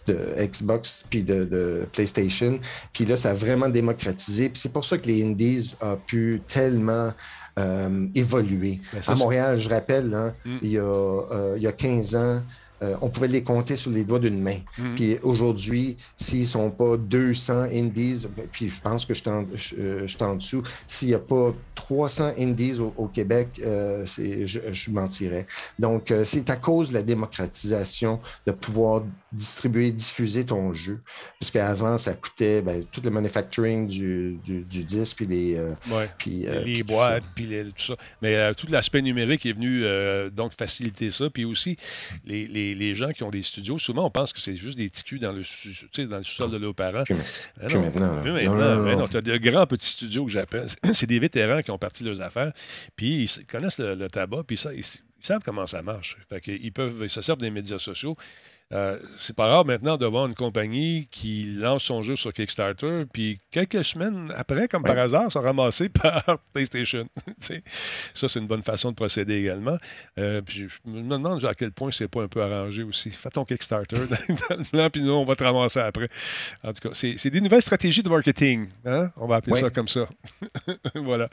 [0.08, 2.60] de- Xbox puis de, de PlayStation.
[2.94, 4.50] Puis là, ça a vraiment démocratisé.
[4.50, 7.14] Puis c'est pour ça que les Indies ont pu tellement
[7.60, 8.80] euh, évoluer.
[8.94, 10.58] Ben, ça, à Montréal, je rappelle, hein, Mm.
[10.62, 12.42] il, y a, euh, il y a 15 ans,
[12.84, 14.58] euh, on pouvait les compter sur les doigts d'une main.
[14.78, 14.96] Mm.
[14.96, 19.46] Puis aujourd'hui, s'ils ne sont pas 200 indies, puis je pense que je suis en,
[19.80, 25.48] euh, dessous, s'il n'y a pas 300 indies au, au Québec, euh, je, je mentirais.
[25.80, 31.00] Donc, euh, c'est à cause de la démocratisation de pouvoir distribuer, diffuser ton jeu.
[31.40, 35.60] Parce qu'avant, ça coûtait ben, tout le manufacturing du, du, du disque, puis les...
[35.92, 36.10] Ouais.
[36.18, 37.96] puis, les puis boîtes, puis les- tout ça.
[38.22, 39.84] Mais tout l'aspect numérique est venu
[40.32, 41.30] donc faciliter ça.
[41.30, 41.78] Puis aussi,
[42.26, 44.90] les, les- les gens qui ont des studios, souvent, on pense que c'est juste des
[44.90, 45.44] petits culs dans le,
[46.06, 47.04] dans le sol de leurs parents.
[47.04, 47.16] Plus
[47.74, 47.82] non.
[47.82, 48.22] maintenant.
[48.22, 48.84] Plus maintenant.
[48.84, 50.68] Ben tu as de grands petits studios que j'appelle.
[50.94, 52.54] C'est des vétérans qui ont parti leurs affaires.
[52.96, 54.84] Puis ils connaissent le, le tabac, puis ça, ils
[55.22, 56.18] savent comment ça marche.
[56.30, 58.16] Fait qu'ils peuvent, ils se servent des médias sociaux.
[58.74, 63.06] Euh, c'est pas rare maintenant de voir une compagnie qui lance son jeu sur Kickstarter,
[63.14, 67.08] puis quelques semaines après, comme par hasard, sont ramassés par PlayStation.
[67.40, 69.78] Ça, c'est une bonne façon de procéder également.
[70.20, 73.10] Euh, puis je me demande à quel point c'est pas un peu arrangé aussi.
[73.12, 76.10] Fais ton Kickstarter dans, dans le plan, puis nous, on va te ramasser après.
[76.64, 78.68] En tout cas, c'est des nouvelles stratégies de marketing.
[78.86, 79.12] hein?
[79.16, 80.10] On va appeler ça comme ça.
[80.96, 81.30] voilà.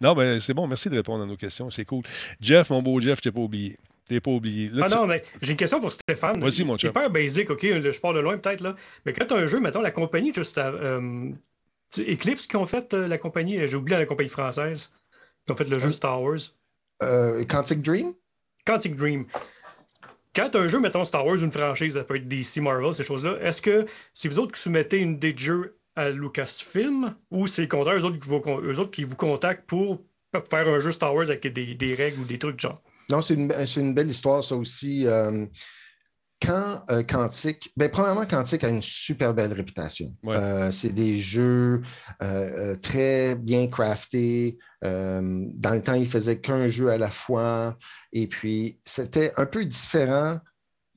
[0.00, 0.66] Non, mais c'est bon.
[0.66, 1.68] Merci de répondre à nos questions.
[1.70, 2.02] C'est cool.
[2.40, 3.76] Jeff, mon beau Jeff, je t'ai pas oublié.
[4.08, 4.68] T'es pas oublié.
[4.72, 6.40] Là, Ah tu- non, mais j'ai une question pour Stéphane.
[6.40, 6.90] Vas-y, mon chum.
[6.90, 8.74] Hyper basic, OK, je pars de loin peut-être, là.
[9.04, 11.30] Mais quand tu as un jeu, mettons, la compagnie, juste à, euh,
[11.90, 14.90] sais, Eclipse qui ont fait euh, la compagnie, j'ai oublié la compagnie française,
[15.46, 16.38] qui ont fait le jeu Star Wars.
[17.02, 18.14] Euh, Quantic Dream?
[18.66, 19.26] Quantic Dream.
[20.34, 23.04] Quand as un jeu, mettons Star Wars, une franchise, ça peut être DC, Marvel, ces
[23.04, 27.46] choses-là, est-ce que c'est vous autres qui soumettez une idée de jeu à Lucasfilm ou
[27.46, 30.00] c'est le contraire, eux autres, qui vous, eux autres qui vous contactent pour
[30.50, 32.80] faire un jeu Star Wars avec des, des règles ou des trucs genre?
[33.10, 35.06] Non, c'est une, belle histoire, ça aussi.
[35.06, 35.46] Euh,
[36.40, 40.14] quand euh, Quantic, ben, premièrement, Quantic a une super belle réputation.
[40.22, 40.36] Ouais.
[40.36, 41.82] Euh, c'est des jeux
[42.22, 44.58] euh, très bien craftés.
[44.82, 47.76] Dans le temps, ils faisaient qu'un jeu à la fois.
[48.12, 50.38] Et puis, c'était un peu différent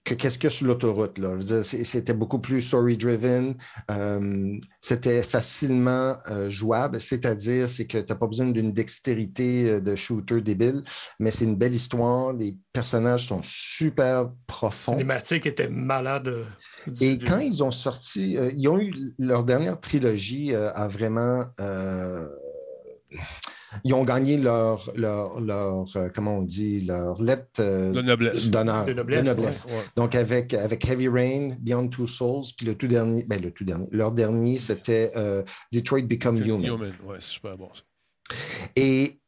[0.03, 1.19] que qu'est-ce a sur l'autoroute.
[1.19, 1.29] là?
[1.63, 3.55] C'était beaucoup plus story-driven.
[3.91, 9.79] Euh, c'était facilement euh, jouable, c'est-à-dire c'est que tu n'as pas besoin d'une dextérité euh,
[9.79, 10.81] de shooter débile,
[11.19, 12.33] mais c'est une belle histoire.
[12.33, 14.93] Les personnages sont super profonds.
[14.93, 16.31] cinématique était malade.
[16.87, 20.87] du- Et du- quand ils ont sorti, euh, ils ont eu leur dernière trilogie a
[20.87, 21.45] vraiment.
[23.83, 28.49] Ils ont gagné leur, leur, leur, euh, comment on dit, leur lettre euh, De noblesse.
[28.49, 28.85] d'honneur.
[28.85, 29.25] De noblesse,
[29.65, 29.83] ouais, ouais.
[29.95, 33.63] Donc, avec, avec Heavy Rain, Beyond Two Souls, puis le tout dernier, ben, le tout
[33.63, 36.63] dernier, leur dernier, c'était euh, Detroit Become Human.
[36.63, 36.93] Human.
[37.05, 37.69] Ouais, c'est super bon.
[37.73, 38.35] ça.
[38.75, 39.19] Et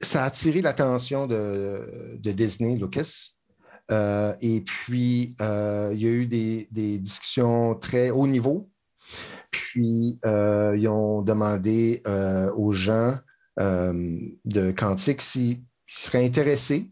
[0.00, 3.30] ça a attiré l'attention de, de Disney, Lucas.
[3.90, 8.68] Euh, et puis, euh, il y a eu des, des discussions très haut niveau.
[9.50, 13.16] Puis, euh, ils ont demandé euh, aux gens euh,
[13.58, 16.90] de Quantic s'ils s'ils seraient intéressés.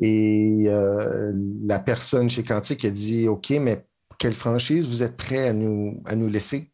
[0.00, 1.32] Et euh,
[1.64, 3.84] la personne chez Quantic a dit OK, mais
[4.18, 6.72] quelle franchise vous êtes prêt à nous, à nous laisser?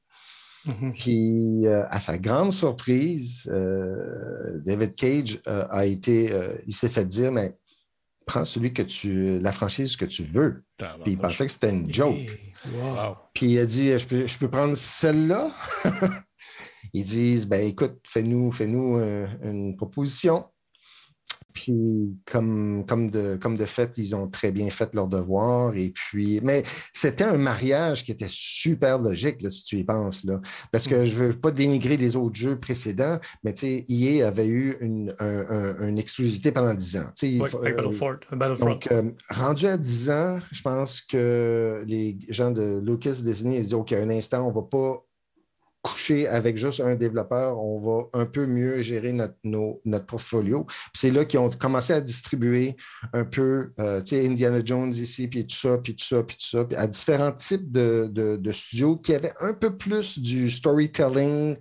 [0.67, 0.95] Mhm.
[0.99, 6.89] Puis, euh, à sa grande surprise, euh, David Cage euh, a été, euh, il s'est
[6.89, 7.55] fait dire, mais
[8.27, 10.65] prends celui que tu, la franchise que tu veux.
[10.79, 12.17] Puis il pensait que c'était une joke.
[12.17, 12.55] Hey.
[12.75, 13.17] Wow.
[13.35, 15.51] Puis il a dit, je peux, je peux prendre celle-là.
[16.95, 20.45] Ils disent, ben écoute, fais-nous, fais-nous euh, une proposition.
[21.53, 25.77] Puis comme, comme, de, comme de fait, ils ont très bien fait leur devoir.
[25.77, 30.25] Et puis, mais c'était un mariage qui était super logique, là, si tu y penses.
[30.25, 30.41] Là.
[30.73, 34.77] Parce que je ne veux pas dénigrer les autres jeux précédents, mais EA avait eu
[34.81, 35.47] une, un-
[35.79, 37.11] un- une exclusivité pendant 10 ans.
[37.61, 38.67] Avec euh, Battlefront, Battlefront.
[38.71, 43.63] donc, euh, rendu à 10 ans, je pense que les gens de Lucas Disney ils
[43.63, 45.05] disent OK, un instant, on ne va pas
[45.85, 50.67] coucher avec juste un développeur, on va un peu mieux gérer notre, notre portfolio.
[50.95, 52.75] C'est là qu'ils ont commencé à distribuer
[53.13, 56.37] un peu, euh, tu sais, Indiana Jones ici, puis tout ça, puis tout ça, puis
[56.37, 61.59] tout ça, à différents types de, de, studios qui avaient un peu plus du storytelling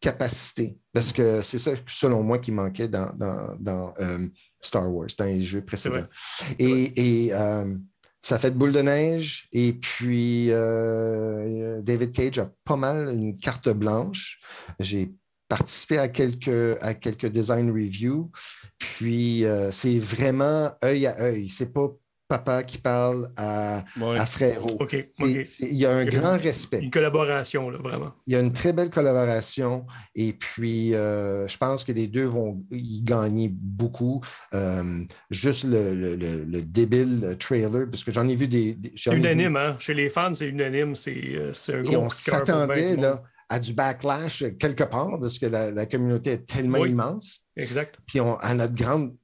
[0.00, 0.78] capacité.
[0.94, 3.12] Parce que c'est ça, selon moi, qui manquait dans,
[3.60, 4.26] dans, euh,
[4.62, 6.06] Star Wars, dans les jeux précédents.
[6.58, 7.76] Et, euh,
[8.26, 9.46] ça fait de boule de neige.
[9.52, 14.40] Et puis, euh, David Cage a pas mal une carte blanche.
[14.80, 15.12] J'ai
[15.48, 18.32] participé à quelques, à quelques design reviews.
[18.78, 21.48] Puis, euh, c'est vraiment œil à œil.
[21.48, 21.88] C'est pas
[22.28, 23.84] papa qui parle à,
[24.26, 24.78] frérot.
[25.20, 26.80] Il y a un grand respect.
[26.80, 28.12] Une collaboration, là, vraiment.
[28.26, 32.24] Il y a une très belle collaboration et puis euh, je pense que les deux
[32.24, 34.20] vont y gagner beaucoup.
[34.54, 34.82] Euh,
[35.30, 38.76] juste le, débile trailer, parce que j'en ai vu des.
[38.96, 39.76] c'est unanime, hein?
[39.78, 40.94] Chez les fans, c'est unanime.
[40.94, 42.96] C'est euh, un gros Et on s'attendait
[43.48, 47.42] à du backlash quelque part parce que la, communauté est tellement immense.
[47.56, 47.98] Exact.
[48.06, 49.14] Puis on, à notre grande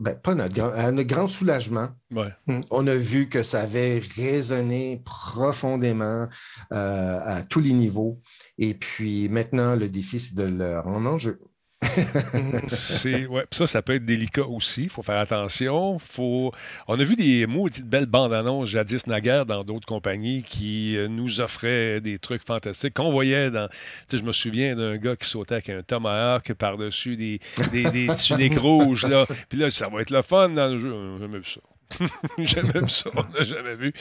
[0.00, 2.60] ben, pas notre grand, à notre grand soulagement, hmm.
[2.70, 6.28] on a vu que ça avait résonné profondément
[6.72, 8.20] euh, à tous les niveaux.
[8.58, 11.40] Et puis maintenant, le défi, c'est de le rendre en jeu.
[12.68, 14.84] c'est ouais, ça, ça peut être délicat aussi.
[14.84, 15.98] Il faut faire attention.
[15.98, 16.52] Faut...
[16.86, 21.08] On a vu des maudites belles bandes annonces jadis naguère dans d'autres compagnies qui euh,
[21.08, 23.68] nous offraient des trucs fantastiques qu'on voyait dans.
[24.12, 27.40] Je me souviens d'un gars qui sautait avec un tomahawk par-dessus des,
[27.70, 29.06] des, des tuniques rouges.
[29.06, 29.26] Là.
[29.48, 30.92] Puis là, ça va être le fun dans le jeu.
[30.92, 31.60] On jamais vu ça.
[32.38, 33.10] jamais vu ça.
[33.14, 33.92] On n'a jamais vu.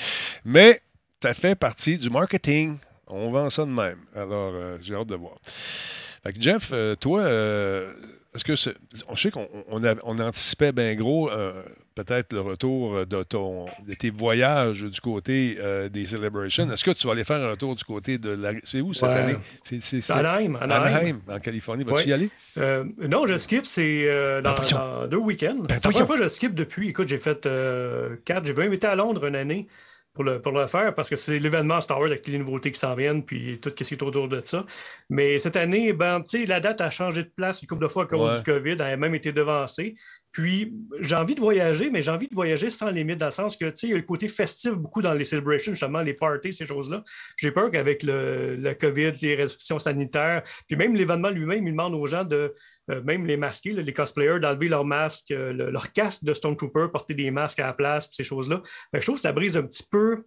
[0.46, 0.80] Mais
[1.22, 2.78] ça fait partie du marketing.
[3.08, 4.00] On vend ça de même.
[4.16, 5.38] Alors, euh, j'ai hâte de voir.
[6.40, 7.92] Jeff, euh, toi, euh,
[8.36, 8.76] est-ce que c'est,
[9.08, 11.64] on sait qu'on on, anticipait bien gros euh,
[11.96, 15.58] peut-être le retour de, ton, de tes voyages du côté
[15.92, 16.72] des Celebrations.
[16.72, 18.54] Est-ce que tu vas aller faire un retour du côté de la...
[18.64, 19.36] C'est où cette année?
[19.64, 21.20] C'est, Anaheim, Anaheim.
[21.28, 21.84] en Californie.
[21.84, 22.30] Vas-tu y aller?
[22.56, 24.10] non, je skip, c'est
[24.42, 25.58] dans, dans, deux week-ends.
[25.68, 26.90] Ben, c'est la première fois que je skip depuis.
[26.90, 27.50] Écoute, j'ai fait
[28.24, 28.46] quatre.
[28.46, 29.68] J'ai même été à Londres une année
[30.14, 32.80] pour le, pour le faire parce que c'est l'événement Star Wars avec les nouveautés qui
[32.80, 34.66] s'en viennent puis tout ce qui est autour de ça.
[35.10, 38.08] Mais cette année, ben, la date a changé de place une couple de fois à
[38.08, 39.96] cause du COVID, elle a même été devancée.
[40.32, 43.58] Puis, j'ai envie de voyager, mais j'ai envie de voyager sans limite, dans le sens
[43.58, 46.14] que, tu sais, il y a le côté festif beaucoup dans les celebrations, justement, les
[46.14, 47.04] parties, ces choses-là.
[47.38, 51.94] J'ai peur qu'avec le, le, COVID, les restrictions sanitaires, puis même l'événement lui-même, il demande
[51.96, 52.54] aux gens de,
[52.90, 57.14] euh, même les masqués, les cosplayers, d'enlever leur masque, euh, leur casque de Stormtrooper, porter
[57.14, 58.62] des masques à la place, ces choses-là.
[58.94, 60.24] je trouve que ça brise un petit peu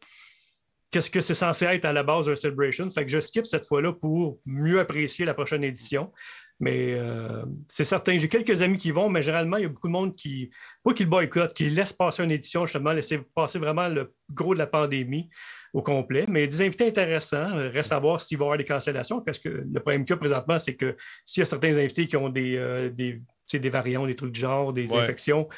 [0.94, 2.89] qu'est-ce que c'est censé être à la base d'un celebration.
[2.89, 6.12] Fait que je skip cette fois-là pour mieux apprécier la prochaine édition.
[6.60, 9.89] Mais euh, c'est certain, j'ai quelques amis qui vont, mais généralement, il y a beaucoup
[9.89, 10.51] de monde qui,
[10.85, 14.55] pas qui le boycottent, qui laisse passer une édition, justement, laisser passer vraiment le gros
[14.55, 15.28] de la pandémie
[15.72, 16.26] au complet.
[16.28, 19.48] Mais des invités intéressants, reste à voir s'il va y avoir des cancellations, parce que
[19.48, 22.28] le problème qu'il y a présentement, c'est que s'il y a certains invités qui ont
[22.28, 23.20] des, euh, des,
[23.52, 25.48] des, variants, des trucs du genre, des infections,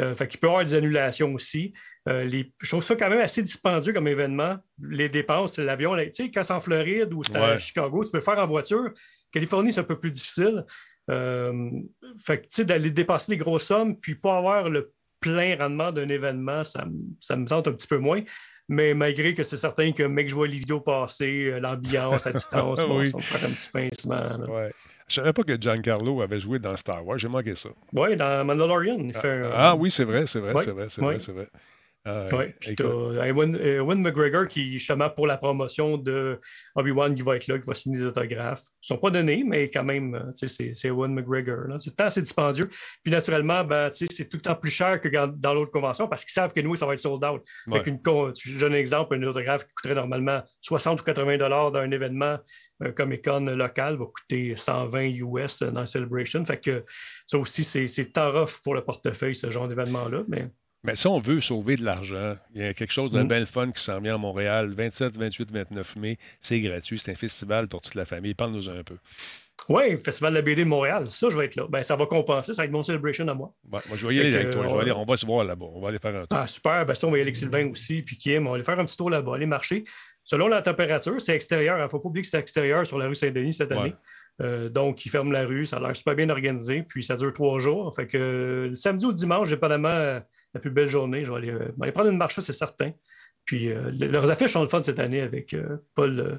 [0.00, 1.72] euh, fait qu'il peut y avoir des annulations aussi.
[2.06, 4.56] les, je trouve ça quand même assez dispendieux comme événement.
[4.80, 8.18] Les dépenses, l'avion, tu sais, quand c'est en Floride ou c'est à Chicago, tu peux
[8.18, 8.92] le faire en voiture.
[9.34, 10.64] Californie, c'est un peu plus difficile.
[11.10, 11.70] Euh,
[12.24, 16.08] fait tu sais, d'aller dépasser les grosses sommes, puis pas avoir le plein rendement d'un
[16.08, 18.22] événement, ça, me tente un petit peu moins.
[18.68, 22.32] Mais malgré que c'est certain que, mec, je vois les vidéos passer, euh, l'ambiance à
[22.32, 24.38] distance, ça me fait un petit pincement.
[24.48, 24.70] Ouais.
[25.08, 27.18] Je savais pas que Giancarlo avait joué dans Star Wars.
[27.18, 27.68] J'ai manqué ça.
[27.92, 28.98] Oui, dans Mandalorian.
[29.00, 31.48] Il fait ah, oui, c'est vrai, c'est vrai, c'est vrai, c'est vrai, c'est vrai.
[32.06, 36.38] Euh, oui, puis tu Ewan, McGregor qui, justement, pour la promotion de
[36.74, 38.62] Obi-Wan, qui va être là, qui va signer des autographes.
[38.62, 41.64] Ils ne sont pas donnés, mais quand même, euh, c'est Ewan McGregor.
[41.78, 42.68] C'est assez dispendieux.
[43.02, 46.32] Puis naturellement, ben, c'est tout le temps plus cher que dans l'autre convention parce qu'ils
[46.32, 47.42] savent que nous, ça va être sold out.
[47.86, 48.00] Une,
[48.42, 51.90] je donne un exemple, un autographe qui coûterait normalement 60 ou 80 dollars dans un
[51.90, 52.38] événement
[52.82, 56.44] euh, Comic-Con local va coûter 120 US dans Celebration.
[56.44, 56.84] Fait que
[57.26, 60.24] ça aussi, c'est tant rough pour le portefeuille, ce genre d'événement-là.
[60.28, 60.48] Mais...
[60.84, 63.26] Mais si on veut sauver de l'argent, il y a quelque chose de mm.
[63.26, 66.18] belle fun qui s'en vient à Montréal, 27, 28, 29 mai.
[66.40, 66.98] C'est gratuit.
[66.98, 68.34] C'est un festival pour toute la famille.
[68.34, 68.96] Parle-nous un peu.
[69.70, 71.06] Oui, Festival de la BD de Montréal.
[71.08, 71.66] Ça, je vais être là.
[71.70, 72.52] Ben, ça va compenser.
[72.52, 73.54] Ça va être mon celebration à moi.
[73.70, 74.66] moi, je vais y aller avec toi.
[74.66, 75.66] on va se voir là-bas.
[75.74, 76.38] On va aller faire un tour.
[76.38, 76.84] Ah, super.
[76.84, 78.02] Ben, ça, on va y aller avec Sylvain aussi.
[78.02, 79.84] Puis Kim, on va aller faire un petit tour là-bas, aller marcher.
[80.22, 81.78] Selon la température, c'est extérieur.
[81.78, 83.94] Il ne faut pas oublier que c'est extérieur sur la rue Saint-Denis cette année.
[84.42, 85.64] Euh, donc, ils ferment la rue.
[85.64, 86.82] Ça a l'air super bien organisé.
[86.82, 87.94] Puis, ça dure trois jours.
[87.94, 90.20] Fait que le samedi ou dimanche, dépendamment
[90.54, 91.24] la plus belle journée.
[91.24, 92.92] Je vais aller, prendre une marche, c'est certain.
[93.44, 96.36] Puis euh, leurs affiches sont le fun cette année avec euh, Paul, euh,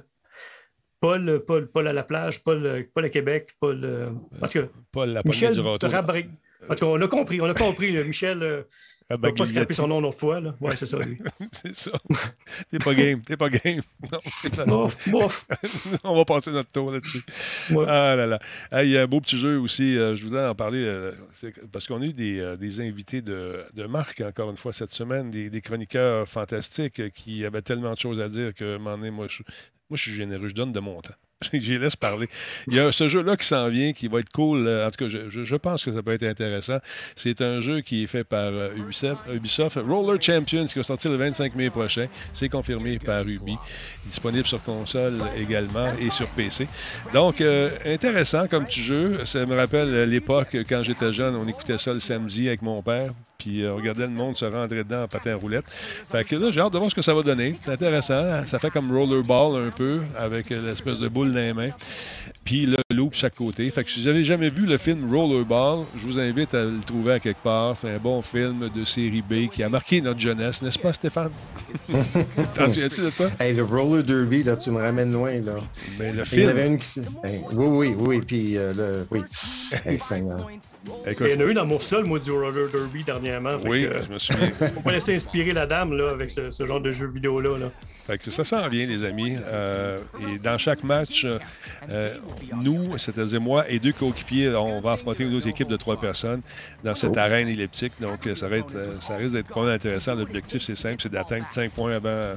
[0.99, 4.15] Paul, Paul, Paul à la plage, Paul, Paul à Québec, Paul.
[4.41, 7.53] en tout cas, Paul la Michel du En tout cas, on a compris, on a
[7.53, 7.91] compris.
[8.03, 8.65] Michel,
[9.11, 10.39] On va pas scraper son nom une autre fois.
[10.39, 10.55] Là.
[10.59, 11.19] Ouais, c'est ça, lui.
[11.51, 11.91] c'est ça.
[12.71, 13.21] T'es pas game.
[13.21, 13.81] T'es pas game.
[14.67, 14.95] Non, pas...
[15.11, 15.97] Bof, bof.
[16.03, 17.21] On va passer notre tour là-dessus.
[17.69, 17.85] Ouais.
[17.87, 18.83] Ah là là.
[18.83, 19.95] Il y a un beau petit jeu aussi.
[19.95, 21.11] euh, je voudrais en parler euh,
[21.71, 24.91] parce qu'on a eu des, euh, des invités de, de marque, encore une fois, cette
[24.91, 29.27] semaine, des, des chroniqueurs fantastiques qui avaient tellement de choses à dire que, donné, moi,
[29.29, 29.43] je,
[29.89, 30.47] moi, je suis généreux.
[30.49, 31.13] Je donne de mon temps.
[31.53, 32.27] J'y laisse parler.
[32.67, 34.67] Il y a ce jeu-là qui s'en vient, qui va être cool.
[34.67, 36.77] Euh, En tout cas, je, je- pense que ça peut être intéressant.
[37.15, 38.69] C'est un jeu qui est fait par euh,
[39.33, 39.75] Ubisoft.
[39.85, 42.07] Roller Champions, qui va sortir le 25 mai prochain.
[42.33, 43.57] C'est confirmé par Ubi.
[44.05, 46.67] Disponible sur console également et sur PC.
[47.13, 49.25] Donc, euh, intéressant comme petit jeu.
[49.25, 53.11] Ça me rappelle l'époque, quand j'étais jeune, on écoutait ça le samedi avec mon père.
[53.37, 55.65] Puis euh, regardait le monde se rentrer dedans en patin à roulette.
[55.67, 57.55] Fait que là, j'ai hâte de voir ce que ça va donner.
[57.63, 58.45] C'est intéressant.
[58.45, 61.71] Ça fait comme rollerball un peu, avec euh, l'espèce de boule dans les mains.
[62.43, 63.69] Puis le loop de chaque côté.
[63.71, 66.79] Fait que si vous n'avez jamais vu le film Rollerball, je vous invite à le
[66.85, 67.75] trouver à quelque part.
[67.75, 71.31] C'est un bon film de série B qui a marqué notre jeunesse, n'est-ce pas, Stéphane?
[72.53, 73.29] T'en souviens-tu de ça?
[73.39, 75.55] Hey, le roller derby, là, tu me ramènes loin, là.
[75.99, 76.49] Mais le Il y en film.
[76.49, 76.99] avait une qui...
[77.23, 79.07] Hey, oui, oui, oui, puis euh, le...
[79.11, 79.21] Oui.
[79.85, 79.99] Hey,
[81.07, 83.57] Il y en a eu dans mon sol, moi, du roller derby dernièrement.
[83.59, 84.49] Fait Oui, que, euh, je me souviens.
[84.73, 87.57] Faut pas laisser inspirer la dame là, avec ce, ce genre de jeu vidéo-là.
[87.57, 87.71] Là.
[88.05, 89.35] Fait que ça s'en vient, les amis.
[89.51, 91.39] Euh, et dans chaque match, euh,
[91.89, 92.13] euh,
[92.61, 96.41] nous, c'est-à-dire moi et deux coéquipiers, on va affronter une autre équipe de trois personnes
[96.83, 97.93] dans cette arène elliptique.
[97.99, 100.13] Donc, euh, ça, va être, euh, ça risque d'être pas mal intéressant.
[100.13, 102.35] L'objectif, c'est simple, c'est d'atteindre 5 points avant euh,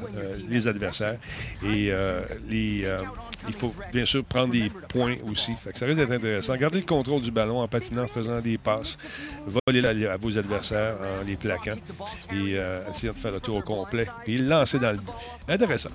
[0.49, 1.19] les adversaires.
[1.63, 2.99] Et euh, les, euh,
[3.47, 5.53] il faut bien sûr prendre des points aussi.
[5.55, 6.57] Fait que ça risque d'être intéressant.
[6.57, 8.97] Gardez le contrôle du ballon en patinant, en faisant des passes.
[9.47, 11.77] Voler la- à vos adversaires en les plaquant.
[12.33, 14.07] Et euh, essayer de faire le tour au complet.
[14.25, 15.13] Puis lancer dans le but.
[15.49, 15.91] Intéressant.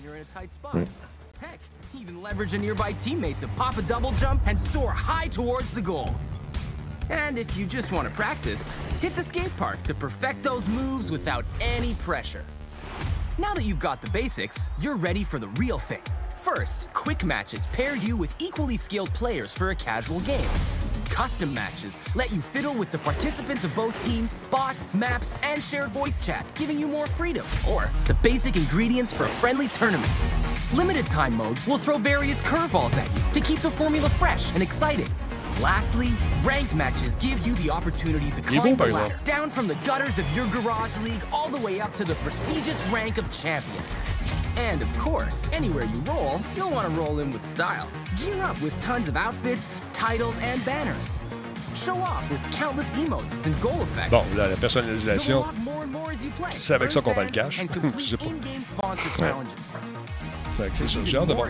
[1.99, 5.81] Even leverage a nearby teammate to pop a double jump and soar high towards the
[5.81, 6.09] goal.
[7.09, 11.11] And if you just want to practice, hit the skate park to perfect those moves
[11.11, 12.43] without any pressure.
[13.37, 16.01] Now that you've got the basics, you're ready for the real thing.
[16.43, 20.49] First, quick matches pair you with equally skilled players for a casual game.
[21.05, 25.91] Custom matches let you fiddle with the participants of both teams, bots, maps, and shared
[25.91, 27.45] voice chat, giving you more freedom.
[27.69, 30.11] Or the basic ingredients for a friendly tournament.
[30.73, 34.61] Limited time modes will throw various curveballs at you to keep the formula fresh and
[34.61, 35.07] exciting.
[35.61, 36.09] Lastly,
[36.43, 40.29] ranked matches give you the opportunity to climb the ladder down from the gutters of
[40.35, 43.83] your garage league all the way up to the prestigious rank of champion.
[44.57, 47.87] And of course, anywhere you roll, you'll want to roll in with style.
[48.17, 51.19] Gear up with tons of outfits, titles, and banners.
[51.75, 54.11] Show off with countless emotes and goal effects.
[54.11, 56.51] Bon, là, la personnalisation, You'll unlock more and more as you play.
[56.57, 57.61] c'est avec ça qu'on va le cash.
[57.97, 59.35] Je sais pas.
[60.55, 60.99] C'est ça.
[61.03, 61.47] J'ai hâte de voir.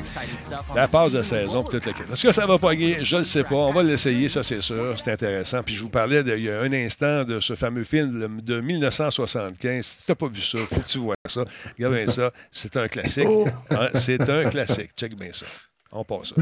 [0.75, 3.03] La passe de saison, Est-ce que ça va pogner?
[3.03, 3.55] Je ne le sais pas.
[3.55, 4.99] On va l'essayer, ça, c'est sûr.
[4.99, 5.61] C'est intéressant.
[5.63, 8.61] Puis je vous parlais de- il y a un instant de ce fameux film de
[8.61, 9.85] 1975.
[9.85, 11.43] Si tu n'as pas vu ça, faut que tu vois ça.
[11.77, 12.31] Regarde bien ça.
[12.51, 13.27] C'est un classique.
[13.71, 14.91] Hein, c'est un classique.
[14.95, 15.45] Check bien ça.
[15.91, 16.35] On passe ça.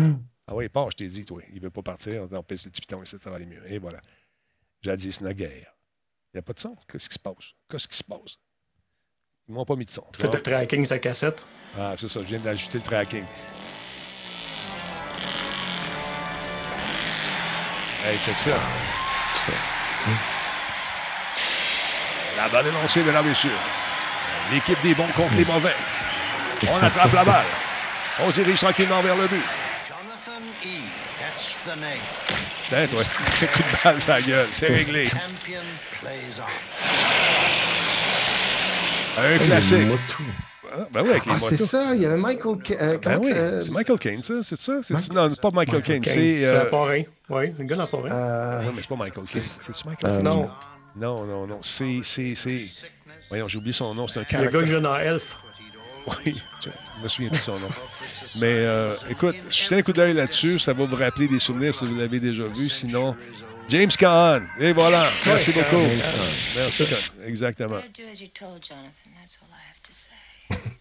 [0.48, 1.42] Ah oui, il part, je t'ai dit, toi.
[1.50, 2.26] Il ne veut pas partir.
[2.32, 3.62] On pèse le petit piton ici, ça va aller mieux.
[3.70, 4.00] Et voilà.
[4.82, 5.50] Jadis naguère.
[6.34, 6.76] Il n'y a pas de son.
[6.90, 7.54] Qu'est-ce qui se passe?
[7.70, 8.38] Qu'est-ce qui se passe?
[9.48, 10.04] Ils m'ont pas mis de son.
[10.14, 11.44] Tu fais le tracking sa cassette?
[11.80, 13.24] Ah, c'est ça, je viens d'ajouter le tracking.
[18.06, 18.52] Hey, check ça.
[22.36, 23.52] La balle est lancée, mesdames et messieurs.
[24.52, 25.76] L'équipe des bons contre les mauvais.
[26.68, 27.46] On attrape la balle.
[28.20, 29.44] On se dirige tranquillement vers le but.
[29.88, 30.82] Jonathan E.
[31.20, 32.90] That's the name.
[32.90, 33.04] Toi,
[33.40, 35.08] coup de balle la gueule, c'est réglé.
[35.08, 35.62] Champion
[36.02, 37.01] plays on.
[39.18, 39.88] Un Les classique.
[39.88, 40.02] motos.
[40.74, 42.56] Ah, ben oui, avec les Ah, c'est ça, il y avait Michael...
[42.66, 44.82] Ca- euh, Ben oui, ça- c'est Michael Caine, ça, c'est ça?
[44.82, 46.46] C'est- Non, pas Michael, Caine, Kane, c'est...
[46.46, 47.02] euh, parrain.
[47.30, 48.10] Oui, le gars dans le parrain.
[48.10, 49.42] Euh, Non, mais c'est pas Michael Caine.
[49.42, 50.24] C'est-tu Michael Euh, Caine?
[50.24, 50.50] non.
[50.96, 51.60] Non, non, non.
[51.62, 52.68] C'est, c'est, c'est...
[53.28, 54.08] Voyons, j'ai oublié son nom.
[54.08, 54.60] C'est un le gars caractère.
[54.62, 55.38] que j'ai dans Elf.
[56.26, 57.70] Oui, je me souviens plus de son nom.
[58.38, 60.58] Mais euh, écoute, jetez un coup d'œil là-dessus.
[60.58, 62.70] Ça va vous rappeler des souvenirs si vous l'avez déjà vu.
[62.70, 63.16] Sinon,
[63.70, 64.42] James Caan.
[64.60, 65.10] Et voilà.
[65.26, 65.78] Merci beaucoup.
[66.56, 66.86] Merci.
[67.26, 67.78] Exactement.
[67.94, 69.12] Do as you told, Jonathan.
[69.22, 70.72] That's all I have to say.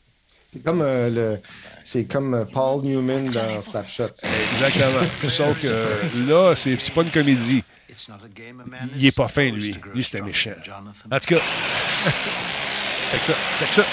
[0.52, 1.40] C'est comme, euh, le...
[1.84, 4.10] c'est comme euh, Paul Newman dans Snapshot.
[4.52, 5.06] Exactement.
[5.28, 5.86] Sauf que
[6.28, 7.62] là, c'est, c'est pas une comédie.
[7.88, 9.76] It's not a game a man Il est pas fin, lui.
[9.94, 10.54] Lui, c'était méchant.
[10.64, 10.92] Jonathan.
[11.08, 11.40] En tout cas,
[13.12, 13.84] check ça, check ça.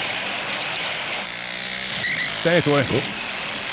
[2.42, 2.82] Tiens, toi.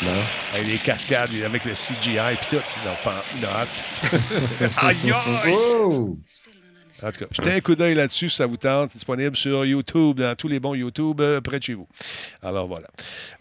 [0.03, 0.11] Non.
[0.53, 2.63] Hey, les cascades avec le CGI puis tout.
[2.85, 4.09] Non, pas not.
[4.77, 5.55] aïe, aïe!
[5.57, 6.17] Oh!
[7.03, 8.91] En tout cas, jetez un coup d'œil là-dessus si ça vous tente.
[8.91, 11.87] C'est disponible sur YouTube, dans tous les bons YouTube euh, près de chez vous.
[12.41, 12.87] Alors voilà.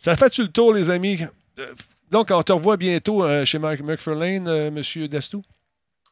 [0.01, 1.19] Ça fait-tu le tour, les amis?
[1.59, 1.67] Euh,
[2.11, 5.43] donc, on te revoit bientôt euh, chez Mark McFarlane, euh, Monsieur Dastou?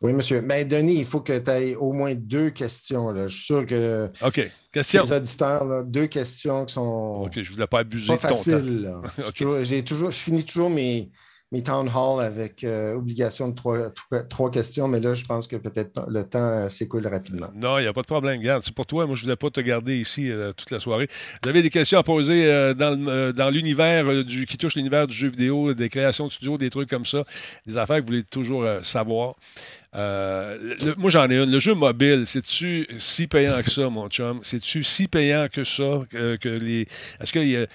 [0.00, 0.40] Oui, monsieur.
[0.42, 3.10] Mais Denis, il faut que tu aies au moins deux questions.
[3.12, 3.28] Là.
[3.28, 4.50] Je suis sûr que OK.
[4.72, 5.02] Question.
[5.04, 8.22] les auditeurs, là, deux questions qui sont OK, je ne voulais pas abuser pas de
[8.22, 8.34] ton temps.
[8.36, 8.82] faciles.
[8.82, 9.00] là.
[9.18, 9.34] Je, OK.
[9.34, 11.10] toujours- j'ai toujours, je finis toujours mes,
[11.52, 13.90] mes town hall avec euh, obligation de trois,
[14.28, 17.48] trois, questions, mais là, je pense que peut-être le temps euh, s'écoule rapidement.
[17.54, 18.38] Non, il n'y a pas de problème.
[18.40, 19.06] Regarde, c'est pour toi.
[19.06, 21.08] Moi, je ne voulais pas te garder ici euh, toute la soirée.
[21.42, 25.28] Vous avez des questions à poser dans, dans l'univers du, qui touche l'univers du jeu
[25.28, 27.24] vidéo, des créations de studio, des trucs comme ça,
[27.66, 29.34] des affaires que vous voulez toujours savoir.
[29.94, 31.50] Moi, j'en ai une.
[31.50, 34.40] Le jeu mobile, c'est-tu si payant que ça, mon chum?
[34.42, 36.00] C'est-tu si payant que ça?
[36.08, 36.86] Que, que les...
[37.20, 37.66] Est-ce que les,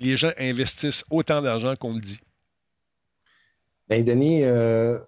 [0.00, 2.20] les gens investissent autant d'argent qu'on le dit?
[3.88, 4.98] Ben, Denis, euh,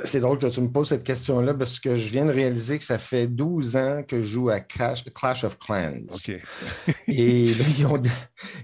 [0.00, 2.84] c'est drôle que tu me poses cette question-là parce que je viens de réaliser que
[2.84, 6.02] ça fait 12 ans que je joue à Clash, Clash of Clans.
[6.12, 6.30] OK.
[7.08, 8.00] Et là, ils ont,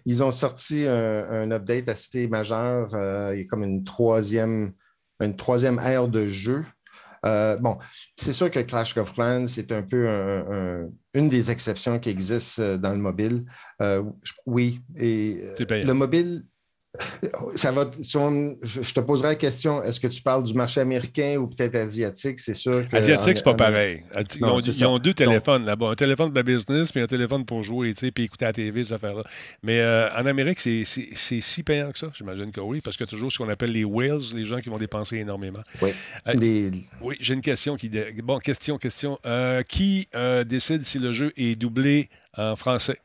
[0.07, 2.95] ils ont sorti un, un update assez majeur.
[2.95, 4.73] euh, il y a comme une troisième,
[5.20, 6.65] une troisième ère de jeu.
[7.27, 7.78] Euh, bon,
[8.19, 10.45] c'est sûr que Clash of Clans, c'est un peu un-
[10.85, 13.47] un- une des exceptions qui existent euh, dans le mobile.
[13.81, 14.03] Euh,
[14.45, 15.43] oui, et
[15.85, 16.43] le mobile,
[17.55, 17.91] ça va.
[18.03, 21.49] si on- je, te poserai la question est-ce que tu parles du marché américain ou
[21.49, 22.39] peut-être asiatique?
[22.39, 22.97] C'est sûr que.
[22.97, 24.03] Asiatique, c'est pas pareil.
[24.37, 25.91] Ils ont, ils deux téléphones là-bas.
[25.91, 28.53] Un téléphone de la business, puis un téléphone pour jouer, tu sais, puis écouter la
[28.53, 29.25] TV, ces affaires-là.
[29.62, 32.09] Mais euh, en Amérique, c'est- si payant que ça?
[32.16, 34.79] J'imagine que oui, parce que toujours ce qu'on appelle les whales, les gens qui vont
[34.79, 35.61] dépenser énormément.
[35.83, 35.91] Oui.
[36.29, 37.91] Euh, Les- Oui, j'ai une question qui.
[38.23, 39.19] Bon, question, question.
[39.27, 40.09] Euh, qui
[40.47, 42.99] décide si le jeu est doublé en français?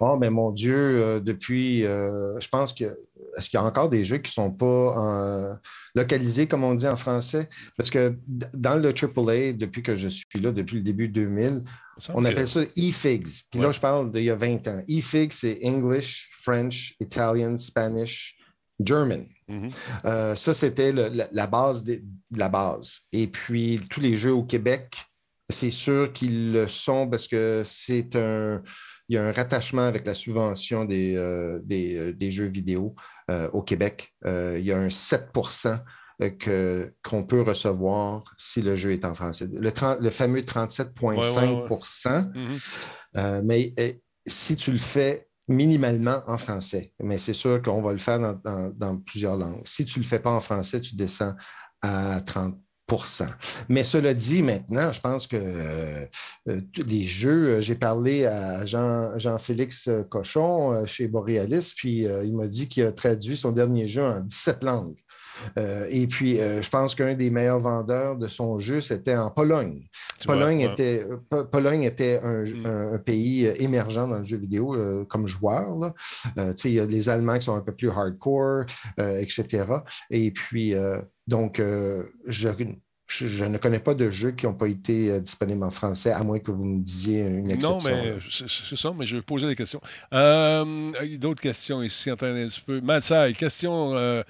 [0.00, 2.98] Oh, mais mon Dieu, euh, depuis, euh, je pense que.
[3.38, 5.56] Est-ce qu'il y a encore des jeux qui ne sont pas en-
[5.94, 7.48] localisés, comme on dit en français?
[7.78, 8.14] Parce que
[8.52, 11.62] dans le AAA, depuis que je suis là, depuis le début 2000,
[11.96, 13.44] semble on appelle ça e-figs.
[13.50, 14.82] Puis là, je parle d'il y a 20 ans.
[14.90, 18.36] E-figs, c'est English, French, Italian, Spanish,
[18.84, 19.24] German.
[19.48, 19.70] Mhm.
[20.04, 22.02] Euh, ça, c'était la, la base de
[22.36, 22.98] la base.
[23.12, 24.94] Et puis, tous les jeux au Québec,
[25.48, 28.62] c'est sûr qu'ils le sont parce que c'est un.
[29.08, 32.94] Il y a un rattachement avec la subvention des, euh, des, euh, des jeux vidéo
[33.30, 34.14] euh, au Québec.
[34.24, 35.28] Il y a un 7
[36.20, 39.48] euh, que- qu'on peut recevoir si le jeu est en français.
[39.52, 41.68] Le, 30 le fameux 37,5
[42.34, 42.58] Mhm.
[43.16, 43.92] euh, mais euh,
[44.26, 48.34] si tu le fais minimalement en français, mais c'est sûr qu'on va le faire dans,
[48.44, 49.62] dans- dans plusieurs langues.
[49.66, 51.34] Si tu ne le fais pas en français, tu descends
[51.82, 52.56] à 30
[53.68, 56.06] mais cela dit, maintenant, je pense que euh,
[56.48, 62.36] euh, les jeux, euh, j'ai parlé à Jean- Jean-Félix Cochon euh, chez Borealis, puis il
[62.36, 65.01] m'a dit qu'il a traduit son dernier jeu en 17 langues.
[65.58, 69.30] Euh, et puis, euh, je pense qu'un des meilleurs vendeurs de son jeu, c'était en
[69.30, 69.88] Pologne.
[70.24, 70.68] Vois, Pologne, ouais.
[70.68, 70.72] Mm.
[70.72, 75.04] était, Po- Pologne était un, un- un pays euh, émergent dans le jeu vidéo euh,
[75.04, 75.92] comme joueur.
[76.64, 78.64] il y a les Allemands qui sont un peu plus hardcore,
[78.98, 79.64] etc.
[80.10, 80.74] Et puis,
[81.26, 81.60] donc,
[83.06, 86.38] je, ne connais pas de jeux qui n'ont pas été disponibles en français, à moins
[86.38, 87.78] que vous me disiez une exception.
[87.78, 89.80] Non, mais c'est ça, mais je vais poser des questions.
[90.14, 92.80] Euh, il y a D'autres questions ici, entendez un petit peu.
[92.80, 93.94] Matsai, question.
[93.94, 94.22] euh,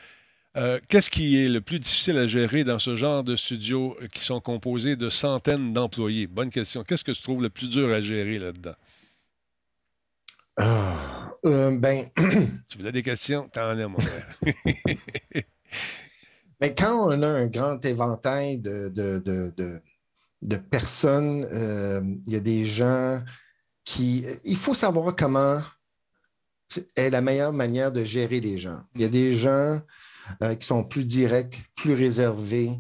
[0.57, 4.25] euh, Qu'est-ce qui est le plus difficile à gérer dans ce genre de studios qui
[4.25, 6.27] sont composés de centaines d'employés?
[6.27, 6.85] Bonne question.
[6.85, 8.75] Qu'est-ce que tu trouves le plus dur à gérer là-dedans?
[10.59, 12.05] Ah, euh, ben,
[12.69, 13.49] Tu voulais des questions?
[13.49, 14.39] T'en as, mon frère.
[16.61, 19.81] Mais quand on a un grand éventail de, de, de- de-
[20.43, 23.23] de personnes, euh, il y a des gens
[23.85, 24.25] qui.
[24.45, 25.63] Il faut savoir comment
[26.97, 28.81] est la meilleure manière de gérer les gens.
[28.95, 29.81] Il y a des gens
[30.43, 32.73] euh, qui sont plus directs, plus réservés,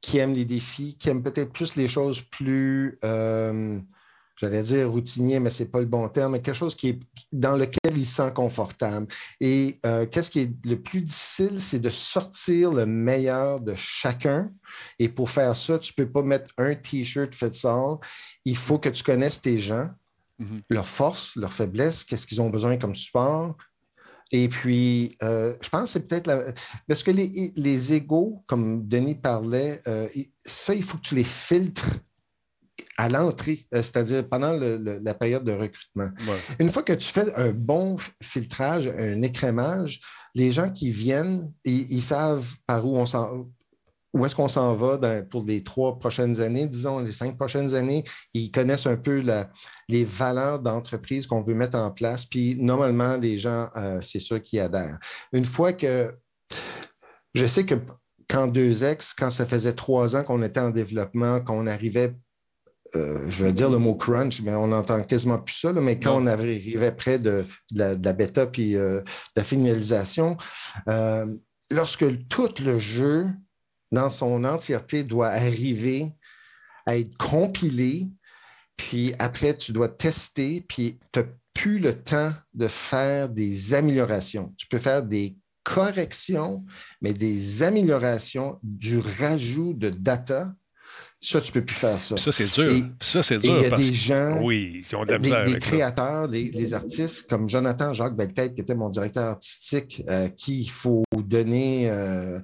[0.00, 2.98] qui aiment les défis, qui aiment peut-être plus les choses plus.
[3.04, 3.80] euh,
[4.36, 7.00] J'allais dire routinier, mais ce n'est pas le bon terme, mais quelque chose qui est
[7.30, 9.06] dans lequel il se sent confortable.
[9.40, 14.50] Et euh, qu'est-ce qui est le plus difficile, c'est de sortir le meilleur de chacun.
[14.98, 17.76] Et pour faire ça, tu ne peux pas mettre un T-shirt fait ça.
[18.44, 19.90] Il faut que tu connaisses tes gens,
[20.70, 23.56] leurs forces, leurs faiblesses, qu'est-ce qu'ils ont besoin comme support.
[24.32, 26.52] Et puis, euh, je pense que c'est peut-être la...
[26.88, 30.08] Parce que les, les égaux, comme Denis parlait, euh,
[30.44, 31.88] ça, il faut que tu les filtres
[32.96, 36.08] à l'entrée, euh, c'est-à-dire pendant le- le- la période de recrutement.
[36.58, 40.00] Une fois que tu fais un bon filtrage, un écrémage,
[40.34, 43.46] les gens qui viennent, ils, ils savent par où on s'en
[44.14, 47.74] où est-ce qu'on s'en va dans- pour les trois prochaines années, disons, les cinq prochaines
[47.74, 48.04] années.
[48.34, 49.50] Ils connaissent un peu la-
[49.88, 52.26] les valeurs d'entreprise qu'on veut mettre en place.
[52.26, 54.98] Puis normalement, les gens, euh, c'est sûr qui adhèrent.
[55.32, 56.14] Une fois que
[57.34, 57.76] je sais que
[58.28, 62.14] quand deux ex, quand ça faisait trois ans qu'on était en développement, qu'on arrivait
[62.94, 65.98] euh, je vais dire le mot crunch, mais on n'entend quasiment plus ça, là, mais
[65.98, 69.04] quand on arrivait près de, de la, de la bêta puis euh, de
[69.36, 70.36] la finalisation,
[71.70, 73.26] lorsque tout le jeu
[73.92, 76.12] dans son entièreté, doit arriver
[76.86, 78.10] à être compilé,
[78.76, 84.52] puis après, tu dois tester, puis tu n'as plus le temps de faire des améliorations.
[84.56, 86.64] Tu peux faire des corrections,
[87.00, 90.52] mais des améliorations, du rajout de data
[91.22, 92.16] ça, tu ne peux plus faire ça.
[92.16, 92.70] Ça, c'est dur.
[92.70, 93.54] Et- ça, c'est dur.
[93.56, 95.50] Il y a parce des que- gens, Oui, qui ont de la des, misère des
[95.52, 95.70] avec ça.
[95.70, 100.68] créateurs, des, artistes comme Jonathan Jacques Belletête, qui était mon directeur artistique, euh, qui il
[100.70, 102.38] faut donner euh,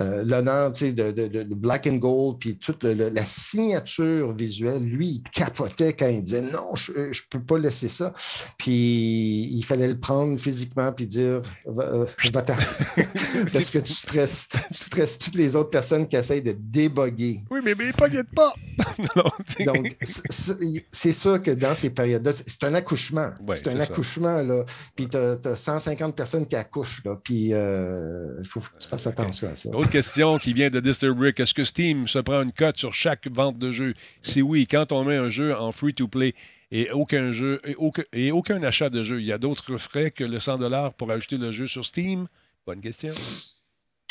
[0.00, 4.32] euh, l'honneur de, de- de- de Black and Gold, puis toute le- le- la signature
[4.32, 4.82] visuelle.
[4.82, 8.14] Lui, il capotait quand il disait non, je ne peux pas laisser ça.
[8.58, 12.54] Puis il fallait le prendre physiquement, puis dire Va- va-t'en.
[13.52, 17.40] Parce que tu stresses, tu stresses toutes les autres personnes qui essayent de déboguer.
[17.50, 18.54] Oui, mais, mais pas pas.
[19.64, 23.30] Donc, c'est- sûr que dans ces périodes-là, c'est- un accouchement.
[23.46, 23.82] Ouais, c'est un ça.
[23.84, 24.64] accouchement, là.
[24.94, 27.16] Puis tu as, 150 personnes qui accouchent, là.
[27.22, 29.68] Puis euh, il faut que tu fasses attention à ça.
[29.70, 31.40] Autre question qui vient de Disturbrick.
[31.40, 33.94] Est-ce que Steam se prend une cote sur chaque vente de jeu?
[34.22, 36.34] Si oui, quand on met un jeu en free-to-play
[36.70, 40.10] et aucun jeu et aucun, et aucun achat de jeu, il y a d'autres frais
[40.10, 40.58] que le 100
[40.96, 42.26] pour ajouter le jeu sur Steam?
[42.66, 43.14] Bonne question.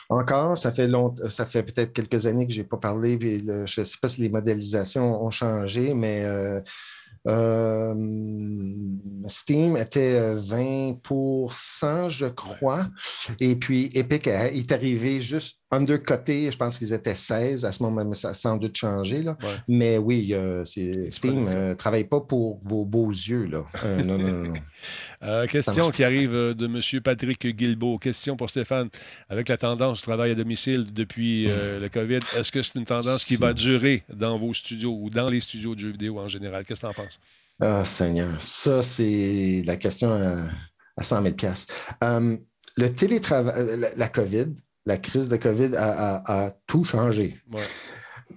[0.10, 0.90] Encore, ça fait
[1.30, 3.18] ça fait peut-être quelques années que je n'ai pas parlé.
[3.18, 6.62] puis je ne sais pas si les modélisations ont changé, mais euh,
[7.28, 7.96] euh,
[9.28, 12.88] Steam était euh, 20% je crois.
[13.40, 16.50] Et puis Epic est arrivé juste undercoté.
[16.52, 19.24] Je pense qu'ils étaient 16 à ce moment, mais ça a sans doute changé.
[19.24, 19.38] Là.
[19.68, 23.46] Mais oui, euh, Steam ne travaille pas pour vos beaux yeux.
[23.46, 23.66] Là.
[23.84, 24.54] Euh, non, non, non.
[25.24, 27.02] Euh, question qui arrive euh, de M.
[27.02, 27.98] Patrick Guilbeault.
[27.98, 28.90] Question pour Stéphane.
[29.30, 32.86] Avec la tendance du travail à domicile depuis euh, le COVID, est-ce que c'est une
[32.86, 36.28] tendance qui va durer dans vos studios ou dans les studios de jeux vidéo en
[36.28, 36.64] général?
[36.66, 37.20] Qu'est-ce que tu en penses?
[37.60, 40.50] Ah, Seigneur, ça, c'est la question à,
[40.98, 41.36] à 100 000
[42.04, 42.38] Euh,
[42.78, 44.48] Le télétravail, euh, la, la COVID,
[44.86, 47.40] la crise de COVID a, a- a tout changé.
[47.52, 47.64] Ouais.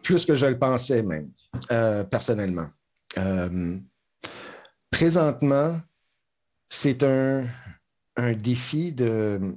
[0.03, 1.31] Plus que je le pensais même,
[1.71, 2.69] euh, personnellement.
[3.19, 3.79] Euh,
[4.91, 5.81] présentement,
[6.69, 7.47] c'est un,
[8.17, 9.57] un défi de,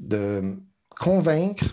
[0.00, 0.56] de
[0.98, 1.64] convaincre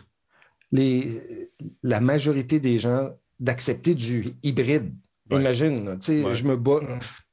[0.71, 1.51] les,
[1.83, 3.09] la majorité des gens
[3.39, 4.93] d'accepter du hybride.
[5.31, 6.35] Imagine, tu sais, Ouais.
[6.35, 6.79] je me bats.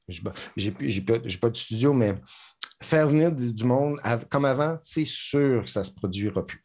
[0.09, 0.71] je bats- J'ai
[1.03, 1.19] pas,
[1.51, 2.15] de studio, mais
[2.81, 6.45] faire venir du du monde av- comme avant, c'est sûr que ça ne se produira
[6.47, 6.65] plus.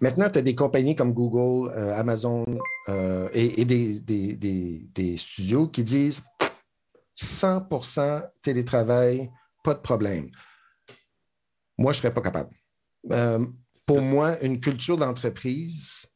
[0.00, 2.44] Maintenant, tu as des compagnies comme Google, euh, Amazon
[2.88, 6.22] euh, et, et des, des- des- des studios qui disent
[7.16, 9.30] 100% télétravail,
[9.62, 10.30] pas de problème.
[11.78, 12.50] Moi, je ne serais pas capable.
[13.10, 13.44] Euh,
[13.86, 16.06] pour moi, une culture d'entreprise,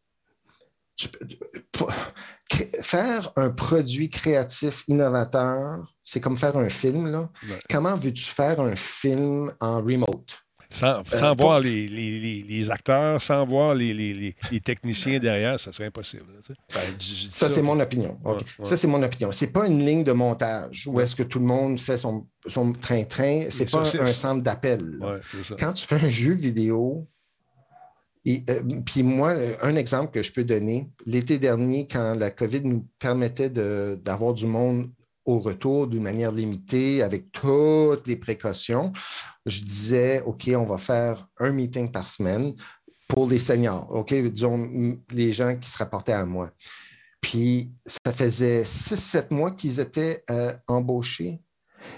[2.80, 7.06] faire un produit créatif innovateur, c'est comme faire un film.
[7.10, 7.30] Là.
[7.48, 7.58] Ouais.
[7.70, 10.38] Comment veux-tu faire un film en remote?
[10.70, 14.60] Sans, Euh, sans voir les, les- les- les acteurs, sans voir les, les- les- les
[14.60, 16.24] techniciens derrière, ça serait impossible.
[16.34, 16.58] là, tu sais.
[16.74, 16.94] Ben,
[17.32, 18.18] Ça, c'est mon opinion.
[18.22, 18.34] OK.
[18.36, 18.64] Ouais, ouais.
[18.66, 19.32] Ça, c'est mon opinion.
[19.32, 22.26] Ce n'est pas une ligne de montage où est-ce que tout le monde fait son
[22.80, 23.46] train-train.
[23.50, 24.98] Ce n'est ça, pas c'est- un, un centre d'appel.
[25.00, 25.58] Ouais, c'est.
[25.58, 27.06] Quand tu fais un jeu vidéo,
[28.26, 32.30] et, euh, puis moi, euh, un exemple que je peux donner, l'été dernier, quand la
[32.30, 34.90] COVID nous permettait d'avoir du monde
[35.28, 38.92] au retour d'une manière limitée, avec toutes les précautions,
[39.44, 42.54] je disais, OK, on va faire un meeting par semaine
[43.06, 46.50] pour les seniors, OK, disons les gens qui se rapportaient à moi.
[47.20, 51.40] Puis ça faisait six, sept mois qu'ils étaient euh, embauchés.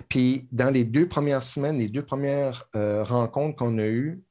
[0.08, 4.24] Puis dans les deux premières semaines, les deux premières euh, rencontres qu'on a eues,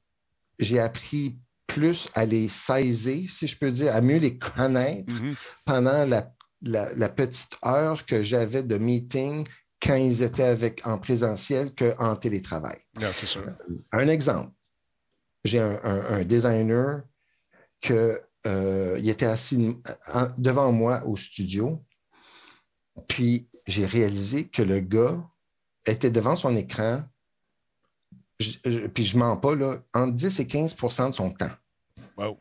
[0.60, 5.36] j'ai appris plus à les saisir, si je peux dire, à mieux les connaître Mhm.
[5.66, 6.30] pendant la,
[6.62, 9.48] la- la petite heure que j'avais de meeting
[9.82, 12.78] quand ils étaient avec, en présentiel qu'en télétravail.
[13.14, 13.46] C'est sûr.
[13.94, 14.52] Un exemple,
[15.46, 17.04] j'ai un, un- un designer
[17.82, 19.78] que, euh, il était assis
[20.14, 21.82] en- devant moi au studio,
[23.08, 25.24] puis j'ai réalisé que le gars
[25.86, 27.04] était devant son écran,
[28.40, 31.52] je- je- puis je mens pas, là, entre 10 et 15% de son temps.
[32.18, 32.38] Wow.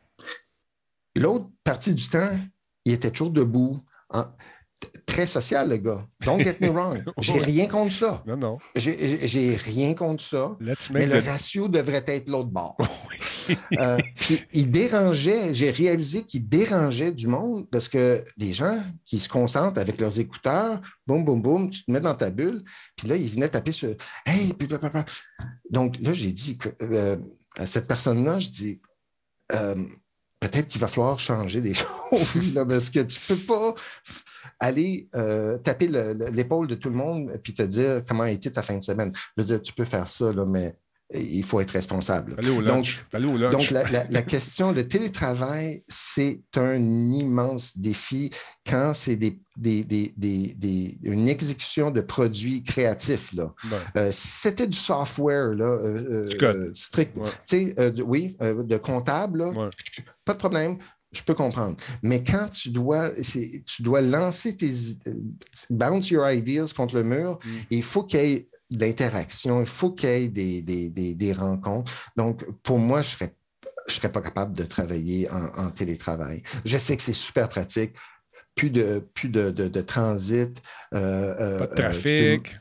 [1.14, 2.36] L'autre partie du temps,
[2.84, 3.80] il était toujours debout.
[4.12, 6.06] T- Très social, le gars.
[6.24, 7.02] Don't get me wrong.
[7.20, 8.22] J'ai rien contre ça.
[8.26, 8.58] Non, non.
[8.76, 10.56] J'ai- rien contre ça.
[10.60, 12.76] Let's Mais le the- ratio devrait être l'autre bord.
[13.78, 19.18] Euh, puis il dérangeait, j'ai réalisé qu'il dérangeait du monde parce que des gens qui
[19.18, 22.62] se concentrent avec leurs écouteurs, boum, boum, boum, tu te mets dans ta bulle,
[22.94, 23.94] puis là, il venait taper sur
[24.26, 24.68] Hey, puis.
[25.70, 27.16] Donc là, j'ai dit que, euh,
[27.56, 28.80] à cette personne-là, je dis
[29.54, 29.74] euh,
[30.40, 31.74] peut-être qu'il va falloir changer des
[32.10, 33.74] choses, là, parce que tu ne peux pas
[34.60, 38.30] aller euh, taper le- le- l'épaule de tout le monde puis te dire comment a
[38.30, 39.12] été ta fin de semaine.
[39.36, 40.76] Je veux dire, tu peux faire ça, là, mais
[41.14, 42.34] il faut être responsable.
[42.38, 42.96] Allez au lunch.
[42.98, 43.52] Donc, Allez au lunch.
[43.52, 48.30] donc, la, la- la question de télétravail, c'est un immense défi
[48.66, 53.32] quand c'est des, des- des- une exécution de produits créatifs.
[53.32, 53.54] Là.
[53.64, 53.78] Ouais.
[53.96, 57.90] Euh, si c'était du software là, euh, euh, strict, Ouais.
[57.90, 59.70] de- oui, de comptable, là,
[60.26, 60.76] pas de problème.
[61.10, 61.78] Je peux comprendre.
[62.02, 63.08] Mais quand tu dois,
[63.64, 64.68] tu dois lancer tes
[65.70, 67.48] bounce your ideas contre le mur, Mm.
[67.70, 71.14] il faut qu'il y ait de l'interaction, il faut qu'il y ait des, des- des-
[71.14, 71.92] des rencontres.
[72.16, 73.34] Donc, pour moi, je serais
[73.86, 76.42] je ne serais pas capable de travailler en, en télétravail.
[76.66, 77.94] Je sais que c'est super pratique.
[78.54, 80.60] Plus de, plus de, de- de transit.
[80.94, 82.56] euh, euh, Pas de euh, trafic.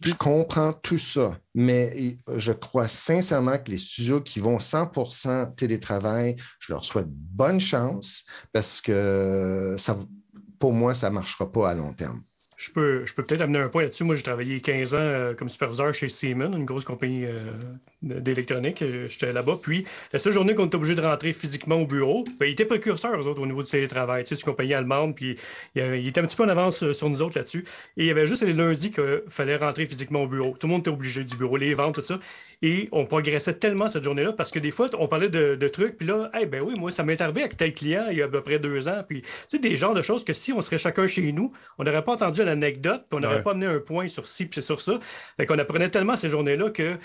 [0.00, 6.34] je comprends tout ça, mais je crois sincèrement que les studios qui vont 100% télétravail,
[6.58, 9.96] je leur souhaite bonne chance parce que ça,
[10.58, 12.20] pour moi, ça ne marchera pas à long terme.
[12.56, 14.04] Je peux, je peux peut-être amener un point là-dessus.
[14.04, 17.50] Moi, j'ai travaillé 15 ans euh, comme superviseur chez Siemens, une grosse compagnie euh,
[18.02, 18.80] d'électronique.
[18.82, 19.58] Euh, J'étais là-bas.
[19.60, 22.64] Puis, la seule journée qu'on était obligé de rentrer physiquement au bureau, ben, ils étaient
[22.64, 24.22] précurseurs, autres, au niveau du télétravail.
[24.22, 25.16] Tu c'est une compagnie allemande.
[25.16, 25.36] Puis,
[25.74, 27.64] il, était un petit peu en avance sur nous autres là-dessus.
[27.96, 30.56] Et il y avait juste les lundis qu'il fallait rentrer physiquement au bureau.
[30.58, 32.20] Tout le monde était obligé du bureau, les ventes, tout ça.
[32.62, 35.96] Et on progressait tellement cette journée-là parce que des fois, on parlait de, trucs.
[35.96, 38.26] Puis là, eh ben oui, moi, ça m'est arrivé avec tel client il y a
[38.26, 39.02] à peu près deux ans.
[39.06, 41.84] Puis, tu sais, des genres de choses que si on serait chacun chez nous, on
[41.84, 43.42] n'aurait pas entendu l'anecdote, puis on n'aurait Ouais.
[43.42, 44.98] pas amené un point sur ci, puis sur ça.
[45.36, 46.98] Fait qu'on apprenait tellement ces journées-là que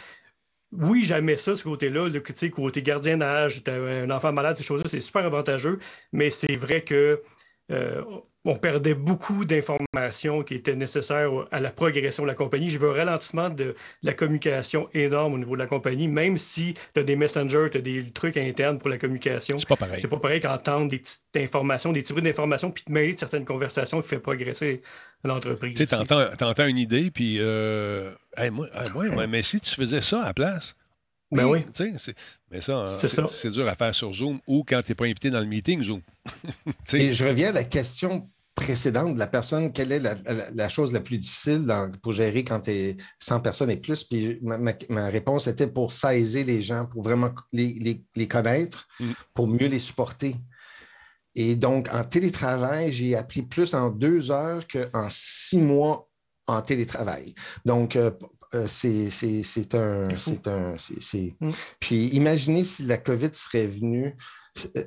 [0.72, 2.20] oui, j'aimais ça, ce côté-là, le
[2.52, 5.80] côté gardiennage, un enfant malade, ces choses-là, c'est super avantageux,
[6.12, 7.24] mais c'est vrai que
[7.72, 8.04] euh,
[8.46, 12.70] on perdait beaucoup d'informations qui étaient nécessaires à la progression de la compagnie.
[12.70, 16.74] J'ai vu un ralentissement de, la communication énorme au niveau de la compagnie, même si
[16.94, 19.58] tu as des messengers, tu as des trucs internes pour la communication.
[19.58, 20.00] C'est pas pareil.
[20.00, 23.20] C'est pas pareil qu'entendre des petites informations, des petits bruits d'informations, puis te mêler de
[23.20, 24.82] certaines conversations qui fait progresser
[25.24, 25.74] l'entreprise.
[25.74, 27.38] Tu sais, t'entends, t'entends une idée, puis.
[27.40, 30.76] Euh, hey, moi, hey, moi, mais si tu faisais ça à la place?
[31.32, 31.66] Ben oui.
[32.52, 33.26] Mais ça, hein, C'est ça.
[33.30, 35.84] c'est dur à faire sur Zoom ou quand tu n'es pas invité dans le meeting
[35.84, 36.02] Zoom.
[36.94, 40.70] Et je reviens à la question précédente de la personne, quelle est la, la- la
[40.70, 44.04] chose la plus difficile dans- pour gérer quand tu es 100 personnes et plus?
[44.04, 48.28] Puis ma, ma- ma réponse était pour saisir les gens, pour vraiment les, les- les
[48.28, 49.12] connaître, Mm.
[49.34, 50.36] pour mieux les supporter.
[51.36, 56.10] Et donc, en télétravail, j'ai appris plus en deux heures qu'en six mois
[56.48, 57.36] en télétravail.
[57.64, 58.12] Donc, euh,
[58.56, 60.08] euh, c'est c'est- c'est un.
[60.78, 61.50] C'est c'est- Mm.
[61.80, 64.16] Puis imaginez si la COVID serait venue,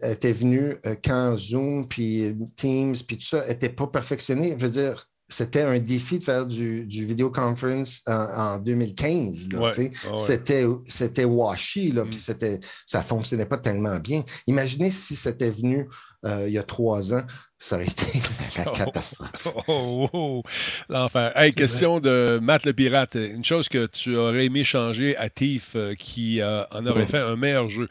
[0.02, 4.54] était venue euh, quand Zoom, puis Teams, puis tout ça n'était pas perfectionné.
[4.58, 9.48] Je veux dire, c'était un défi de faire du, du video conference en, en 2015.
[9.52, 9.82] là, Ouais, tu sais.
[10.08, 10.18] ouais, ouais.
[10.18, 14.24] C'était C'était washy, là, puis c'était- ça ne fonctionnait pas tellement bien.
[14.46, 15.88] Imaginez si c'était venu
[16.24, 17.22] euh, il y a trois ans,
[17.58, 18.20] ça aurait été
[18.64, 19.48] la catastrophe.
[19.56, 20.42] Oh, oh, oh,
[20.88, 21.32] l'enfer.
[21.36, 23.14] Hey, question de Matt le Pirate.
[23.16, 27.18] Une chose que tu aurais aimé changer à Tiff euh, qui euh, en aurait fait
[27.18, 27.88] un meilleur jeu.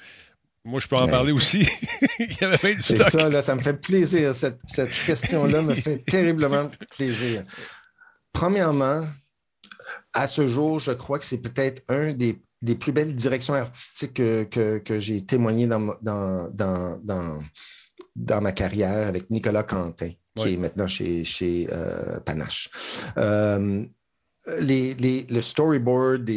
[0.64, 1.12] Moi, je peux en Ouais.
[1.12, 1.68] parler aussi.
[2.20, 4.36] Il y avait bien du C'est ça, là, ça me fait plaisir.
[4.36, 7.44] Cette, cette question-là me fait terriblement plaisir.
[8.32, 9.06] Premièrement,
[10.14, 14.14] à ce jour, je crois que c'est peut-être un des, des plus belles directions artistiques
[14.14, 17.00] que, que- que j'ai témoigné dans, dans, dans,
[18.16, 22.70] dans ma carrière avec Nicolas Quentin, qui est maintenant chez, chez euh, Panache.
[23.18, 23.86] Euh,
[24.60, 26.30] les, les- le storyboard,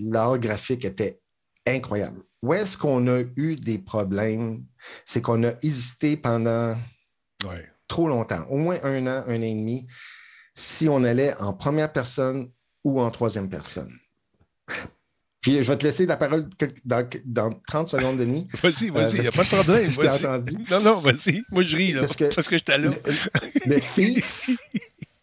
[0.00, 1.20] l'art graphique était
[1.66, 2.22] incroyable.
[2.42, 4.64] Où est-ce qu'on a eu des problèmes?
[5.04, 6.74] C'est qu'on a hésité pendant
[7.86, 9.86] trop longtemps, au moins un an, un an et demi,
[10.54, 12.50] si on allait en première personne
[12.82, 13.90] ou en troisième personne.
[15.40, 16.48] Puis je vais te laisser la parole
[16.84, 18.46] dans, dans 30 secondes, Denis.
[18.62, 19.90] Vas-y, vas-y, il n'y a Euh, pas de que problème.
[19.90, 20.56] Je t'ai entendu.
[20.70, 21.42] Non, non, vas-y.
[21.50, 22.90] Moi, je ris, là, parce Parce que, que- j'étais là.
[23.66, 24.50] Le, Thief,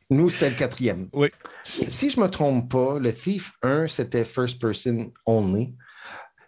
[0.09, 1.07] nous, c'était le quatrième.
[1.13, 1.27] Oui.
[1.79, 5.75] Et si je ne me trompe pas, le Thief 1, c'était first person only.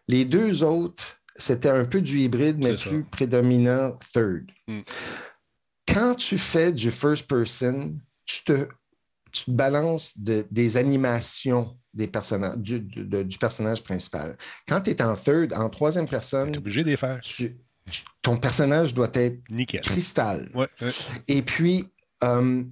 [0.08, 1.06] Les deux autres,
[1.36, 2.90] c'était un peu du hybride, mais ça.
[2.90, 4.50] plus prédominant third.
[4.68, 4.80] Mm.
[5.88, 8.68] Quand tu fais du first person, tu te,
[9.32, 14.38] tu te balances de- des animations des personnages, du, du- de- du personnage principal.
[14.68, 17.20] Quand tu es en third, en troisième personne, T'es obligé de les faire.
[17.22, 17.58] tu-
[18.22, 19.82] ton personnage doit être Nickel.
[19.82, 20.50] cristal.
[20.54, 20.92] Ouais, ouais.
[21.28, 21.86] Et puis,
[22.24, 22.64] euh,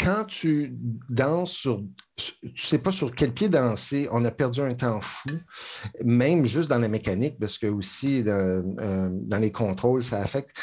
[0.00, 0.76] quand tu
[1.08, 1.82] danses sur.
[2.16, 5.30] Tu sais pas sur quel pied danser, on a perdu un temps fou,
[6.04, 10.56] même juste dans la mécanique, parce que aussi dans, euh, dans les contrôles, ça affecte.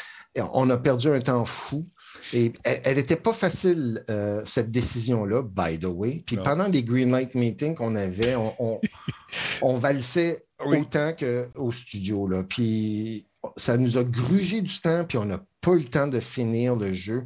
[0.52, 1.88] On a perdu un temps fou.
[2.32, 6.22] Et elle n'était pas facile, euh, cette décision-là, by the way.
[6.24, 6.42] Puis Non.
[6.42, 8.80] pendant les Green Light Meetings qu'on avait, on, on,
[9.62, 10.78] on valsait Oui.
[10.78, 12.26] autant qu'au studio.
[12.26, 12.42] Là.
[12.44, 13.26] Puis
[13.56, 16.76] ça nous a grugé du temps, puis on n'a pas eu le temps de finir
[16.76, 17.24] le jeu.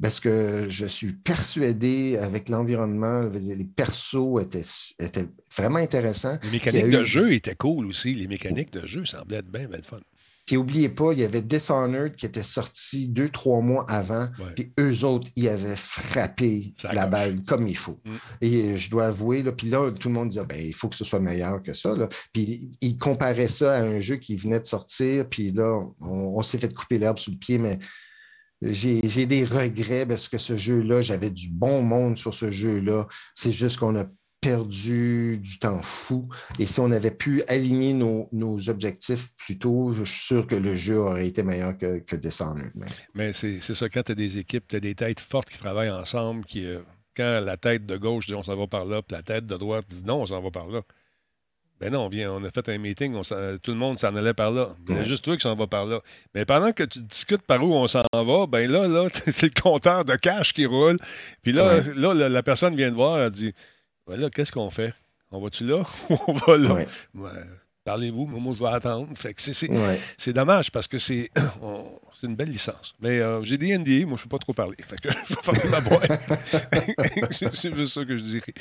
[0.00, 4.64] parce que je suis persuadé avec l'environnement, les persos étaient,
[5.00, 6.38] étaient vraiment intéressants.
[6.44, 8.12] Les mécaniques de jeu étaient cool aussi.
[8.12, 10.00] Les mécaniques de jeu semblaient être bien, bien fun.
[10.46, 14.28] Puis n'oubliez pas, il y avait Dishonored qui était sorti deux, trois mois avant.
[14.54, 18.00] Puis eux autres, ils avaient frappé la balle comme il faut.
[18.04, 18.16] Mm.
[18.42, 20.94] Et je dois avouer, là, puis là, tout le monde disait, ben, il faut que
[20.94, 21.94] ce soit meilleur que ça.
[21.96, 22.08] Là.
[22.32, 25.28] Puis ils comparaient ça à un jeu qui venait de sortir.
[25.28, 27.78] Puis là, on, on s'est fait couper l'herbe sous le pied, mais
[28.62, 33.06] j'ai des regrets parce que ce jeu-là, j'avais du bon monde sur ce jeu-là.
[33.34, 34.04] C'est juste qu'on a
[34.40, 36.28] perdu du temps fou.
[36.58, 38.28] Et si on avait pu aligner nos,
[38.68, 42.72] objectifs plus tôt, je suis sûr que le jeu aurait été meilleur que, que Dishonored.
[43.14, 45.90] Mais c'est ça, quand tu as des équipes, tu as des têtes fortes qui travaillent
[45.90, 46.80] ensemble, qui, euh,
[47.16, 49.56] quand la tête de gauche dit on s'en va par là, puis la tête de
[49.56, 50.82] droite dit non, on s'en va par là.
[51.78, 53.12] Ben non, on vient, on a fait un meeting,
[53.62, 54.74] tout le monde s'en allait par là.
[54.88, 56.00] Il y a juste toi qui s'en va par là.
[56.34, 59.60] Mais pendant que tu discutes par où on s'en va, ben là, là, c'est le
[59.60, 60.96] compteur de cash qui roule.
[61.42, 63.52] Puis là, là, la, personne vient de voir, elle dit
[64.06, 64.94] ben là, qu'est-ce qu'on fait?
[65.30, 66.84] On va-tu là ou on va là?
[67.86, 69.08] Parlez-vous, moi, je vais attendre.
[70.18, 71.30] c'est, dommage parce que c'est,
[72.12, 72.96] c'est une belle licence.
[73.00, 74.76] Mais euh, j'ai des NDA, moi, je ne peux pas trop parler.
[74.84, 76.20] Fait que je vais fermer ma boîte.
[77.30, 78.54] c'est juste ça que je dirais.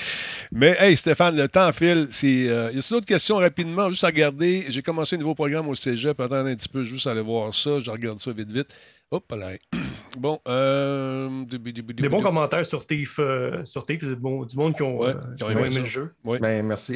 [0.51, 2.05] Mais, hey, Stéphane, le temps file.
[2.11, 4.65] C'est, euh, y a d'autres questions rapidement, juste à regarder.
[4.69, 6.19] J'ai commencé un nouveau programme au cégep.
[6.19, 7.79] Attendez un petit peu, juste à aller voir ça.
[7.79, 8.75] Je regarde ça vite, vite.
[9.15, 9.51] Hop là.
[10.17, 10.39] Bon.
[10.47, 15.03] Euh, des bons commentaires sur TIF, euh, sur TIF du, bon, du monde qui ont,
[15.03, 15.13] euh,
[15.49, 16.13] aimé le jeu.
[16.23, 16.93] Ben, merci.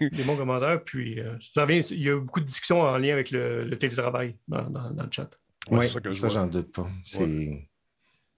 [0.00, 0.82] des bons commentaires.
[0.82, 1.20] Puis,
[1.54, 4.90] ça vient, il y a beaucoup de discussions en lien avec le, télétravail dans, dans,
[4.90, 5.30] le chat.
[5.70, 6.88] Oui, ça, ça j'en doute pas.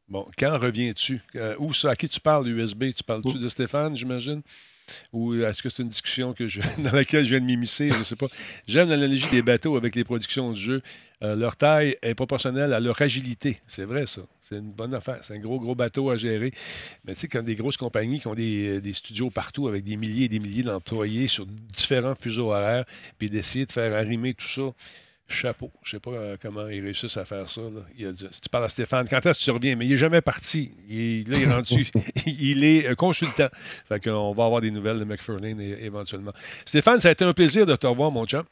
[0.06, 1.22] Bon, quand reviens-tu?
[1.59, 1.93] où ça?
[1.93, 2.93] À qui tu parles, USB?
[2.94, 4.43] Tu parles-tu de Stéphane, j'imagine?
[5.12, 6.35] Ou est-ce que c'est une discussion
[6.78, 7.90] dans laquelle je viens de m'immiscer?
[7.93, 8.27] Je ne sais pas.
[8.66, 10.82] J'aime l'analogie des bateaux avec les productions de jeux.
[11.23, 13.61] Euh, leur taille est proportionnelle à leur agilité.
[13.66, 14.23] C'est vrai, ça.
[14.40, 15.20] C'est une bonne affaire.
[15.23, 16.52] C'est un gros, gros bateau à gérer.
[17.06, 19.97] Mais tu sais, comme des grosses compagnies qui ont des, des, studios partout avec des
[19.97, 22.85] milliers et des milliers d'employés sur différents fuseaux horaires,
[23.19, 24.73] puis d'essayer de faire arrimer tout ça
[25.26, 25.70] chapeau.
[25.82, 27.62] Je ne sais pas euh, comment ils réussissent à faire ça.
[27.96, 29.76] Il a si tu parles à Stéphane, quand est-ce que tu reviens?
[29.76, 30.70] Mais il n'est jamais parti.
[30.88, 31.90] Il, là, il est rendu.
[32.26, 33.48] il est euh, consultant.
[33.88, 36.32] Fait qu'on va avoir des nouvelles de McFarlane éventuellement.
[36.66, 38.42] Stéphane, ça a été un plaisir de te revoir, mon champ.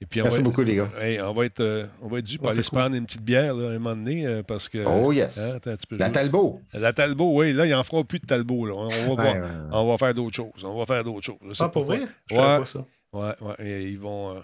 [0.00, 0.88] Et puis Merci beaucoup, les gars.
[1.24, 3.52] on, va être, euh, on va être dû pour aller se prendre une petite bière
[3.52, 4.78] là, un moment donné parce que.
[4.86, 5.38] Oh, yes.
[5.38, 5.58] Hein,
[5.90, 6.60] la Talbot.
[6.72, 7.52] La Talbot, oui.
[7.52, 8.66] Là, il n'en fera plus de Talbot.
[8.66, 8.74] Là.
[8.74, 9.50] On, va voir.
[9.72, 10.64] on va faire d'autres choses.
[10.64, 11.60] On va faire d'autres choses.
[11.60, 12.02] ah, pour vrai?
[12.30, 12.84] Je ouais, pas ça.
[13.12, 13.82] Ouais, ouais.
[13.84, 14.40] ils vont.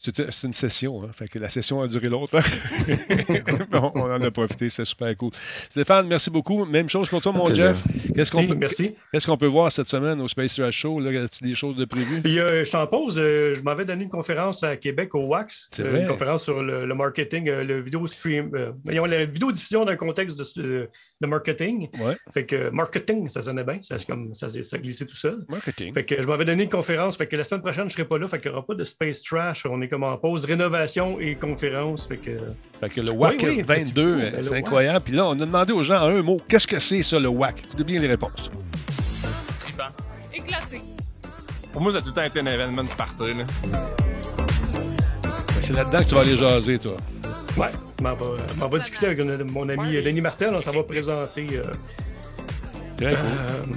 [0.00, 1.10] C'est une session, hein?
[1.12, 2.38] fait que la session a duré longtemps.
[3.72, 5.30] on, en a profité, c'est super cool.
[5.68, 6.64] Stéphane, merci beaucoup.
[6.66, 7.82] Même chose pour toi, mon Jeff.
[8.14, 8.94] Qu'est-ce qu'on peut, merci.
[9.10, 11.00] Qu'est-ce qu'on peut voir cette semaine au Space Trash Show?
[11.00, 12.22] Là, as-tu des choses de prévues?
[12.24, 13.18] Euh, je t'en pose.
[13.18, 15.68] Euh, je m'avais donné une conférence à Québec au WAX.
[15.72, 16.02] C'est vrai.
[16.02, 18.52] Une conférence sur le, marketing, euh, le vidéo stream.
[18.84, 20.88] la vidéo diffusion dans un contexte de,
[21.26, 21.88] marketing.
[21.98, 22.16] Ouais.
[22.32, 23.80] Fait que marketing, ça sonnait bien.
[23.82, 25.44] Ça, comme, ça, ça glissait tout seul.
[25.48, 25.92] Marketing.
[25.92, 27.16] Fait que je m'avais donné une conférence.
[27.16, 28.28] Fait que la semaine prochaine, je ne serai pas là.
[28.28, 29.66] Fait qu'il n'y aura pas de Space Trash.
[29.66, 32.06] On est comme en pause rénovation et conférence.
[32.06, 32.30] Fait que,
[32.80, 35.00] fait que le WAC 22, c'est incroyable.
[35.04, 37.28] Puis là, on a demandé aux gens en un mot, qu'est-ce que c'est ça, le
[37.28, 37.64] WAC?
[37.64, 38.50] Écoutez bien les réponses.
[40.34, 40.82] Éclaté.
[41.72, 43.32] Pour moi, ça a tout le temps été un événement de party.
[43.34, 43.46] Ben,
[45.60, 46.96] c'est là-dedans que tu vas aller jaser, toi.
[47.56, 48.04] Ouais, je
[48.60, 49.20] m'en vais discuter avec
[49.52, 50.50] mon ami Lenny Martel.
[50.52, 51.46] On s'en va présenter.
[51.52, 51.64] Euh,
[52.96, 53.24] Très cool.
[53.24, 53.74] Euh,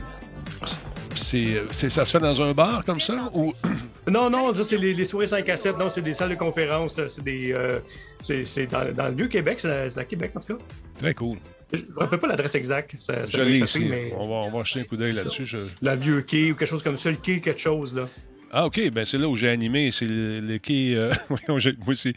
[1.31, 3.53] c'est, ça se fait dans un bar comme ça ou?
[4.09, 5.77] Non, non, ça c'est les, soirées 5 à 7.
[5.77, 6.99] Non, c'est des salles de conférence.
[7.07, 7.79] C'est des, euh,
[8.19, 9.59] c'est, dans, dans, le vieux Québec.
[9.59, 10.63] C'est à Québec en tout cas.
[10.97, 11.37] Très cool.
[11.71, 12.95] Je ne me rappelle pas l'adresse exacte.
[12.97, 13.85] Ça, je l'ai ici.
[13.85, 14.11] Mais...
[14.17, 15.45] On, va, on va jeter un coup d'œil là-dessus.
[15.45, 15.59] Je...
[15.83, 17.11] La vieux quai ou quelque chose comme ça.
[17.11, 18.07] Le quai, quelque chose là.
[18.51, 18.89] Ah, OK.
[18.89, 19.91] Ben, c'est là où j'ai animé.
[19.91, 20.95] C'est le, quai.
[20.95, 21.11] Euh...
[21.47, 21.59] moi,
[21.93, 22.13] c'est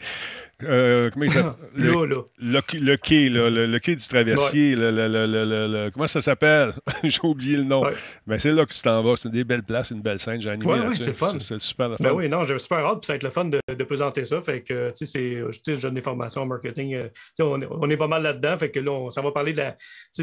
[0.63, 1.53] euh, comment il s'appelle?
[1.75, 2.25] Le.
[2.39, 4.75] Le, quai, là, le, quai du traversier.
[4.75, 6.73] Le, comment ça s'appelle?
[7.03, 7.83] J'ai oublié le nom.
[7.83, 7.91] Mais
[8.27, 9.15] ben, c'est là que tu t'en vas.
[9.17, 10.41] C'est des belles places, une belle scène.
[10.41, 11.03] J'ai animé ouais, là-dessus.
[11.03, 11.37] c'est fun.
[11.39, 13.01] C'est super ben oui, non, j'ai super hâte.
[13.01, 14.41] Puis ça va être le fun de, de présenter ça.
[14.41, 16.95] Fait que, tu sais, je donne des formations en marketing.
[16.95, 17.09] Euh,
[17.39, 18.57] on, on, est pas mal là-dedans.
[18.57, 19.63] Fait que là, on, ça va parler de,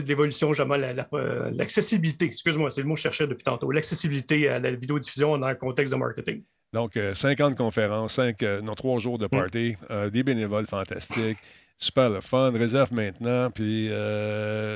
[0.06, 2.26] l'évolution, justement, l'accessibilité.
[2.26, 3.70] Excuse-moi, c'est le mot que je cherchais depuis tantôt.
[3.70, 6.42] L'accessibilité à la vidéodiffusion dans le contexte de marketing.
[6.72, 11.38] Donc, 50 euh, conférences, 5, euh, non, 3 jours de party, euh, des bénévoles fantastiques.
[11.76, 13.50] Super le fun, réserve maintenant.
[13.50, 13.88] Puis,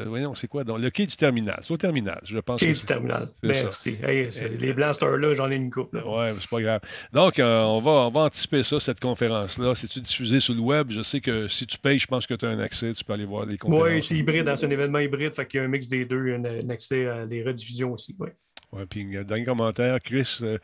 [0.07, 0.65] voyons, c'est quoi?
[0.65, 1.61] Donc, le quai du terminal.
[1.63, 2.59] C'est au terminal, je pense.
[2.59, 3.29] Quai du terminal.
[3.45, 3.97] Merci.
[4.03, 5.95] les blasters-là, j'en ai une coupe.
[5.95, 6.81] Oui, c'est pas grave.
[7.13, 9.77] Donc, on, va, on va anticiper ça, cette conférence-là.
[9.77, 10.91] C'est-tu diffusé sur le web?
[10.91, 12.93] Je sais que si tu payes, je pense que tu as un accès.
[12.93, 13.89] Tu peux aller voir les conférences.
[13.89, 14.49] Oui, c'est hybride.
[14.49, 15.33] Hein, c'est un événement hybride.
[15.33, 18.17] Fait qu'il y a un mix des deux, un, accès à des rediffusions aussi.
[18.19, 18.31] Oui.
[18.91, 20.59] Puis dernier commentaire, Chris, euh,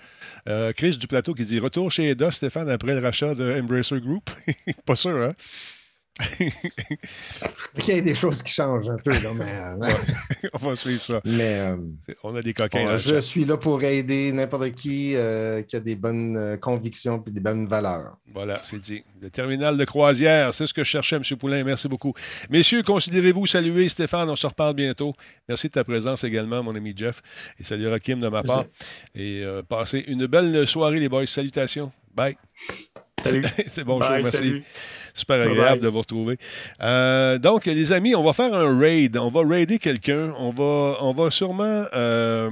[0.49, 4.01] euh, Chris du plateau qui dit Retour chez Eda, Stéphane, après le rachat de Embracer
[4.01, 4.31] Group.
[4.85, 5.35] pas sûr, hein?
[7.79, 9.45] Il y a des choses qui changent un peu, là, mais.
[9.45, 9.95] euh, Ouais,
[10.55, 11.21] on va suivre ça.
[11.25, 11.77] mais euh,
[12.23, 12.85] On a des coquins.
[12.85, 17.31] bon, je suis là pour aider n'importe qui euh, qui a des bonnes convictions et
[17.31, 18.13] des bonnes valeurs.
[18.33, 19.03] Voilà, c'est dit.
[19.21, 21.23] Le terminal de croisière, c'est ce que je cherchais, M.
[21.39, 21.63] Poulain.
[21.65, 22.13] Merci beaucoup.
[22.51, 24.29] Messieurs, considérez-vous saluer Stéphane.
[24.29, 25.15] On se reparle bientôt.
[25.49, 27.23] Merci de ta présence également, mon ami Jeff.
[27.59, 28.65] Et salut Rakim de ma part.
[29.15, 31.27] Et euh, passez une belle soirée, les boys.
[31.27, 31.91] Salutations.
[32.15, 32.37] Bye.
[33.23, 33.45] Salut.
[33.67, 34.37] c'est bon, Bye, show, merci.
[34.39, 34.65] salut.
[35.15, 35.81] Super agréable bye.
[35.81, 36.39] de vous retrouver.
[36.81, 39.17] Euh, donc, les amis, on va faire un raid.
[39.17, 40.35] On va raider quelqu'un.
[40.39, 42.51] On va, on va sûrement, euh,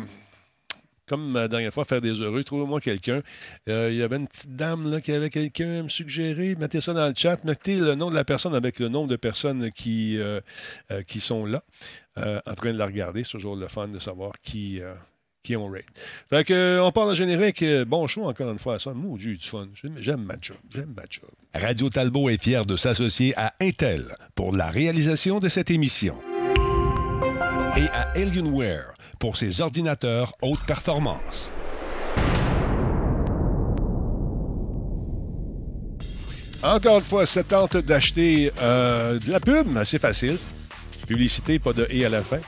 [1.06, 2.44] comme la dernière fois, faire des heureux.
[2.44, 3.22] Trouvez-moi quelqu'un.
[3.68, 6.54] Euh, Il y avait une petite dame là, qui avait quelqu'un à me suggérer.
[6.56, 7.42] Mettez ça dans le chat.
[7.44, 10.18] Mettez le nom de la personne avec le nombre de personnes qui,
[11.06, 11.62] qui sont là,
[12.16, 13.24] en train de la regarder.
[13.24, 14.80] C'est toujours le fun de savoir qui.
[15.42, 15.84] Qui on raid.
[16.28, 17.62] Fait que, euh, on parle en générique.
[17.62, 18.78] Euh, Bon show encore une fois.
[18.78, 19.68] Ça, moi, j'ai eu du fun.
[19.98, 20.56] J'aime ma job.
[20.70, 21.30] J'aime ma job.
[21.54, 24.04] Radio Talbot est fier de s'associer à Intel
[24.34, 26.14] pour la réalisation de cette émission
[27.76, 31.52] et à Alienware pour ses ordinateurs haute performance.
[36.62, 40.36] Encore une fois, ça tente d'acheter euh, de la pub, assez facile.
[41.06, 42.38] Publicité, pas de «et» à la fin.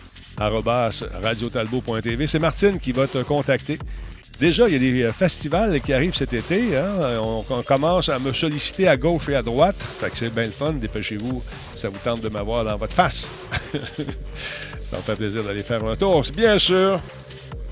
[1.22, 2.26] radiotalbo.tv.
[2.26, 3.78] C'est Martine qui va te contacter.
[4.40, 6.76] Déjà, il y a des euh, festivals qui arrivent cet été.
[6.76, 7.20] hein.
[7.22, 9.76] On, commence à me solliciter à gauche et à droite.
[10.14, 10.72] C'est bien le fun.
[10.72, 11.42] Dépêchez-vous.
[11.76, 13.30] Ça vous tente de m'avoir dans votre face.
[13.72, 16.24] ça me fait plaisir d'aller faire un tour.
[16.34, 16.98] Bien sûr,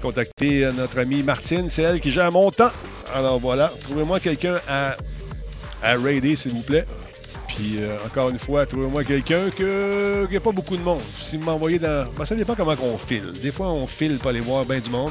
[0.01, 1.69] contactez euh, notre amie Martine.
[1.69, 2.71] C'est elle qui gère mon temps.
[3.13, 4.97] Alors voilà, trouvez-moi quelqu'un à
[5.83, 6.85] à raider, s'il vous plaît.
[7.61, 11.03] Puis, euh, encore une fois, trouvez-moi quelqu'un que n'y a pas beaucoup de monde.
[11.21, 12.07] Si vous m'envoyez dans...
[12.17, 13.39] Ben, ça dépend comment on file.
[13.43, 15.11] Des fois, on file pour aller voir bien du monde.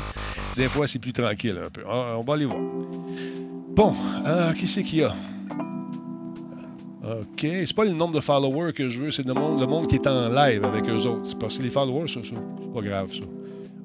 [0.55, 1.83] Des fois, c'est plus tranquille un peu.
[1.87, 2.59] Ah, on va aller voir.
[3.75, 3.93] Bon,
[4.25, 5.13] euh, qui c'est qu'il y a?
[7.03, 7.39] OK.
[7.39, 9.95] C'est pas le nombre de followers que je veux, c'est le monde, le monde qui
[9.95, 11.27] est en live avec eux autres.
[11.27, 12.33] C'est parce que les followers, c'est
[12.73, 13.27] pas grave, ça.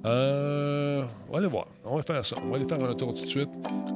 [0.06, 1.66] Euh, on va aller voir.
[1.84, 2.36] On va faire ça.
[2.42, 3.50] On va aller faire un tour tout de suite.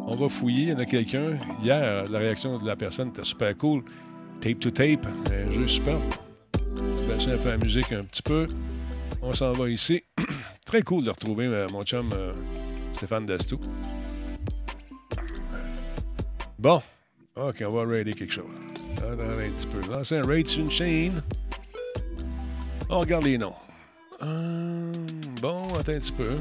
[0.07, 0.65] On va fouiller.
[0.65, 1.39] Il y en a quelqu'un.
[1.63, 3.83] Hier, la réaction de la personne était super cool.
[4.41, 5.07] Tape to tape.
[5.07, 5.99] Un jeu super.
[7.09, 8.47] Baisser un peu la musique un petit peu.
[9.23, 10.03] On s'en va ici.
[10.67, 12.33] Très cool de retrouver euh, mon chum euh,
[12.93, 13.59] Stéphane Dastou.
[16.59, 16.81] Bon.
[17.37, 18.45] OK, on va raider quelque chose.
[19.03, 19.81] Un petit peu.
[19.91, 21.23] Lancer un raid sur une chaîne.
[22.89, 23.55] On regarde les noms.
[24.23, 24.93] Euh,
[25.41, 26.37] bon, attends un petit peu.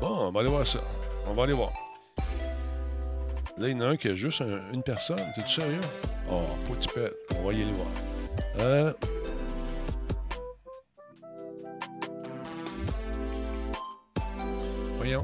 [0.00, 0.80] Bon, on va aller voir ça.
[1.28, 1.72] On va aller voir.
[3.58, 5.18] Là, il y en a un qui a juste un- une personne.
[5.34, 5.80] T'es-tu sérieux?
[6.30, 7.14] Oh, de pète.
[7.38, 7.88] On va y aller voir.
[8.60, 8.92] Euh...
[14.96, 15.22] Voyons.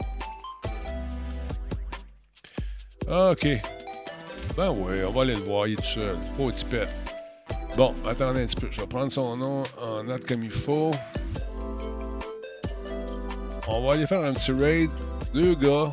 [3.09, 3.47] OK.
[4.57, 5.67] Ben oui, on va aller le voir.
[5.67, 6.17] Il est tout seul.
[6.39, 6.89] Au tipette.
[7.77, 8.69] Bon, attendez un petit peu.
[8.71, 10.93] Je vais prendre son nom en note comme il faut.
[13.69, 14.91] On va aller faire un petit raid.
[15.35, 15.93] Deux gars.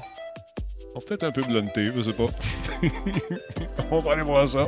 [0.96, 2.28] On peut-être un peu blunté, je sais pas.
[3.92, 4.68] on va aller voir ça.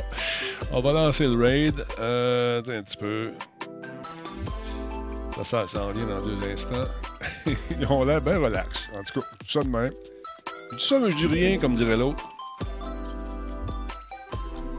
[0.72, 1.74] On va lancer le raid.
[2.00, 3.32] Euh, un petit peu.
[5.36, 6.84] Ça, ça s'en vient dans deux instants.
[7.78, 8.88] Ils ont l'air bien relax.
[8.92, 9.92] En tout cas, tout ça de même.
[10.72, 12.24] Je dis ça, mais je dis rien, comme dirait l'autre.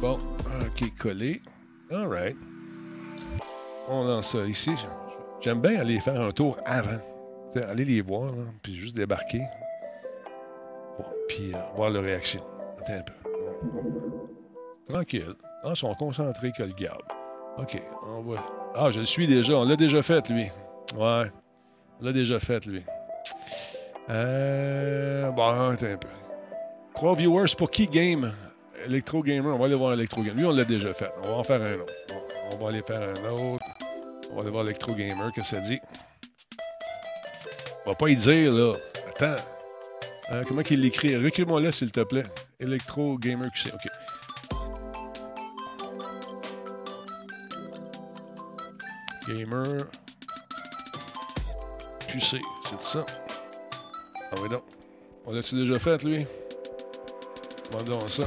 [0.01, 0.17] Bon,
[0.61, 1.41] OK, collé.
[1.91, 2.35] All right.
[3.87, 4.71] On lance ça ici.
[5.39, 6.99] J'aime bien aller faire un tour avant.
[7.69, 9.41] Aller les voir, puis juste débarquer.
[10.97, 12.41] Bon, puis euh, voir leur réaction.
[12.79, 13.13] Attends un peu.
[14.93, 15.33] Tranquille.
[15.63, 17.01] Ah, ils sont concentrés que le garde.
[17.57, 18.43] OK, on va...
[18.75, 19.53] Ah, je le suis déjà.
[19.53, 20.51] On l'a déjà fait, lui.
[20.95, 21.31] Ouais.
[21.99, 22.83] On l'a déjà fait, lui.
[24.09, 25.31] Euh...
[25.31, 26.07] Bon, attends un peu.
[26.93, 28.31] Trois viewers pour qui game?
[28.85, 29.55] Electro Gamer.
[29.55, 30.35] On va aller voir Electro Gamer.
[30.35, 31.11] Lui, on l'a déjà fait.
[31.23, 31.93] On va en faire un autre.
[32.53, 33.65] On va aller faire un autre.
[34.31, 35.31] On va aller voir Electro Gamer.
[35.33, 35.79] Qu'est-ce que ça dit?
[37.87, 38.73] On va pas y dire, là.
[39.07, 39.41] Attends.
[40.31, 41.15] Euh, comment qu'il l'écrit?
[41.15, 42.25] Recule-moi là, s'il te plaît.
[42.59, 43.71] Electro Gamer QC.
[43.73, 43.87] OK.
[49.29, 49.63] Gamer
[52.09, 52.41] QC.
[52.69, 53.05] C'est ça.
[54.31, 54.63] Ah oui, donc.
[55.25, 56.27] On l'a-tu déjà fait, lui?
[58.09, 58.23] Ça.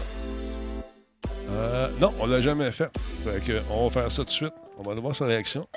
[1.50, 2.90] Euh, non, on l'a jamais fait.
[3.24, 4.54] Fait que, on va faire ça tout de suite.
[4.78, 5.68] On va aller voir sa réaction.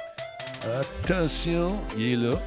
[0.79, 2.39] Attention, il est là.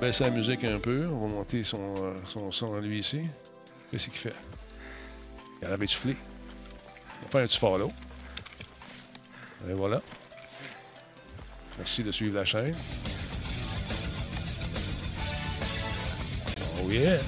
[0.00, 1.06] Baisse la musique un peu.
[1.06, 3.22] On va monter son, euh, son son à lui ici.
[3.90, 4.34] Qu'est-ce qu'il fait?
[5.62, 6.16] Il avait soufflé.
[7.22, 7.92] On va faire un petit follow.
[9.68, 10.02] Et voilà.
[11.78, 12.74] Merci de suivre la chaîne.
[16.82, 17.14] Oh yeah!
[17.14, 17.20] Est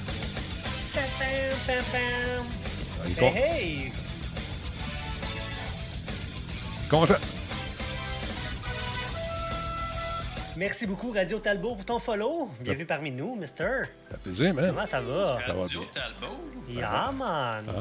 [3.17, 3.91] Hey, hey!
[6.89, 7.38] Content.
[10.59, 12.49] Merci beaucoup, Radio Talbot, pour ton follow.
[12.59, 13.83] Bienvenue parmi nous, mister.
[14.09, 14.71] Ça fait plaisir, man.
[14.71, 15.39] Comment ça va?
[15.47, 15.81] Ça va bien.
[16.67, 17.65] Yeah, man.
[17.69, 17.79] Ah,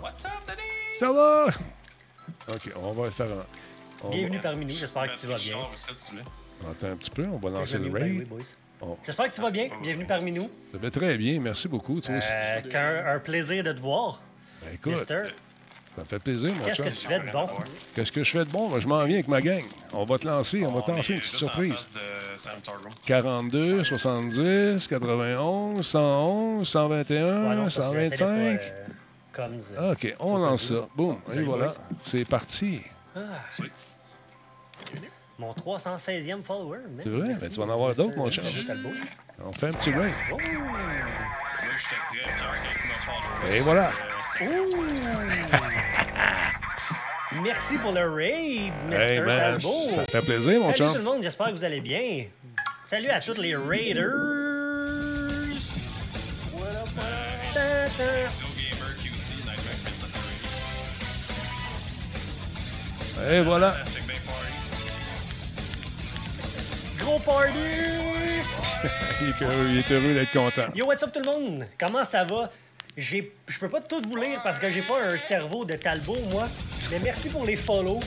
[0.00, 1.00] What's up, Denis?
[1.00, 1.46] ça va?
[2.54, 3.44] OK, on va faire un...
[4.04, 5.56] on Bienvenue va- parmi nous, j'espère que tu vas bien.
[6.64, 8.28] on attend un petit peu, on va lancer le oui, raid.
[9.04, 9.66] J'espère que tu vas bien.
[9.82, 10.48] Bienvenue parmi nous.
[10.70, 12.00] Ça va très bien, merci beaucoup.
[12.08, 14.22] Euh, qu'un- un plaisir de te voir.
[14.62, 15.24] Ben, écoute, Mister.
[15.96, 17.48] Ça me fait plaisir, mon Qu'est-ce que tu fais de bon?
[17.94, 18.68] Qu'est-ce que je fais de bon?
[18.70, 19.62] Ben, je m'en viens avec ma gang.
[19.92, 21.86] On va te lancer, on va te lancer une petite surprise.
[23.06, 28.58] 42, 70, 91, 111, 121, Ouais, non, parce que j'essaie de 125.
[28.58, 28.86] pas, euh,
[29.32, 29.92] comme ça.
[29.92, 30.88] OK, on lance ça.
[30.96, 31.74] Boum, et voilà.
[32.02, 32.80] C'est parti.
[33.14, 33.20] Ah.
[35.40, 36.80] Mon 316e follower.
[36.80, 37.00] man.
[37.02, 37.34] C'est vrai?
[37.40, 38.44] Ben, tu vas en avoir d'autres, mon chum.
[38.66, 38.90] Talbot.
[39.42, 40.12] On fait un petit raid.
[40.30, 40.36] Oh.
[43.50, 43.92] Et voilà.
[44.42, 44.84] Ouh.
[47.42, 48.94] Merci pour le raid, Mr.
[48.94, 49.58] Hey, man,
[49.88, 50.92] ça fait plaisir, mon Salut chum.
[50.92, 52.26] tout le monde, j'espère que vous allez bien.
[52.86, 54.12] Salut à tous les raiders.
[63.30, 63.74] Et voilà.
[67.00, 67.58] Gros party!
[69.20, 70.72] il, est heureux, il est heureux d'être content.
[70.74, 71.66] Yo, what's up tout le monde?
[71.78, 72.50] Comment ça va?
[72.96, 76.18] J'ai, je peux pas tout vous lire parce que j'ai pas un cerveau de Talbot,
[76.30, 76.48] moi.
[76.90, 78.00] Mais merci pour les follow.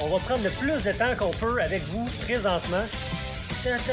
[0.00, 2.84] On va prendre le plus de temps qu'on peut avec vous présentement.
[3.62, 3.92] Ta-ta!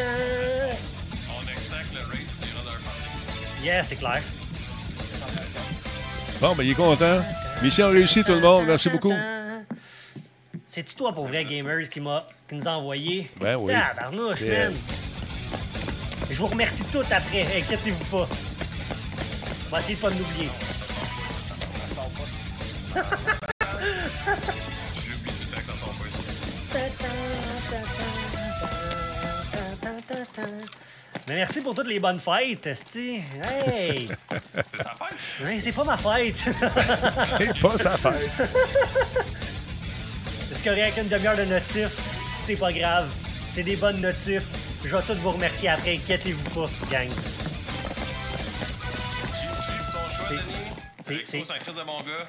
[1.30, 3.64] On le rate.
[3.64, 4.22] Yeah, c'est clair.
[6.40, 7.20] Bon, ben, il est content.
[7.62, 8.66] Mission réussie, tout le monde.
[8.68, 9.14] Merci beaucoup.
[10.76, 13.32] C'est-tu toi, pour vrai gamers, qui, m'a, qui nous a envoyé?
[13.40, 13.72] Ben oui.
[13.72, 14.74] Tabarnouche, C'est man!
[16.30, 18.28] Je vous remercie tous après, inquiétez-vous pas.
[19.68, 20.50] On va essayer de pas de l'oublier.
[31.28, 33.22] Mais merci pour toutes les bonnes fêtes, esti.
[33.46, 34.10] Hey!
[35.44, 36.36] Ouais, c'est pas ma fête.
[37.24, 38.50] C'est pas sa fête.
[40.68, 41.96] Aurait une demi-heure de notifs?
[42.46, 43.08] C'est pas grave.
[43.54, 44.44] C'est des bonnes notifs.
[44.84, 45.94] Je vais tous vous remercier après.
[45.96, 47.08] Inquiétez-vous pas, gang.
[51.02, 52.26] C'est- c'est- C'est un crise de mon gars.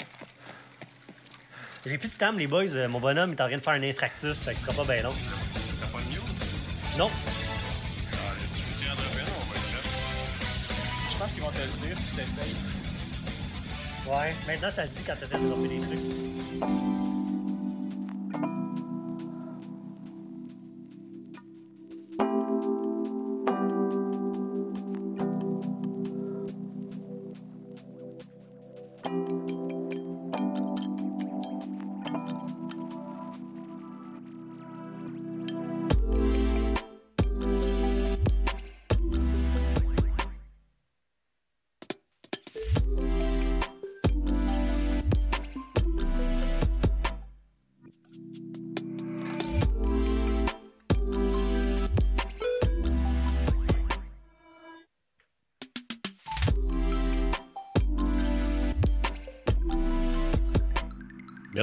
[1.86, 2.64] J'ai plus de stam, les boys.
[2.74, 4.92] Euh, Mon bonhomme est en train de faire un infractus, fait que ce sera pas
[4.92, 5.14] bien long.
[5.80, 6.98] T'as pas de news?
[6.98, 7.10] Non.
[7.10, 9.80] Ah, si je tiens à bien, on va être là.
[11.12, 12.56] Je pense qu'ils vont te le dire si tu essayes.
[14.06, 17.05] Ouais, maintenant ça le dit quand t'essaies de dropper des trucs.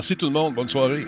[0.04, 0.54] Merci tout le monde.
[0.54, 1.08] Bonne soirée.